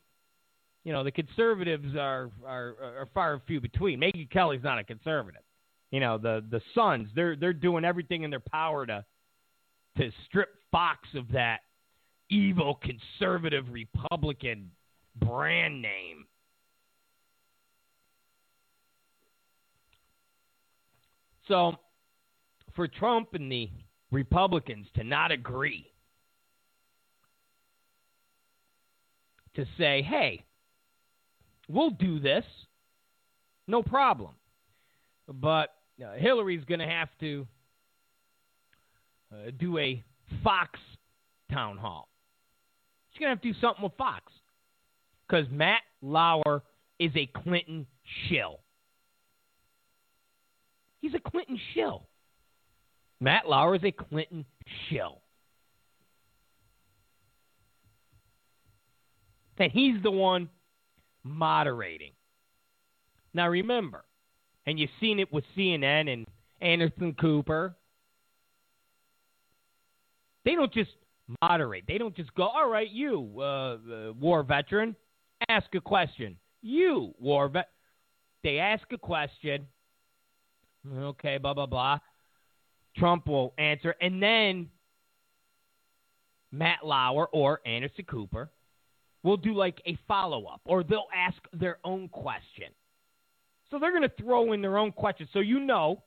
you 0.83 0.91
know 0.91 1.03
the 1.03 1.11
conservatives 1.11 1.95
are 1.95 2.31
are 2.45 2.75
are 2.81 3.09
far 3.13 3.33
and 3.33 3.41
few 3.47 3.61
between. 3.61 3.99
Megyn 3.99 4.29
Kelly's 4.29 4.63
not 4.63 4.77
a 4.79 4.83
conservative 4.83 5.41
you 5.95 6.01
know 6.01 6.17
the 6.17 6.43
the 6.51 6.61
Sons. 6.73 7.07
They're 7.15 7.37
they're 7.37 7.53
doing 7.53 7.85
everything 7.85 8.23
in 8.23 8.29
their 8.29 8.41
power 8.41 8.85
to 8.85 9.05
to 9.97 10.11
strip 10.27 10.49
Fox 10.71 11.07
of 11.15 11.31
that 11.31 11.59
evil 12.29 12.81
conservative 12.81 13.65
Republican 13.71 14.71
brand 15.15 15.81
name. 15.81 16.25
So, 21.47 21.73
for 22.75 22.87
Trump 22.87 23.29
and 23.33 23.51
the 23.51 23.69
Republicans 24.11 24.87
to 24.95 25.03
not 25.03 25.31
agree 25.31 25.91
to 29.55 29.65
say, 29.77 30.01
hey, 30.01 30.43
we'll 31.67 31.91
do 31.91 32.19
this. 32.19 32.43
No 33.67 33.81
problem. 33.83 34.31
But 35.27 35.73
uh, 36.03 36.13
Hillary's 36.17 36.63
going 36.65 36.79
to 36.79 36.87
have 36.87 37.09
to 37.19 37.47
uh, 39.31 39.51
do 39.57 39.77
a 39.77 40.03
Fox 40.43 40.79
town 41.51 41.77
hall. 41.77 42.09
She's 43.11 43.19
going 43.19 43.29
to 43.29 43.35
have 43.35 43.41
to 43.41 43.53
do 43.53 43.59
something 43.59 43.83
with 43.83 43.93
Fox 43.97 44.31
because 45.27 45.45
Matt 45.51 45.81
Lauer 46.01 46.63
is 46.99 47.11
a 47.15 47.25
Clinton 47.27 47.85
shill. 48.27 48.59
He's 51.01 51.13
a 51.13 51.29
Clinton 51.29 51.59
shill. 51.73 52.07
Matt 53.19 53.47
Lauer 53.47 53.75
is 53.75 53.83
a 53.83 53.91
Clinton 53.91 54.45
shill. 54.89 55.21
And 59.57 59.71
he's 59.71 60.01
the 60.03 60.11
one 60.11 60.49
moderating. 61.23 62.11
Now 63.33 63.49
remember, 63.49 64.03
and 64.65 64.79
you've 64.79 64.89
seen 64.99 65.19
it 65.19 65.31
with 65.31 65.43
CNN 65.57 66.11
and 66.11 66.25
Anderson 66.61 67.13
Cooper. 67.13 67.75
They 70.43 70.55
don't 70.55 70.73
just 70.73 70.91
moderate. 71.41 71.85
They 71.87 71.97
don't 71.97 72.15
just 72.15 72.33
go, 72.35 72.43
all 72.43 72.69
right, 72.69 72.89
you, 72.89 73.31
uh, 73.37 73.41
uh, 73.41 74.13
war 74.19 74.43
veteran, 74.43 74.95
ask 75.49 75.73
a 75.75 75.81
question. 75.81 76.37
You, 76.61 77.13
war 77.19 77.47
vet. 77.49 77.69
They 78.43 78.59
ask 78.59 78.83
a 78.91 78.97
question. 78.97 79.67
Okay, 80.97 81.37
blah, 81.37 81.53
blah, 81.53 81.65
blah. 81.65 81.99
Trump 82.97 83.27
will 83.27 83.53
answer. 83.57 83.95
And 84.01 84.21
then 84.21 84.69
Matt 86.51 86.85
Lauer 86.85 87.27
or 87.27 87.59
Anderson 87.65 88.05
Cooper 88.05 88.49
will 89.23 89.37
do 89.37 89.53
like 89.53 89.81
a 89.85 89.97
follow 90.07 90.45
up 90.45 90.61
or 90.65 90.83
they'll 90.83 91.07
ask 91.15 91.37
their 91.53 91.79
own 91.83 92.07
question. 92.09 92.67
So 93.71 93.79
they're 93.79 93.91
going 93.91 94.03
to 94.03 94.23
throw 94.23 94.53
in 94.53 94.61
their 94.61 94.77
own 94.77 94.91
question. 94.91 95.27
So 95.33 95.39
you 95.39 95.59
know, 95.59 96.03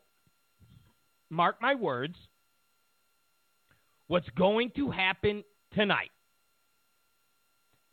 mark 1.29 1.61
my 1.61 1.75
words, 1.75 2.15
what's 4.07 4.29
going 4.37 4.71
to 4.77 4.91
happen 4.91 5.43
tonight. 5.75 6.11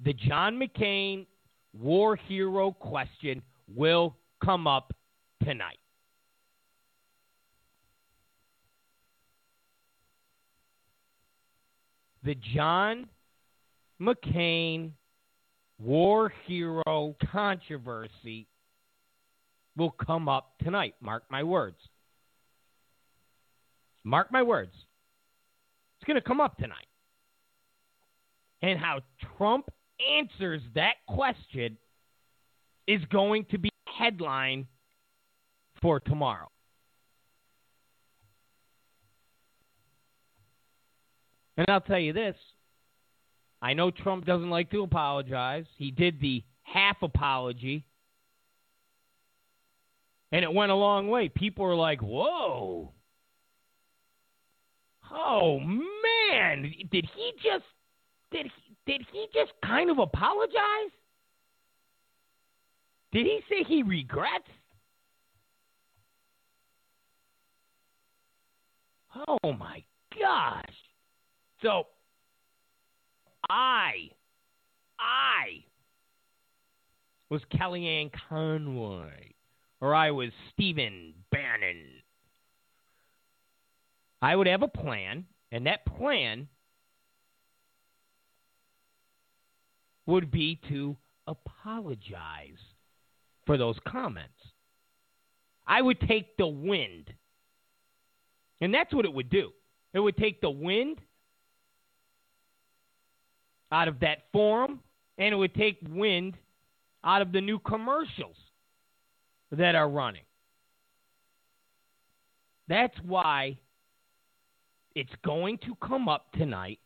The 0.03 0.13
John 0.13 0.59
McCain 0.59 1.25
war 1.73 2.15
hero 2.15 2.71
question 2.71 3.41
will 3.73 4.15
come 4.43 4.67
up 4.67 4.93
tonight. 5.43 5.79
The 12.23 12.35
John 12.55 13.07
McCain 14.01 14.91
war 15.79 16.33
hero 16.47 17.15
controversy 17.31 18.47
will 19.77 19.91
come 19.91 20.27
up 20.27 20.53
tonight. 20.63 20.95
Mark 21.01 21.23
my 21.29 21.43
words. 21.43 21.77
Mark 24.03 24.31
my 24.31 24.41
words. 24.41 24.73
It's 25.97 26.07
going 26.07 26.15
to 26.15 26.27
come 26.27 26.41
up 26.41 26.57
tonight. 26.57 26.87
And 28.61 28.79
how 28.79 29.01
Trump 29.37 29.69
answers 30.17 30.61
that 30.73 30.95
question 31.07 31.77
is 32.87 33.01
going 33.11 33.45
to 33.51 33.57
be 33.57 33.69
headline 33.87 34.67
for 35.81 35.99
tomorrow. 35.99 36.49
And 41.57 41.65
I'll 41.69 41.81
tell 41.81 41.99
you 41.99 42.13
this 42.13 42.35
I 43.61 43.73
know 43.73 43.91
Trump 43.91 44.25
doesn't 44.25 44.49
like 44.49 44.69
to 44.71 44.83
apologize. 44.83 45.65
He 45.77 45.91
did 45.91 46.19
the 46.19 46.43
half 46.63 46.97
apology, 47.01 47.85
and 50.31 50.43
it 50.43 50.53
went 50.53 50.71
a 50.71 50.75
long 50.75 51.07
way. 51.07 51.29
People 51.29 51.65
were 51.65 51.75
like, 51.75 52.01
whoa. 52.01 52.91
Oh 55.11 55.59
man, 55.59 56.73
did 56.91 57.07
he 57.15 57.31
just 57.41 57.63
did 58.31 58.47
he 58.64 58.64
did 58.85 59.01
he 59.11 59.27
just 59.33 59.51
kind 59.63 59.89
of 59.89 59.99
apologize? 59.99 60.91
Did 63.11 63.25
he 63.25 63.39
say 63.49 63.63
he 63.67 63.83
regrets? 63.83 64.49
Oh 69.27 69.53
my 69.53 69.83
gosh. 70.19 70.75
So 71.61 71.87
I 73.49 74.09
I 74.99 75.63
was 77.29 77.41
Kellyanne 77.53 78.11
Conway 78.29 79.33
or 79.79 79.95
I 79.95 80.11
was 80.11 80.29
Stephen 80.53 81.13
Bannon. 81.31 81.85
I 84.21 84.35
would 84.35 84.47
have 84.47 84.63
a 84.63 84.67
plan, 84.67 85.25
and 85.51 85.67
that 85.67 85.85
plan 85.85 86.47
would 90.05 90.31
be 90.31 90.59
to 90.69 90.95
apologize 91.27 92.59
for 93.45 93.57
those 93.57 93.77
comments. 93.87 94.33
I 95.67 95.81
would 95.81 95.99
take 96.01 96.37
the 96.37 96.47
wind. 96.47 97.11
And 98.61 98.73
that's 98.73 98.93
what 98.93 99.05
it 99.05 99.13
would 99.13 99.29
do. 99.29 99.51
It 99.93 99.99
would 99.99 100.17
take 100.17 100.41
the 100.41 100.49
wind 100.49 100.99
out 103.71 103.87
of 103.87 103.99
that 104.01 104.19
forum, 104.31 104.79
and 105.17 105.33
it 105.33 105.35
would 105.35 105.55
take 105.55 105.79
wind 105.89 106.37
out 107.03 107.21
of 107.21 107.31
the 107.31 107.41
new 107.41 107.59
commercials 107.59 108.35
that 109.51 109.75
are 109.75 109.89
running. 109.89 110.23
That's 112.67 112.95
why 113.03 113.57
it's 114.95 115.13
going 115.23 115.57
to 115.59 115.75
come 115.85 116.07
up 116.07 116.31
tonight 116.33 116.79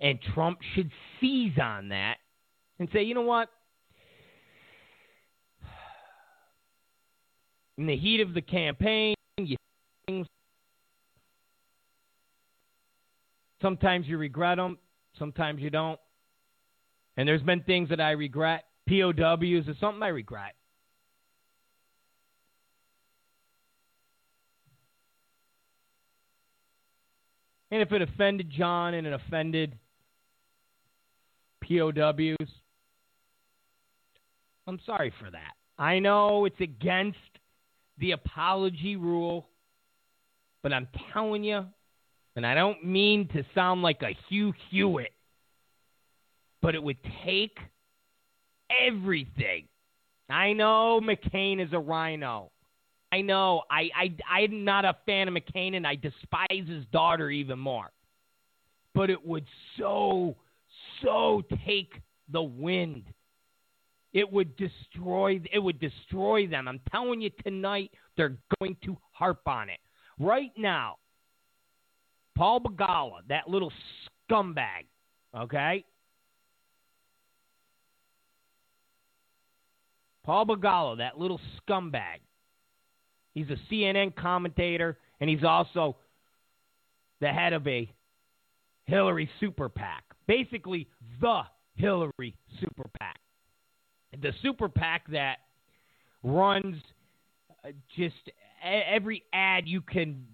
and 0.00 0.18
Trump 0.34 0.58
should 0.74 0.90
seize 1.20 1.58
on 1.60 1.88
that 1.88 2.16
and 2.78 2.88
say, 2.92 3.02
you 3.02 3.14
know 3.14 3.22
what? 3.22 3.48
In 7.78 7.86
the 7.86 7.96
heat 7.96 8.20
of 8.20 8.34
the 8.34 8.42
campaign, 8.42 9.14
you 9.38 9.56
things. 10.06 10.26
Sometimes 13.62 14.06
you 14.06 14.18
regret 14.18 14.58
them, 14.58 14.78
sometimes 15.18 15.62
you 15.62 15.70
don't. 15.70 15.98
And 17.16 17.26
there's 17.26 17.42
been 17.42 17.62
things 17.62 17.88
that 17.88 18.00
I 18.00 18.10
regret. 18.10 18.64
POWs 18.88 19.66
is 19.66 19.76
something 19.80 20.02
I 20.02 20.08
regret. 20.08 20.54
And 27.70 27.82
if 27.82 27.90
it 27.92 28.02
offended 28.02 28.50
John 28.50 28.94
and 28.94 29.06
it 29.06 29.12
offended 29.12 29.76
POWs. 31.66 32.48
I'm 34.66 34.80
sorry 34.84 35.12
for 35.20 35.30
that. 35.30 35.54
I 35.78 35.98
know 35.98 36.44
it's 36.44 36.60
against 36.60 37.18
the 37.98 38.12
apology 38.12 38.96
rule, 38.96 39.48
but 40.62 40.72
I'm 40.72 40.88
telling 41.12 41.44
you, 41.44 41.64
and 42.34 42.46
I 42.46 42.54
don't 42.54 42.84
mean 42.84 43.28
to 43.28 43.44
sound 43.54 43.82
like 43.82 44.02
a 44.02 44.16
Hugh 44.28 44.52
Hewitt, 44.70 45.12
but 46.60 46.74
it 46.74 46.82
would 46.82 46.98
take 47.24 47.56
everything. 48.86 49.68
I 50.28 50.52
know 50.52 51.00
McCain 51.00 51.64
is 51.64 51.72
a 51.72 51.78
RINO. 51.78 52.50
I 53.12 53.20
know. 53.20 53.62
I, 53.70 53.88
I, 53.96 54.40
I'm 54.40 54.64
not 54.64 54.84
a 54.84 54.96
fan 55.06 55.28
of 55.28 55.34
McCain, 55.34 55.76
and 55.76 55.86
I 55.86 55.94
despise 55.94 56.66
his 56.66 56.84
daughter 56.92 57.30
even 57.30 57.58
more. 57.58 57.90
But 58.94 59.10
it 59.10 59.24
would 59.24 59.44
so 59.78 60.36
so 61.02 61.42
take 61.66 62.00
the 62.30 62.42
wind. 62.42 63.04
It 64.12 64.30
would 64.32 64.56
destroy 64.56 65.40
it 65.52 65.58
would 65.58 65.78
destroy 65.78 66.46
them. 66.46 66.68
I'm 66.68 66.80
telling 66.90 67.20
you 67.20 67.30
tonight 67.44 67.90
they're 68.16 68.36
going 68.58 68.76
to 68.84 68.96
harp 69.12 69.46
on 69.46 69.68
it. 69.68 69.78
Right 70.18 70.52
now, 70.56 70.96
Paul 72.36 72.60
Begala, 72.60 73.20
that 73.28 73.48
little 73.48 73.72
scumbag, 74.30 74.86
okay? 75.36 75.84
Paul 80.24 80.46
Begala, 80.46 80.98
that 80.98 81.18
little 81.18 81.40
scumbag. 81.60 82.20
He's 83.34 83.46
a 83.50 83.56
CNN 83.72 84.16
commentator, 84.16 84.98
and 85.20 85.28
he's 85.28 85.44
also 85.44 85.96
the 87.20 87.28
head 87.28 87.52
of 87.52 87.66
a 87.68 87.90
Hillary 88.84 89.28
super 89.40 89.68
PAC 89.68 90.05
basically 90.26 90.88
the 91.20 91.42
Hillary 91.76 92.36
super 92.60 92.88
PAC. 92.98 93.18
The 94.20 94.32
super 94.42 94.68
PAC 94.68 95.06
that 95.10 95.36
runs 96.22 96.76
uh, 97.64 97.70
just 97.96 98.14
every 98.62 99.22
ad 99.32 99.66
you 99.66 99.80
can 99.80 100.26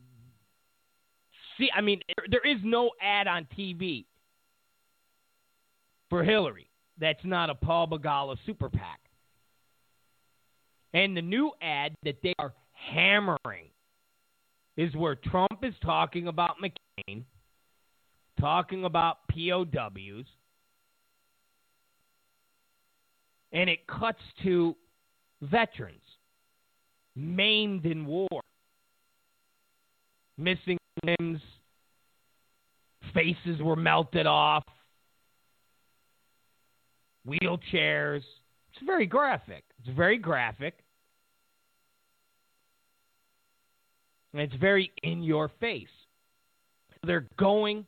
see. 1.59 1.69
I 1.75 1.81
mean, 1.81 2.01
there 2.31 2.45
is 2.45 2.61
no 2.63 2.91
ad 3.01 3.27
on 3.27 3.47
TV 3.59 4.05
for 6.09 6.23
Hillary. 6.23 6.69
that's 6.99 7.25
not 7.25 7.51
a 7.51 7.55
Paul 7.55 7.89
Begala 7.89 8.37
super 8.47 8.69
PAC. 8.69 9.01
And 10.95 11.17
the 11.17 11.23
new 11.23 11.53
ad 11.63 11.95
that 12.05 12.19
they 12.23 12.35
are 12.39 12.53
hammering 12.73 13.71
is 14.77 14.95
where 14.95 15.15
Trump 15.15 15.63
is 15.63 15.75
talking 15.83 16.29
about 16.29 16.57
McCain, 16.63 17.25
talking 18.43 18.85
about 18.85 19.19
POWs, 19.29 20.27
and 23.53 23.71
it 23.71 23.87
cuts 23.87 24.19
to 24.43 24.75
veterans 25.41 26.03
maimed 27.15 27.87
in 27.87 28.05
war, 28.05 28.41
missing 30.37 30.77
limbs, 31.05 31.41
faces 33.15 33.63
were 33.63 33.77
melted 33.77 34.27
off, 34.27 34.65
wheelchairs. 37.25 38.23
It's 38.73 38.85
very 38.85 39.07
graphic. 39.07 39.63
It's 39.79 39.97
very 39.97 40.19
graphic. 40.19 40.75
And 44.33 44.43
it's 44.43 44.57
very 44.57 44.91
in 45.05 45.23
your 45.23 45.49
face. 45.61 45.87
They're 47.05 47.29
going 47.39 47.87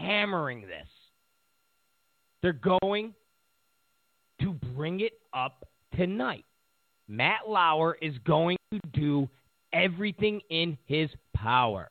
hammering 0.00 0.62
this. 0.62 0.88
They're 2.42 2.52
going 2.52 3.14
to 4.40 4.52
bring 4.74 5.00
it 5.00 5.12
up 5.34 5.68
tonight. 5.96 6.44
Matt 7.08 7.48
Lauer 7.48 7.98
is 8.00 8.14
going 8.24 8.56
to 8.72 8.80
do 8.92 9.28
everything 9.72 10.40
in 10.48 10.78
his 10.86 11.10
power. 11.34 11.90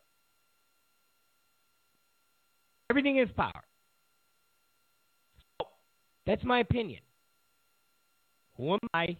Everything 2.89 3.17
in 3.17 3.27
his 3.27 3.35
power. 3.35 3.63
So, 5.61 5.67
that's 6.25 6.43
my 6.43 6.59
opinion. 6.59 7.01
Who 8.57 8.73
am 8.73 8.79
I? 8.93 9.17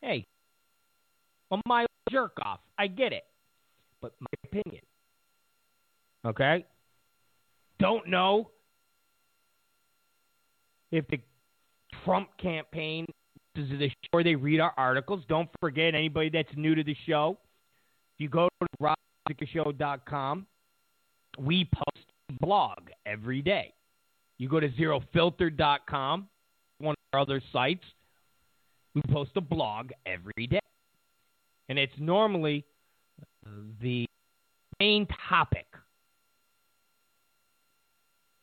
Hey, 0.00 0.26
am 1.52 1.60
a 1.68 1.86
jerk 2.10 2.38
off? 2.42 2.60
I 2.78 2.86
get 2.86 3.12
it. 3.12 3.24
But 4.00 4.14
my 4.20 4.26
opinion. 4.44 4.82
Okay? 6.24 6.64
Don't 7.78 8.08
know 8.08 8.50
if 10.90 11.06
the 11.08 11.20
Trump 12.04 12.28
campaign 12.38 13.06
is 13.54 13.68
the 13.70 13.88
show 13.88 13.94
where 14.12 14.24
they 14.24 14.34
read 14.34 14.60
our 14.60 14.72
articles. 14.76 15.22
Don't 15.28 15.48
forget 15.60 15.94
anybody 15.94 16.30
that's 16.30 16.48
new 16.56 16.74
to 16.74 16.82
the 16.82 16.96
show. 17.06 17.38
If 18.16 18.22
you 18.22 18.28
go 18.28 18.48
to 18.60 18.94
robzicarishow.com, 19.30 20.46
we 21.38 21.68
post 21.72 22.06
a 22.30 22.32
blog 22.44 22.78
every 23.06 23.42
day. 23.42 23.74
You 24.38 24.48
go 24.48 24.60
to 24.60 24.68
zerofilter.com, 24.70 26.28
one 26.78 26.92
of 26.92 26.96
our 27.12 27.20
other 27.20 27.42
sites, 27.52 27.84
we 28.94 29.02
post 29.12 29.32
a 29.36 29.40
blog 29.40 29.90
every 30.06 30.46
day. 30.46 30.60
And 31.68 31.78
it's 31.78 31.92
normally 31.98 32.64
the 33.82 34.06
main 34.80 35.06
topic 35.28 35.66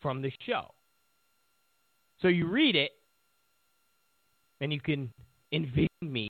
from 0.05 0.21
the 0.21 0.31
show. 0.45 0.67
So 2.21 2.27
you 2.27 2.45
read 2.45 2.75
it, 2.75 2.91
and 4.61 4.71
you 4.71 4.79
can 4.79 5.11
envision 5.51 5.89
me 6.03 6.27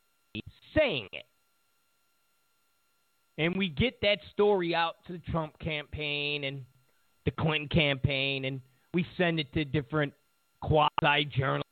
saying 0.73 1.09
it. 1.11 1.25
And 3.37 3.53
we 3.57 3.67
get 3.67 3.99
that 4.01 4.19
story 4.31 4.73
out 4.73 4.95
to 5.07 5.11
the 5.11 5.21
Trump 5.29 5.59
campaign 5.59 6.45
and 6.45 6.63
the 7.25 7.31
Clinton 7.31 7.67
campaign, 7.67 8.45
and 8.45 8.61
we 8.93 9.05
send 9.17 9.41
it 9.41 9.51
to 9.51 9.65
different 9.65 10.13
quasi 10.61 11.25
journalists, 11.25 11.65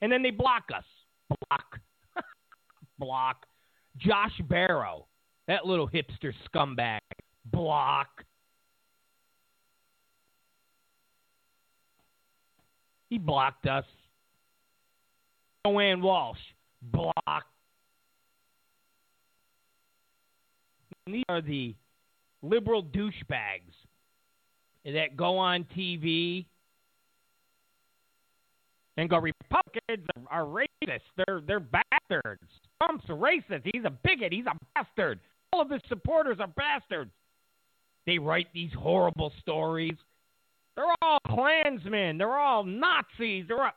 and 0.00 0.10
then 0.10 0.22
they 0.22 0.30
block 0.30 0.64
us. 0.74 0.84
Block. 1.50 1.80
block. 2.98 3.44
Josh 3.98 4.40
Barro, 4.48 5.04
that 5.48 5.66
little 5.66 5.86
hipster 5.86 6.32
scumbag. 6.48 7.00
Block. 7.52 8.24
He 13.16 13.20
blocked 13.20 13.64
us. 13.64 13.86
Joanne 15.64 16.02
Walsh, 16.02 16.36
blocked. 16.82 17.50
These 21.06 21.24
are 21.30 21.40
the 21.40 21.74
liberal 22.42 22.82
douchebags 22.82 23.72
that 24.84 25.16
go 25.16 25.38
on 25.38 25.64
TV 25.74 26.44
and 28.98 29.08
go, 29.08 29.16
Republicans 29.16 30.06
are 30.30 30.44
racist. 30.44 31.00
They're 31.16 31.40
they're 31.40 31.60
bastards. 31.60 32.42
Trump's 32.82 33.06
racist. 33.06 33.62
He's 33.72 33.86
a 33.86 33.92
bigot. 34.04 34.30
He's 34.30 34.44
a 34.44 34.58
bastard. 34.74 35.20
All 35.54 35.62
of 35.62 35.70
his 35.70 35.80
supporters 35.88 36.36
are 36.38 36.48
bastards. 36.48 37.12
They 38.04 38.18
write 38.18 38.48
these 38.52 38.74
horrible 38.78 39.32
stories. 39.40 39.96
They're 40.76 40.84
all 41.02 41.18
Klansmen. 41.26 42.18
They're 42.18 42.36
all 42.36 42.62
Nazis. 42.62 43.46
They're 43.48 43.64
all... 43.64 43.72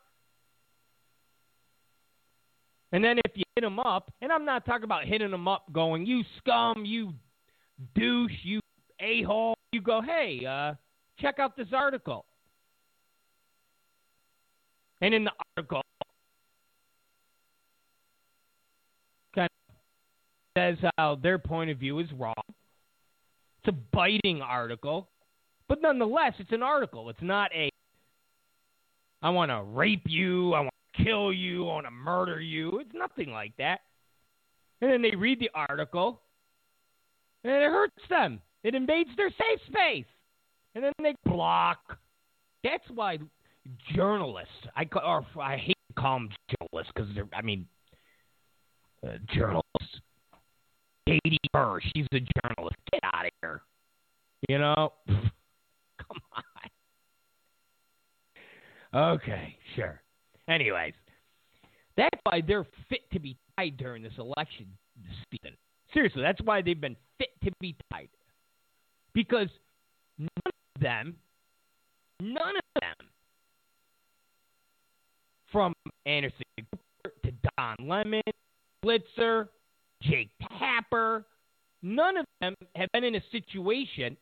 And 2.91 3.03
then 3.03 3.19
if 3.25 3.31
you 3.35 3.43
hit 3.55 3.61
them 3.61 3.79
up, 3.79 4.11
and 4.21 4.31
I'm 4.31 4.45
not 4.45 4.65
talking 4.65 4.83
about 4.83 5.05
hitting 5.05 5.31
them 5.31 5.47
up 5.47 5.71
going, 5.71 6.05
you 6.05 6.23
scum, 6.39 6.85
you 6.85 7.13
douche, 7.95 8.31
you 8.43 8.59
a 8.99 9.23
hole, 9.23 9.55
you 9.71 9.81
go, 9.81 10.01
hey, 10.01 10.43
uh, 10.45 10.73
check 11.19 11.39
out 11.39 11.55
this 11.55 11.67
article. 11.73 12.25
And 15.01 15.13
in 15.13 15.23
the 15.23 15.31
article, 15.55 15.81
kind 19.33 19.47
of 19.69 19.75
says 20.57 20.91
how 20.97 21.15
their 21.15 21.37
point 21.37 21.69
of 21.69 21.77
view 21.77 21.99
is 21.99 22.07
wrong. 22.17 22.33
It's 22.47 23.67
a 23.67 23.71
biting 23.93 24.41
article, 24.41 25.09
but 25.69 25.81
nonetheless, 25.81 26.33
it's 26.39 26.51
an 26.51 26.63
article. 26.63 27.09
It's 27.09 27.21
not 27.21 27.51
a, 27.55 27.69
I 29.21 29.29
want 29.29 29.51
to 29.51 29.61
rape 29.63 30.03
you, 30.05 30.53
I 30.53 30.61
want 30.61 30.73
to 30.97 31.03
kill 31.03 31.31
you, 31.31 31.63
I 31.69 31.73
want 31.73 31.85
to 31.85 31.91
murder 31.91 32.41
you. 32.41 32.79
It's 32.79 32.93
nothing 32.93 33.31
like 33.31 33.55
that. 33.57 33.81
And 34.81 34.91
then 34.91 35.01
they 35.01 35.15
read 35.15 35.39
the 35.39 35.51
article, 35.53 36.21
and 37.43 37.53
it 37.53 37.69
hurts 37.69 38.01
them. 38.09 38.41
It 38.63 38.75
invades 38.75 39.09
their 39.15 39.29
safe 39.29 39.59
space. 39.67 40.05
And 40.75 40.83
then 40.83 40.93
they 41.01 41.15
block. 41.25 41.97
That's 42.63 42.83
why 42.93 43.19
journalists, 43.95 44.51
I, 44.75 44.87
or 45.05 45.25
I 45.41 45.57
hate 45.57 45.77
to 45.89 46.01
call 46.01 46.19
them 46.19 46.29
journalists 46.49 46.91
because 46.95 47.09
they're, 47.15 47.27
I 47.33 47.41
mean, 47.41 47.65
uh, 49.05 49.13
journalists. 49.33 49.65
Katy 51.07 51.37
Tur, 51.55 51.79
she's 51.81 52.05
a 52.13 52.19
journalist. 52.19 52.75
Get 52.91 53.01
out 53.03 53.25
of 53.25 53.31
here. 53.41 53.61
You 54.47 54.59
know? 54.59 54.93
Oh, 56.11 56.13
Come 56.13 56.21
on. 58.93 59.13
Okay, 59.15 59.55
sure. 59.75 60.01
Anyways, 60.47 60.93
that's 61.95 62.17
why 62.23 62.41
they're 62.45 62.65
fit 62.89 63.01
to 63.13 63.19
be 63.19 63.37
tied 63.57 63.77
during 63.77 64.01
this 64.01 64.13
election 64.17 64.65
season. 65.31 65.55
Seriously, 65.93 66.21
that's 66.21 66.41
why 66.43 66.61
they've 66.61 66.79
been 66.79 66.95
fit 67.17 67.29
to 67.43 67.51
be 67.59 67.75
tied. 67.91 68.09
Because 69.13 69.49
none 70.17 70.29
of 70.45 70.81
them, 70.81 71.15
none 72.21 72.55
of 72.55 72.81
them, 72.81 73.07
from 75.51 75.73
Anderson 76.05 76.43
to 77.23 77.31
Don 77.57 77.87
Lemon, 77.87 78.21
Blitzer, 78.83 79.49
Jake 80.01 80.29
Tapper, 80.57 81.25
none 81.81 82.17
of 82.17 82.25
them 82.41 82.55
have 82.75 82.89
been 82.93 83.03
in 83.03 83.15
a 83.15 83.21
situation 83.31 84.15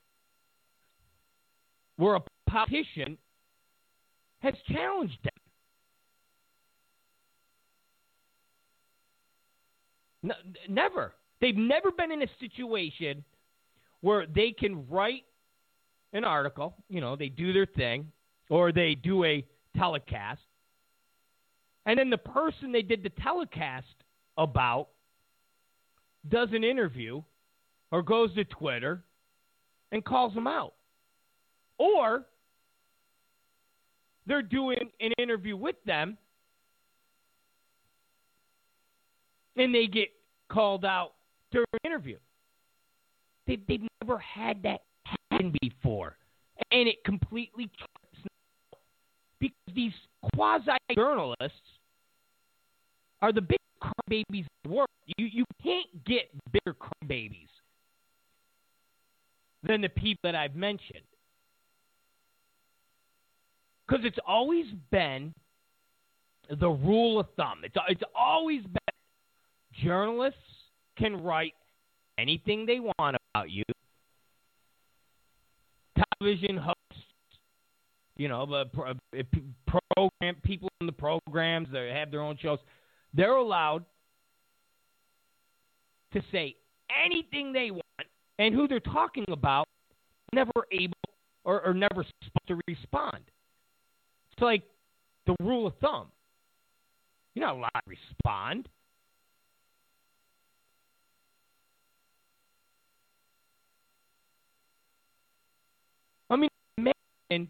where 1.98 2.16
a 2.16 2.22
politician 2.48 3.18
has 4.39 4.54
challenged 4.72 5.18
them. 10.24 10.34
Never. 10.70 11.14
They've 11.41 11.56
never 11.56 11.91
been 11.91 12.12
in 12.12 12.22
a 12.22 12.28
situation 12.39 13.24
where 14.02 14.26
they 14.26 14.52
can 14.52 14.88
write 14.88 15.24
an 16.14 16.24
article, 16.24 16.76
you 16.89 17.02
know, 17.02 17.16
they 17.16 17.30
do 17.30 17.54
their 17.54 17.66
thing, 17.66 18.12
or 18.50 18.72
they 18.72 18.95
do 18.95 19.24
a 19.26 19.45
telecast, 19.76 20.41
and 21.86 22.00
then 22.00 22.10
the 22.10 22.18
person 22.18 22.72
they 22.72 22.82
did 22.82 23.04
the 23.04 23.10
telecast 23.22 23.86
about 24.38 24.89
does 26.28 26.50
an 26.52 26.64
interview 26.64 27.22
or 27.91 28.02
goes 28.02 28.34
to 28.36 28.43
Twitter 28.43 29.04
and 29.91 30.04
calls 30.04 30.34
them 30.34 30.48
out. 30.48 30.74
Or 31.78 32.25
they're 34.25 34.41
doing 34.41 34.91
an 34.99 35.11
interview 35.17 35.55
with 35.55 35.75
them 35.86 36.17
and 39.55 39.73
they 39.73 39.88
get 39.88 40.09
called 40.49 40.86
out 40.86 41.13
during 41.51 41.65
an 41.73 41.80
interview. 41.91 42.17
They, 43.47 43.59
they've 43.67 43.88
never 44.01 44.17
had 44.19 44.61
that 44.63 44.82
happen 45.32 45.53
before. 45.61 46.17
And 46.71 46.88
it 46.88 47.03
completely 47.03 47.69
trips 47.78 48.28
because 49.39 49.75
these 49.75 49.93
quasi 50.34 50.71
journalists 50.93 51.61
are 53.21 53.32
the 53.32 53.41
big 53.41 53.57
crybabies 53.82 54.25
in 54.32 54.47
the 54.63 54.69
world. 54.69 54.89
You 55.17 55.28
you 55.28 55.45
can't 55.63 55.88
get 56.05 56.30
bigger 56.51 56.75
crybabies 56.75 57.47
than 59.63 59.82
the 59.82 59.89
people 59.89 60.19
that 60.23 60.36
I've 60.36 60.55
mentioned. 60.55 61.03
Because 63.88 64.04
it's 64.06 64.20
always 64.28 64.66
been 64.92 65.34
the 66.50 66.70
rule 66.70 67.20
of 67.20 67.28
thumb. 67.36 67.62
It's 67.64 67.76
it's 67.88 68.04
always 68.16 68.64
been 68.64 69.84
journalists 69.84 70.40
can 70.98 71.22
write 71.24 71.54
anything 72.18 72.66
they 72.66 72.80
want 72.80 73.16
about 73.34 73.50
you. 73.50 73.64
Television 76.20 76.58
hosts, 76.58 77.06
you 78.18 78.28
know, 78.28 78.46
the 78.46 78.66
uh, 78.82 78.94
program 79.68 80.36
people 80.44 80.70
in 80.82 80.88
the 80.88 80.94
programs 80.94 81.68
that 81.72 81.90
have 81.94 82.12
their 82.12 82.22
own 82.22 82.38
shows, 82.42 82.60
they're 83.14 83.36
allowed 83.36 83.86
to 86.14 86.22
say 86.32 86.56
anything 87.06 87.54
they 87.54 87.72
want, 87.72 87.84
and 88.40 88.54
who 88.54 88.68
they're 88.68 88.80
talking 88.80 89.26
about 89.30 89.68
never 90.34 90.52
able 90.72 90.94
or, 91.44 91.66
or 91.66 91.74
never 91.74 92.06
supposed 92.24 92.48
to 92.48 92.60
respond. 92.68 93.24
It's 94.38 94.44
like 94.44 94.62
the 95.26 95.36
rule 95.42 95.66
of 95.66 95.74
thumb. 95.82 96.10
You're 97.34 97.48
not 97.48 97.56
allowed 97.56 97.70
to 97.70 97.90
respond. 97.90 98.70
I 106.30 106.36
mean, 106.36 106.50
imagine, 106.78 107.50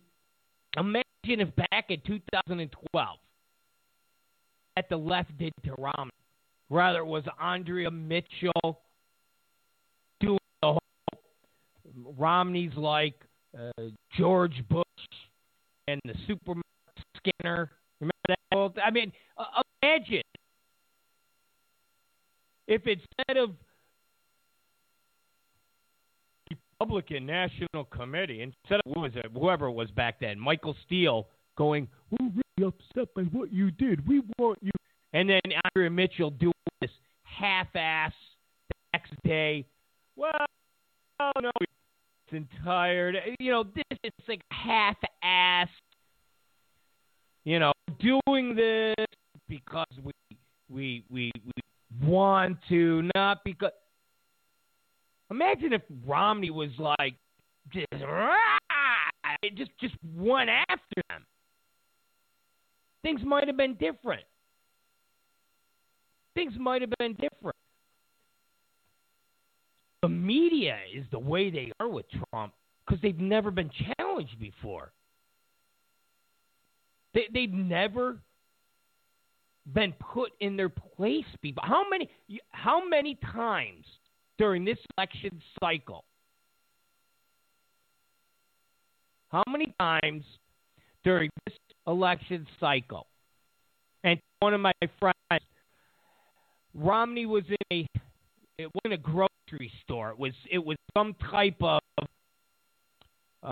imagine 0.78 1.04
if 1.26 1.50
back 1.56 1.86
in 1.90 2.00
2012, 2.08 3.18
that 4.78 4.88
the 4.88 4.96
left 4.96 5.38
did 5.38 5.52
to 5.66 5.74
Romney. 5.78 6.12
Rather, 6.70 7.00
it 7.00 7.06
was 7.06 7.24
Andrea 7.42 7.92
Mitchell 7.92 8.80
doing 10.22 10.40
the 10.62 10.68
whole 10.68 10.80
Romney's 12.18 12.76
like 12.78 13.16
uh, 13.58 13.84
George 14.18 14.64
Bush 14.70 14.84
and 15.90 16.00
the 16.06 16.14
Superman 16.28 16.64
scanner. 17.42 17.72
Remember 18.00 18.14
that? 18.28 18.82
I 18.84 18.92
mean, 18.92 19.12
uh, 19.38 19.62
imagine 19.82 20.22
if 22.68 22.82
instead 22.86 23.38
of 23.38 23.52
Republican 26.80 27.26
National 27.26 27.86
Committee, 27.86 28.42
instead 28.42 28.80
of 28.86 28.94
who 28.94 29.02
was 29.02 29.12
it, 29.16 29.26
whoever 29.34 29.66
it 29.68 29.72
was 29.72 29.90
back 29.92 30.20
then, 30.20 30.40
Michael 30.40 30.76
Steele 30.86 31.28
going, 31.56 31.88
"We're 32.12 32.30
really 32.30 32.68
upset 32.68 33.14
by 33.16 33.24
what 33.24 33.52
you 33.52 33.72
did. 33.72 34.08
We 34.08 34.22
want 34.38 34.60
you," 34.62 34.72
and 35.14 35.30
then 35.30 35.42
Andrea 35.66 35.90
Mitchell 35.90 36.30
doing 36.30 36.54
this 36.82 36.92
half-ass 37.24 38.14
next 38.94 39.14
day. 39.24 39.66
Well, 40.16 40.46
no, 41.20 41.52
it's 42.32 42.48
tired. 42.64 43.16
You 43.40 43.52
know, 43.52 43.64
this 43.64 43.84
is 44.04 44.12
like 44.28 44.42
half-ass. 44.52 45.70
You 47.48 47.60
know, 47.60 47.72
doing 48.02 48.56
this 48.56 49.06
because 49.48 49.88
we 50.04 50.12
we 50.70 51.06
we 51.10 51.32
we 51.46 52.06
want 52.06 52.58
to, 52.68 53.10
not 53.16 53.38
because. 53.46 53.72
Imagine 55.32 55.72
if 55.72 55.82
Romney 56.06 56.50
was 56.50 56.72
like 56.78 57.14
just 57.72 57.88
just 59.56 59.72
just 59.80 59.96
went 60.14 60.50
after 60.50 61.02
them. 61.10 61.26
Things 63.02 63.22
might 63.24 63.48
have 63.48 63.56
been 63.56 63.76
different. 63.76 64.24
Things 66.36 66.52
might 66.60 66.82
have 66.82 66.92
been 67.00 67.14
different. 67.14 67.56
The 70.02 70.10
media 70.10 70.80
is 70.94 71.06
the 71.14 71.20
way 71.20 71.50
they 71.50 71.72
are 71.80 71.88
with 71.88 72.08
Trump 72.30 72.52
because 72.86 73.02
they've 73.02 73.18
never 73.18 73.52
been 73.52 73.72
challenged 73.98 74.38
before. 74.38 74.92
They, 77.18 77.26
they've 77.34 77.52
never 77.52 78.20
been 79.74 79.92
put 79.94 80.34
in 80.40 80.56
their 80.56 80.70
place 80.70 81.26
before. 81.42 81.64
How 81.66 81.84
many? 81.90 82.08
How 82.52 82.88
many 82.88 83.18
times 83.34 83.86
during 84.38 84.64
this 84.64 84.78
election 84.96 85.42
cycle? 85.60 86.06
How 89.30 89.42
many 89.50 89.74
times 89.80 90.26
during 91.04 91.32
this 91.48 91.56
election 91.88 92.46
cycle? 92.60 93.08
And 94.04 94.20
one 94.40 94.54
of 94.54 94.62
my 94.62 94.74
friends, 95.00 95.44
Romney 96.76 97.26
was 97.26 97.46
in 97.50 97.58
a 97.72 97.88
it 98.60 98.70
wasn't 98.76 98.94
a 98.94 98.98
grocery 98.98 99.72
store. 99.84 100.12
It 100.12 100.20
was 100.20 100.34
it 100.52 100.64
was 100.64 100.78
some 100.96 101.16
type 101.32 101.58
of 101.62 101.82
uh, 103.42 103.52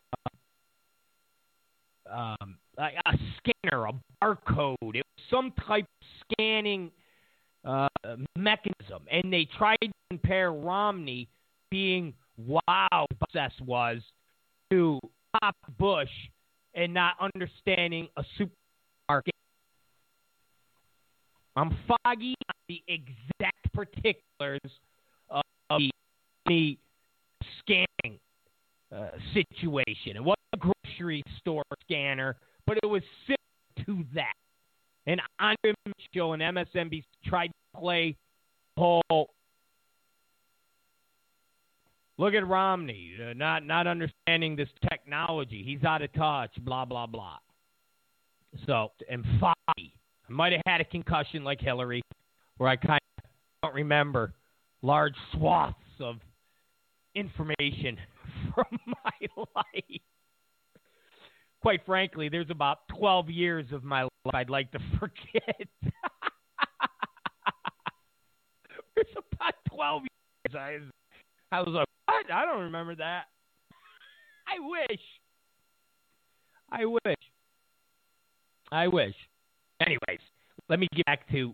um, 2.16 2.58
a, 2.78 3.18
scanner, 3.38 3.88
a 3.88 3.94
barcode. 4.24 4.96
It 4.96 5.04
was 5.04 5.24
some 5.30 5.52
type 5.68 5.86
of 5.86 6.08
scanning 6.34 6.92
uh, 7.64 7.88
mechanism, 8.38 9.04
and 9.12 9.32
they 9.32 9.48
tried 9.58 9.78
to 9.82 9.92
compare 10.10 10.52
Romney 10.52 11.28
being 11.70 12.14
wow 12.38 13.08
success 13.20 13.52
was 13.66 13.98
to 14.72 15.00
Pop 15.42 15.56
Bush 15.78 16.10
and 16.74 16.94
not 16.94 17.16
understanding 17.20 18.08
a 18.18 18.24
supermarket. 18.38 19.34
I'm 21.56 21.76
foggy 21.88 22.36
on 22.50 22.56
the 22.68 22.82
exact 22.88 23.74
particulars 23.74 24.60
of 25.30 25.82
the 26.48 26.78
scanning 27.60 28.20
uh, 28.94 29.10
situation. 29.34 30.16
It 30.18 30.24
grocery 30.58 31.24
store 31.40 31.64
scanner, 31.82 32.36
but 32.66 32.78
it 32.82 32.86
was 32.88 33.02
similar 33.26 33.86
to 33.86 34.06
that. 34.16 34.34
And 35.08 35.22
Andrea 35.40 35.74
Mitchell 35.86 36.34
and 36.34 36.42
MSNBC 36.42 37.04
tried 37.26 37.48
to 37.48 37.80
play 37.80 38.16
whole. 38.78 39.30
Look 42.18 42.34
at 42.34 42.48
Romney, 42.48 43.12
uh, 43.22 43.34
not 43.34 43.66
not 43.66 43.88
understanding 43.88 44.56
this 44.56 44.70
technology. 44.90 45.64
He's 45.66 45.84
out 45.84 46.02
of 46.02 46.12
touch. 46.14 46.52
Blah 46.62 46.86
blah 46.86 47.06
blah. 47.06 47.38
So 48.66 48.92
and 49.10 49.24
Foggy, 49.40 49.94
I 50.28 50.32
might 50.32 50.54
have 50.54 50.62
had 50.66 50.82
a 50.82 50.86
concussion 50.86 51.44
like 51.44 51.60
Hillary, 51.60 52.02
where 52.58 52.70
I 52.70 52.78
kind 52.78 53.02
of 53.18 53.24
don't 53.64 53.76
remember 53.76 54.34
large 54.82 55.16
swaths 55.34 55.76
of 56.00 56.16
information 57.16 57.98
from 58.56 58.80
my 58.88 59.28
life 59.56 60.02
quite 61.66 61.84
frankly, 61.84 62.30
there's 62.30 62.52
about 62.52 62.88
12 62.96 63.28
years 63.32 63.66
of 63.72 63.84
my 63.84 64.04
life 64.04 64.36
I'd 64.36 64.52
like 64.52 64.72
to 64.74 64.80
forget. 65.00 65.68
there's 68.94 69.08
about 69.34 69.54
12 69.74 70.04
years. 70.04 70.92
I, 71.52 71.56
I 71.56 71.62
was 71.62 71.70
like, 71.70 71.88
what? 72.06 72.32
I 72.32 72.46
don't 72.46 72.66
remember 72.66 72.94
that. 72.98 73.24
I 74.48 74.60
wish. 74.60 75.00
I 76.72 76.86
wish. 76.86 77.16
I 78.72 78.88
wish. 78.88 79.16
Anyways, 79.82 80.20
let 80.70 80.78
me 80.78 80.88
get 80.96 81.06
back 81.08 81.28
to 81.32 81.52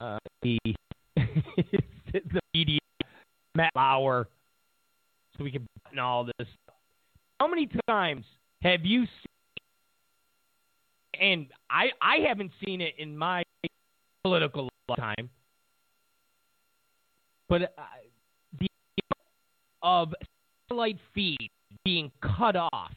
uh, 0.00 0.18
the 0.42 0.58
the 1.16 2.40
media, 2.54 2.78
Matt 3.56 3.72
Lauer, 3.74 4.28
so 5.36 5.42
we 5.42 5.50
can 5.50 5.66
button 5.82 5.98
all 5.98 6.24
this. 6.38 6.46
How 7.40 7.48
many 7.48 7.68
times 7.88 8.24
have 8.62 8.84
you 8.84 9.02
seen? 9.02 9.08
And 11.20 11.46
I 11.70 11.90
I 12.00 12.16
haven't 12.28 12.52
seen 12.64 12.80
it 12.80 12.94
in 12.98 13.16
my 13.16 13.42
political 14.24 14.68
lifetime, 14.88 15.30
but 17.48 17.62
uh, 17.62 17.82
the 18.58 18.66
of 19.82 20.14
satellite 20.68 20.98
feed 21.14 21.50
being 21.84 22.10
cut 22.22 22.56
off 22.56 22.92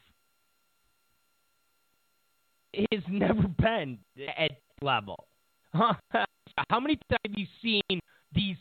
has 2.91 3.01
never 3.09 3.47
been 3.59 3.97
at 4.37 4.51
level. 4.81 5.27
How 5.73 6.79
many 6.79 6.97
times 7.09 7.19
have 7.25 7.37
you 7.37 7.47
seen 7.61 7.99
these 8.33 8.55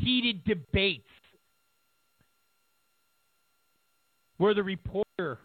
heated 0.00 0.44
debates 0.44 1.06
where 4.38 4.54
the 4.54 4.62
reporter 4.62 5.38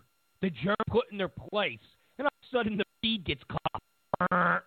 the 0.44 0.50
germ 0.50 0.76
put 0.90 1.06
in 1.10 1.18
their 1.18 1.30
place, 1.30 1.80
and 2.20 2.28
all 2.28 2.28
of 2.28 2.34
a 2.44 2.58
sudden 2.58 2.78
the 2.78 2.84
feed 3.02 3.26
gets 3.26 3.42
caught. 3.50 3.82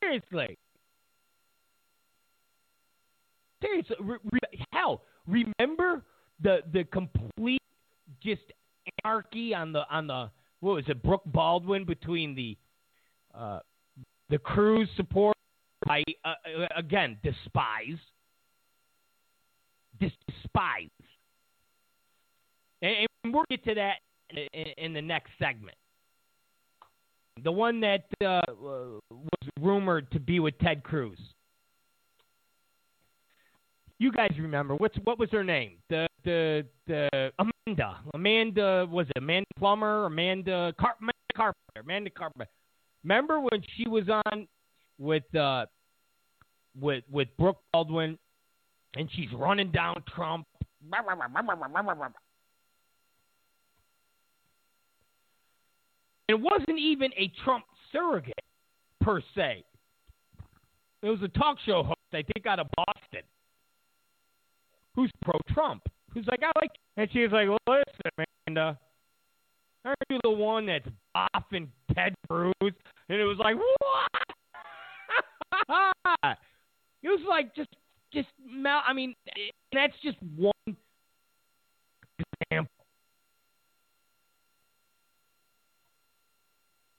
Seriously. 0.00 0.56
Seriously, 3.60 3.96
re- 4.00 4.18
re- 4.30 4.64
hell, 4.72 5.02
remember 5.26 6.04
the 6.40 6.60
the 6.72 6.84
complete 6.84 7.60
just 8.22 8.42
anarchy 9.04 9.52
on 9.52 9.72
the 9.72 9.82
on 9.90 10.06
the 10.06 10.30
what 10.60 10.76
was 10.76 10.84
it, 10.86 11.02
Brooke 11.02 11.24
Baldwin 11.26 11.84
between 11.84 12.36
the 12.36 12.56
uh, 13.36 13.58
the 14.30 14.38
Cruz 14.38 14.88
support 14.96 15.36
I 15.88 16.04
uh, 16.24 16.34
again 16.76 17.18
despise, 17.24 17.98
despise, 19.98 20.90
and, 22.82 23.08
and 23.24 23.34
we'll 23.34 23.44
get 23.48 23.64
to 23.64 23.74
that 23.74 23.94
in, 24.30 24.66
in, 24.76 24.92
the 24.92 25.00
next 25.00 25.30
segment. 25.38 25.76
The 27.42 27.52
one 27.52 27.80
that 27.80 28.04
uh, 28.20 28.42
was 28.50 29.00
rumored 29.60 30.10
to 30.12 30.20
be 30.20 30.40
with 30.40 30.58
Ted 30.58 30.82
Cruz. 30.82 31.18
You 33.98 34.10
guys 34.10 34.32
remember 34.38 34.74
what's 34.74 34.96
what 35.04 35.18
was 35.18 35.30
her 35.30 35.44
name? 35.44 35.74
The 35.88 36.08
the 36.24 36.66
the 36.88 37.32
Amanda 37.38 37.98
Amanda 38.14 38.86
was 38.90 39.06
it 39.10 39.18
Amanda 39.18 39.46
Plummer 39.56 40.06
Amanda, 40.06 40.74
Car- 40.78 40.96
Amanda 41.00 41.14
Carpenter 41.36 41.80
Amanda 41.80 42.10
Carpenter. 42.10 42.48
Remember 43.04 43.40
when 43.40 43.62
she 43.76 43.88
was 43.88 44.04
on 44.08 44.48
with 44.98 45.32
uh, 45.36 45.66
with 46.80 47.04
with 47.10 47.28
Brooke 47.38 47.60
Baldwin, 47.72 48.18
and 48.96 49.08
she's 49.14 49.32
running 49.34 49.70
down 49.70 50.02
Trump. 50.14 50.46
It 56.28 56.34
wasn't 56.34 56.78
even 56.78 57.10
a 57.16 57.30
Trump 57.44 57.64
surrogate 57.92 58.34
per 59.00 59.20
se. 59.34 59.64
It 61.02 61.08
was 61.08 61.20
a 61.22 61.28
talk 61.28 61.58
show 61.66 61.82
host, 61.82 61.98
I 62.12 62.22
think, 62.22 62.46
out 62.46 62.60
of 62.60 62.68
Boston, 62.76 63.22
who's 64.94 65.10
pro-Trump. 65.22 65.82
Who's 66.14 66.26
like, 66.30 66.42
I 66.42 66.52
like, 66.60 66.70
and 66.96 67.08
she's 67.12 67.32
like, 67.32 67.48
listen, 67.66 68.26
Amanda, 68.46 68.78
aren't 69.84 69.98
you 70.10 70.18
the 70.22 70.30
one 70.30 70.66
that's 70.66 70.86
boffing 71.16 71.68
Ted 71.94 72.14
Cruz? 72.28 72.52
And 72.60 73.20
it 73.20 73.24
was 73.24 73.38
like, 73.38 73.56
what? 73.56 74.08
It 77.02 77.08
was 77.08 77.20
like 77.28 77.54
just 77.54 77.70
just 78.12 78.28
mal. 78.48 78.82
I 78.86 78.92
mean, 78.92 79.14
that's 79.72 79.94
just 80.02 80.16
one 80.36 80.52
example. 82.50 82.81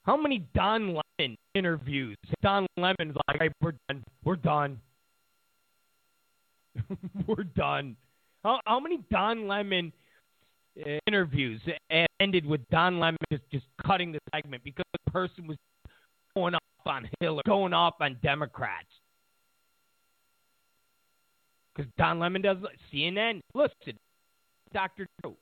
How 0.03 0.17
many 0.17 0.45
Don 0.53 0.99
Lemon 1.19 1.37
interviews? 1.55 2.17
Don 2.41 2.67
Lemon's 2.77 3.15
like, 3.27 3.41
hey, 3.41 3.49
we're 3.61 3.73
done. 3.87 4.03
We're 4.23 4.35
done. 4.35 4.79
we're 7.27 7.43
done. 7.43 7.95
How, 8.43 8.59
how 8.65 8.79
many 8.79 8.99
Don 9.09 9.47
Lemon 9.47 9.93
uh, 10.85 10.97
interviews 11.07 11.61
ended 12.19 12.45
with 12.45 12.67
Don 12.69 12.99
Lemon 12.99 13.17
just, 13.31 13.43
just 13.49 13.65
cutting 13.85 14.11
the 14.11 14.19
segment 14.35 14.63
because 14.63 14.85
the 15.05 15.11
person 15.11 15.47
was 15.47 15.57
going 16.35 16.55
off 16.55 16.61
on 16.85 17.09
Hillary, 17.21 17.43
going 17.45 17.73
off 17.73 17.95
on 18.01 18.17
Democrats? 18.21 18.87
Because 21.73 21.89
Don 21.97 22.19
Lemon 22.19 22.41
does 22.41 22.57
CNN. 22.93 23.39
Listen, 23.55 23.97
Dr. 24.73 25.07
Drew. 25.21 25.35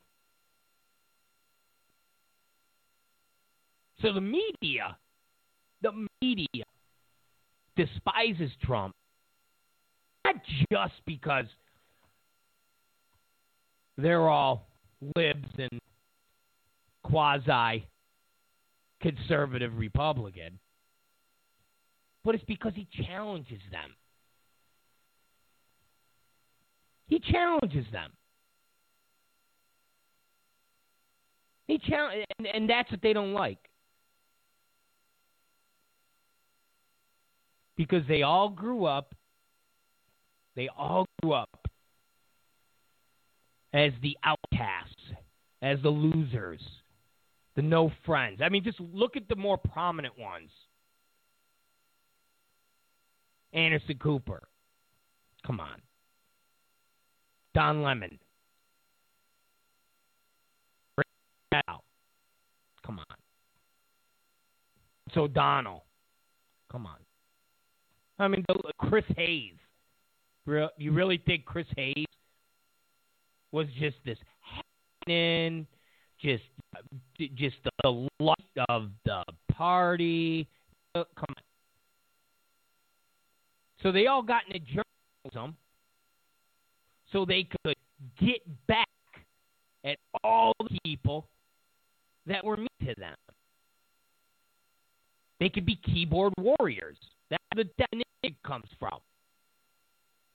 So 4.01 4.13
the 4.13 4.21
media, 4.21 4.97
the 5.81 6.07
media 6.21 6.63
despises 7.75 8.51
Trump, 8.63 8.95
not 10.25 10.35
just 10.71 10.93
because 11.05 11.45
they're 13.97 14.27
all 14.27 14.67
libs 15.15 15.47
and 15.57 15.79
quasi 17.03 17.85
conservative 19.01 19.77
Republican, 19.77 20.59
but 22.23 22.35
it's 22.35 22.43
because 22.45 22.73
he 22.75 22.87
challenges 23.05 23.61
them. 23.71 23.95
He 27.07 27.19
challenges 27.19 27.85
them. 27.91 28.11
He 31.67 31.77
challenge, 31.77 32.25
and, 32.37 32.47
and 32.47 32.69
that's 32.69 32.89
what 32.89 33.01
they 33.01 33.13
don't 33.13 33.33
like. 33.33 33.57
Because 37.81 38.07
they 38.07 38.21
all 38.21 38.47
grew 38.47 38.85
up, 38.85 39.15
they 40.55 40.69
all 40.77 41.07
grew 41.19 41.33
up 41.33 41.67
as 43.73 43.91
the 44.03 44.15
outcasts, 44.23 45.01
as 45.63 45.79
the 45.81 45.89
losers, 45.89 46.61
the 47.55 47.63
no 47.63 47.91
friends. 48.05 48.39
I 48.39 48.49
mean, 48.49 48.63
just 48.63 48.79
look 48.79 49.17
at 49.17 49.27
the 49.27 49.35
more 49.35 49.57
prominent 49.57 50.15
ones. 50.19 50.51
Anderson 53.51 53.97
Cooper. 53.97 54.43
Come 55.43 55.59
on. 55.59 55.81
Don 57.55 57.81
Lemon. 57.81 58.19
Come 62.85 62.99
on. 62.99 63.05
So 65.15 65.27
Donald, 65.27 65.81
come 66.71 66.85
on. 66.85 66.97
I 68.21 68.27
mean, 68.27 68.45
Chris 68.77 69.05
Hayes. 69.17 69.55
You 70.77 70.91
really 70.91 71.21
think 71.25 71.45
Chris 71.45 71.65
Hayes 71.75 72.05
was 73.51 73.65
just 73.79 73.97
this 74.05 74.17
just 76.21 76.43
just 77.35 77.55
the 77.83 78.07
light 78.19 78.37
of 78.69 78.89
the 79.05 79.23
party? 79.51 80.47
Uh, 80.93 81.03
come 81.15 81.25
on. 81.29 81.43
So 83.81 83.91
they 83.91 84.05
all 84.05 84.21
got 84.21 84.43
into 84.47 84.59
journalism 84.59 85.57
so 87.11 87.25
they 87.25 87.47
could 87.63 87.75
get 88.19 88.41
back 88.67 88.87
at 89.83 89.97
all 90.23 90.53
the 90.59 90.77
people 90.83 91.27
that 92.27 92.45
were 92.45 92.57
mean 92.57 92.67
to 92.85 92.93
them. 92.97 93.15
They 95.39 95.49
could 95.49 95.65
be 95.65 95.75
keyboard 95.75 96.33
warriors. 96.37 96.97
That's 97.31 97.43
the 97.55 97.63
definition 97.77 98.37
comes 98.45 98.67
from. 98.77 98.99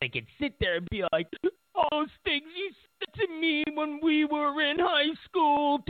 They 0.01 0.09
can 0.09 0.27
sit 0.41 0.55
there 0.61 0.77
and 0.77 0.89
be 0.91 1.05
like, 1.13 1.29
those 1.43 2.09
things 2.25 2.45
you 2.57 2.71
said 2.99 3.27
to 3.27 3.41
me 3.41 3.65
when 3.75 4.01
we 4.03 4.25
were 4.25 4.61
in 4.63 4.79
high 4.79 5.15
school. 5.25 5.83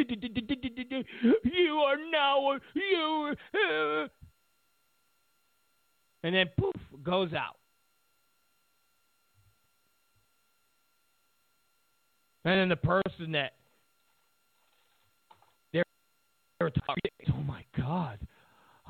You 1.44 1.74
are 1.78 1.96
now, 2.10 2.58
you. 2.74 3.34
Uh. 3.54 4.08
And 6.22 6.34
then 6.34 6.46
poof, 6.58 6.74
goes 7.04 7.32
out. 7.32 7.56
And 12.44 12.60
then 12.60 12.68
the 12.68 12.76
person 12.76 13.32
that 13.32 13.52
they're, 15.72 15.84
they're 16.58 16.70
talking, 16.70 17.10
oh 17.32 17.42
my 17.42 17.64
God, 17.76 18.18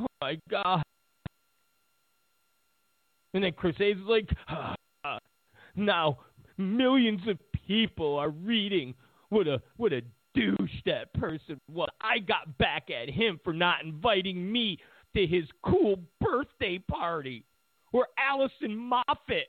oh 0.00 0.06
my 0.20 0.38
God. 0.50 0.82
And 3.34 3.44
then 3.44 3.52
Crusades 3.52 4.00
is 4.00 4.06
like, 4.06 4.28
ah, 4.48 4.74
now 5.74 6.18
millions 6.58 7.20
of 7.28 7.38
people 7.66 8.16
are 8.16 8.30
reading 8.30 8.94
what 9.28 9.46
a 9.46 9.60
what 9.76 9.92
a 9.92 10.02
douche 10.34 10.82
that 10.84 11.12
person 11.14 11.58
was. 11.72 11.88
I 12.00 12.18
got 12.18 12.56
back 12.58 12.88
at 12.90 13.10
him 13.10 13.40
for 13.42 13.52
not 13.52 13.84
inviting 13.84 14.50
me 14.50 14.78
to 15.14 15.26
his 15.26 15.44
cool 15.64 15.98
birthday 16.20 16.78
party. 16.78 17.44
Where 17.92 18.06
Allison 18.18 18.76
Moffat, 18.76 19.48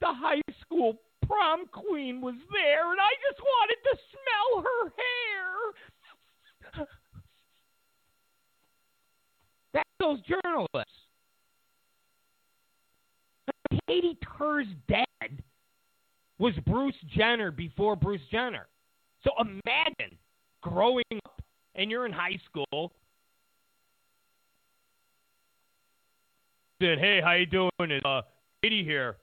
the 0.00 0.06
high 0.06 0.42
school 0.60 1.00
prom 1.26 1.66
queen 1.72 2.20
was 2.20 2.34
there, 2.52 2.92
and 2.92 3.00
I 3.00 3.10
just 3.28 3.40
wanted 3.40 3.76
to 3.82 3.96
smell 4.12 4.62
her 4.62 4.92
hair. 6.76 6.86
That's 9.74 9.88
those 9.98 10.20
journalists. 10.20 10.92
Katy 13.88 14.18
Tur's 14.38 14.66
dad 14.88 15.42
was 16.38 16.54
Bruce 16.66 16.94
Jenner 17.16 17.50
before 17.50 17.96
Bruce 17.96 18.20
Jenner. 18.30 18.66
So 19.24 19.30
imagine 19.40 20.18
growing 20.60 21.04
up 21.24 21.42
and 21.74 21.90
you're 21.90 22.06
in 22.06 22.12
high 22.12 22.38
school. 22.44 22.92
Said, 26.80 26.98
"Hey, 26.98 27.20
how 27.22 27.32
you 27.34 27.46
doing? 27.46 27.70
It's 27.78 28.04
uh, 28.04 28.22
Katy 28.62 28.84
here. 28.84 29.16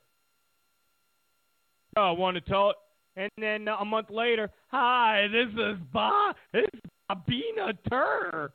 I 1.97 2.11
want 2.11 2.35
to 2.35 2.41
tell. 2.41 2.73
And 3.15 3.29
then 3.37 3.67
a 3.67 3.83
month 3.83 4.09
later, 4.09 4.49
hi, 4.67 5.27
this 5.31 5.49
is 5.53 5.77
Bob. 5.91 6.35
This 6.53 6.65
is 6.73 6.79
Bobina 7.11 7.77
Tur. 7.89 8.53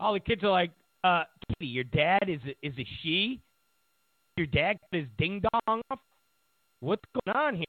All 0.00 0.12
the 0.12 0.20
kids 0.20 0.44
are 0.44 0.50
like, 0.50 0.70
uh, 1.02 1.22
Katy, 1.48 1.66
your 1.66 1.84
dad 1.84 2.24
is 2.28 2.40
a, 2.46 2.66
is 2.66 2.74
a 2.78 2.86
she? 3.02 3.40
Your 4.38 4.46
dad 4.46 4.78
got 4.78 5.00
his 5.00 5.08
ding 5.18 5.42
dong 5.42 5.82
off? 5.90 5.98
What's 6.78 7.02
going 7.26 7.36
on 7.36 7.56
here? 7.56 7.64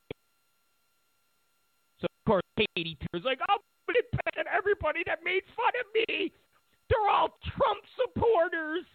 So, 2.00 2.06
of 2.06 2.26
course, 2.28 2.44
Katy 2.60 2.96
Tur's 3.10 3.24
like, 3.26 3.40
I'm 3.50 3.58
gonna 3.88 4.06
pick 4.12 4.38
at 4.38 4.46
everybody 4.56 5.02
that 5.08 5.24
made 5.26 5.42
fun 5.58 5.74
of 5.82 5.88
me. 5.96 6.32
They're 6.88 7.10
all 7.10 7.40
Trump 7.58 7.82
supporters. 7.98 8.86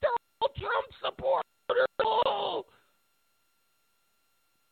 They're 0.00 0.14
all 0.40 0.48
Trump 0.54 0.86
supporters. 1.02 1.86
Oh. 2.04 2.64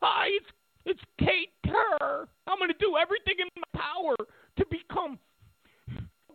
Hi, 0.03 0.29
it's 0.39 0.47
it's 0.85 1.01
Kate 1.19 1.51
Kerr. 1.67 2.29
I'm 2.47 2.61
gonna 2.61 2.79
do 2.79 2.95
everything 2.97 3.35
in 3.41 3.49
my 3.57 3.81
power 3.81 4.15
to 4.15 4.65
become 4.71 5.19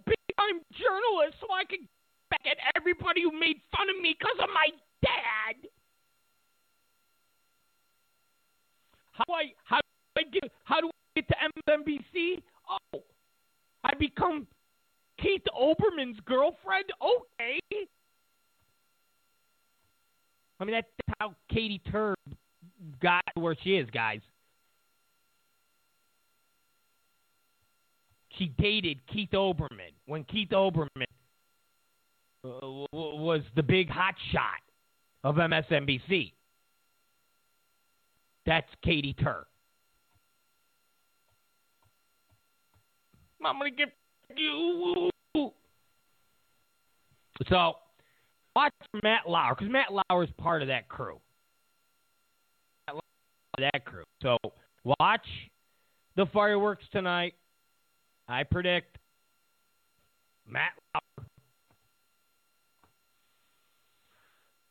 big 0.05 0.19
time 0.37 0.59
journalist 0.75 1.39
so 1.39 1.47
I 1.53 1.63
can 1.63 1.87
back 2.31 2.41
at 2.49 2.57
everybody 2.75 3.21
who 3.21 3.37
made 3.37 3.61
fun 3.75 3.87
of 3.89 4.01
me 4.01 4.15
because 4.17 4.39
of 4.41 4.49
my 4.53 4.69
dad. 5.03 5.69
How 9.11 9.23
do 9.27 9.33
I 9.33 9.53
how 9.63 9.77
do 9.77 10.21
I 10.21 10.23
get 10.31 10.51
how 10.63 10.81
do 10.81 10.87
I 10.87 11.21
get 11.21 11.27
to 11.27 11.35
MSNBC? 11.69 12.41
Oh, 12.69 13.03
I 13.83 13.93
become 13.99 14.47
Keith 15.21 15.43
Olbermann's 15.55 16.19
girlfriend. 16.25 16.85
Okay. 17.01 17.59
I 20.59 20.63
mean 20.63 20.73
that's 20.73 20.87
how 21.19 21.35
Katy 21.51 21.81
Tur 21.91 22.15
got 23.01 23.23
where 23.35 23.55
she 23.63 23.71
is, 23.71 23.89
guys. 23.91 24.21
She 28.37 28.47
dated 28.57 28.99
Keith 29.11 29.31
Olbermann 29.33 29.93
when 30.05 30.23
Keith 30.23 30.49
Olbermann 30.49 30.87
uh, 30.97 31.20
Uh, 32.43 32.85
was 32.91 33.41
the 33.55 33.61
big 33.61 33.87
hot 33.87 34.15
shot 34.31 34.61
of 35.23 35.35
MSNBC. 35.35 36.33
That's 38.45 38.67
Katy 38.83 39.13
Tur. 39.13 39.45
I'm 43.45 43.57
gonna 43.57 43.71
get 43.71 43.93
you. 44.35 45.09
So 47.47 47.73
watch 48.55 48.73
Matt 49.03 49.27
Lauer 49.27 49.55
because 49.55 49.71
Matt 49.71 49.87
Lauer 49.91 50.23
is 50.23 50.29
part 50.37 50.61
of 50.61 50.67
that 50.67 50.87
crew. 50.89 51.19
That 53.57 53.85
crew. 53.85 54.03
So 54.23 54.37
watch 54.83 55.25
the 56.15 56.25
fireworks 56.27 56.85
tonight. 56.91 57.35
I 58.27 58.43
predict 58.43 58.97
Matt 60.47 60.71
Lauer 60.93 61.01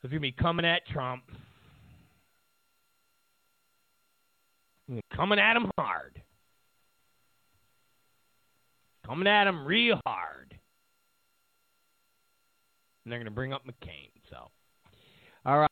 is 0.05 0.11
gonna 0.11 0.21
be 0.21 0.33
coming 0.33 0.65
at 0.65 0.87
Trump. 0.87 1.23
Coming 5.15 5.39
at 5.39 5.57
him 5.57 5.71
hard. 5.79 6.21
Coming 9.07 9.29
at 9.29 9.47
him 9.47 9.65
real 9.65 10.01
hard. 10.07 10.55
And 13.05 13.13
they're 13.13 13.19
going 13.19 13.27
to 13.27 13.31
bring 13.31 13.53
up 13.53 13.63
McCain. 13.67 14.11
So, 14.29 14.51
all 15.45 15.59
right. 15.59 15.71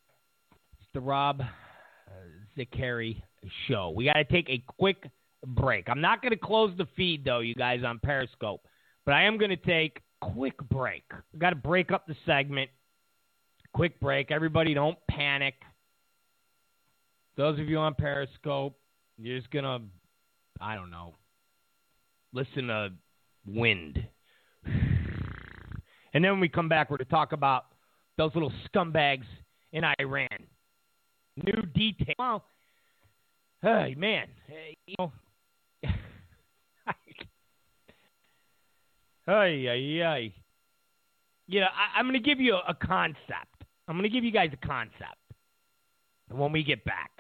It's 0.81 0.89
the 0.95 1.01
Rob 1.01 1.41
uh, 1.41 2.13
Zicari 2.57 3.23
show. 3.67 3.93
We 3.95 4.07
got 4.07 4.15
to 4.15 4.25
take 4.25 4.49
a 4.49 4.63
quick 4.67 5.05
break. 5.47 5.89
I'm 5.89 6.01
not 6.01 6.23
going 6.23 6.33
to 6.33 6.39
close 6.39 6.73
the 6.79 6.87
feed, 6.97 7.25
though, 7.25 7.41
you 7.41 7.55
guys, 7.55 7.83
on 7.85 8.01
Periscope. 8.03 8.63
But 9.05 9.15
I 9.15 9.25
am 9.25 9.39
going 9.39 9.51
to 9.51 9.57
take 9.57 10.01
quick 10.21 10.59
break. 10.69 11.05
got 11.39 11.51
to 11.51 11.57
break 11.57 11.93
up 11.93 12.07
the 12.07 12.17
segment. 12.25 12.71
Quick 13.79 14.01
break. 14.01 14.33
Everybody 14.33 14.75
don't 14.75 14.99
panic. 15.09 15.55
Those 17.37 17.61
of 17.61 17.69
you 17.69 17.79
on 17.79 17.95
Periscope, 17.95 18.77
you're 19.17 19.39
just 19.39 19.53
gonna, 19.53 19.79
I 20.61 20.75
don't 20.75 20.91
know, 20.91 21.15
listen 22.33 22.67
to 22.67 22.91
wind. 23.47 24.05
And 26.15 26.25
then 26.25 26.33
when 26.33 26.41
we 26.41 26.49
come 26.49 26.69
back, 26.71 26.91
we're 26.91 26.97
to 26.97 27.05
talk 27.05 27.33
about 27.33 27.67
those 28.17 28.33
little 28.35 28.51
scumbags 28.67 29.27
in 29.73 29.85
Iran. 30.01 30.27
New 31.37 31.63
detail. 31.75 32.15
Well, 32.19 32.45
hey 33.63 33.95
man, 33.97 34.27
hey, 34.49 34.75
you 34.87 34.95
know, 34.99 35.13
hey, 35.83 35.93
hey, 39.27 39.99
hey. 39.99 40.35
You 41.47 41.61
know, 41.61 41.67
I, 41.67 41.99
I'm 41.99 42.07
going 42.07 42.15
to 42.15 42.27
give 42.27 42.41
you 42.41 42.55
a, 42.55 42.71
a 42.71 42.75
concept. 42.75 43.58
I'm 43.89 43.95
going 43.95 44.03
to 44.03 44.11
give 44.11 44.23
you 44.23 44.31
guys 44.31 44.51
a 44.53 44.67
concept 44.67 45.17
when 46.31 46.53
we 46.53 46.63
get 46.63 46.85
back. 46.85 47.11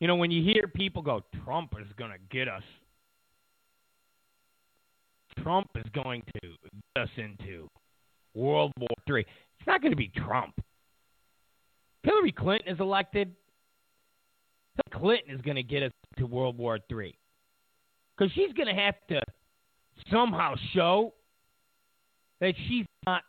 You 0.00 0.08
know, 0.08 0.16
when 0.16 0.30
you 0.30 0.42
hear 0.42 0.66
people 0.66 1.02
go, 1.02 1.22
Trump 1.44 1.74
is 1.78 1.86
going 1.96 2.10
to 2.10 2.18
get 2.34 2.48
us. 2.48 2.62
Trump 5.42 5.70
is 5.76 5.84
going 5.94 6.22
to 6.42 6.48
get 6.50 7.02
us 7.02 7.08
into 7.16 7.68
World 8.34 8.72
War 8.78 8.88
III. 9.08 9.20
It's 9.58 9.66
not 9.66 9.82
going 9.82 9.92
to 9.92 9.96
be 9.96 10.08
Trump. 10.08 10.54
Hillary 12.02 12.32
Clinton 12.32 12.74
is 12.74 12.80
elected. 12.80 13.34
Hillary 14.74 15.00
Clinton 15.00 15.34
is 15.34 15.40
going 15.42 15.56
to 15.56 15.62
get 15.62 15.82
us 15.82 15.92
to 16.18 16.26
World 16.26 16.58
War 16.58 16.78
III. 16.90 17.14
Because 18.16 18.32
she's 18.32 18.52
going 18.54 18.74
to 18.74 18.80
have 18.80 18.94
to 19.10 19.20
somehow 20.10 20.54
show 20.72 21.12
that 22.40 22.54
she's 22.68 22.86
not 23.06 23.22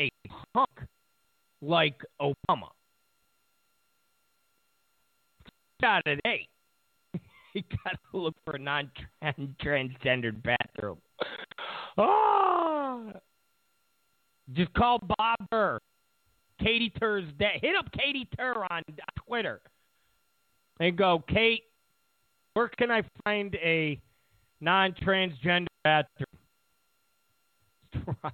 a 0.00 0.10
punk 0.52 0.68
like 1.62 2.02
Obama. 2.20 2.70
Out 5.82 6.06
of 6.06 6.18
eight. 6.26 6.48
you 7.54 7.62
got 7.84 7.98
to 8.12 8.18
look 8.18 8.34
for 8.44 8.56
a 8.56 8.58
non-transgendered 8.58 10.42
bathroom. 10.42 10.98
Oh! 11.96 13.12
Just 14.52 14.72
call 14.74 14.98
Bob 14.98 15.38
Burr. 15.50 15.78
Katy 16.60 16.90
Tur's 16.90 17.24
dad. 17.38 17.60
Hit 17.62 17.74
up 17.76 17.90
Katy 17.92 18.28
Tur 18.36 18.66
on 18.70 18.82
Twitter 19.26 19.60
and 20.78 20.96
go, 20.96 21.24
Kate, 21.28 21.64
where 22.54 22.68
can 22.68 22.90
I 22.90 23.02
find 23.24 23.54
a 23.56 23.98
non-transgender 24.60 25.66
bathroom? 25.84 26.26
Rob 28.22 28.32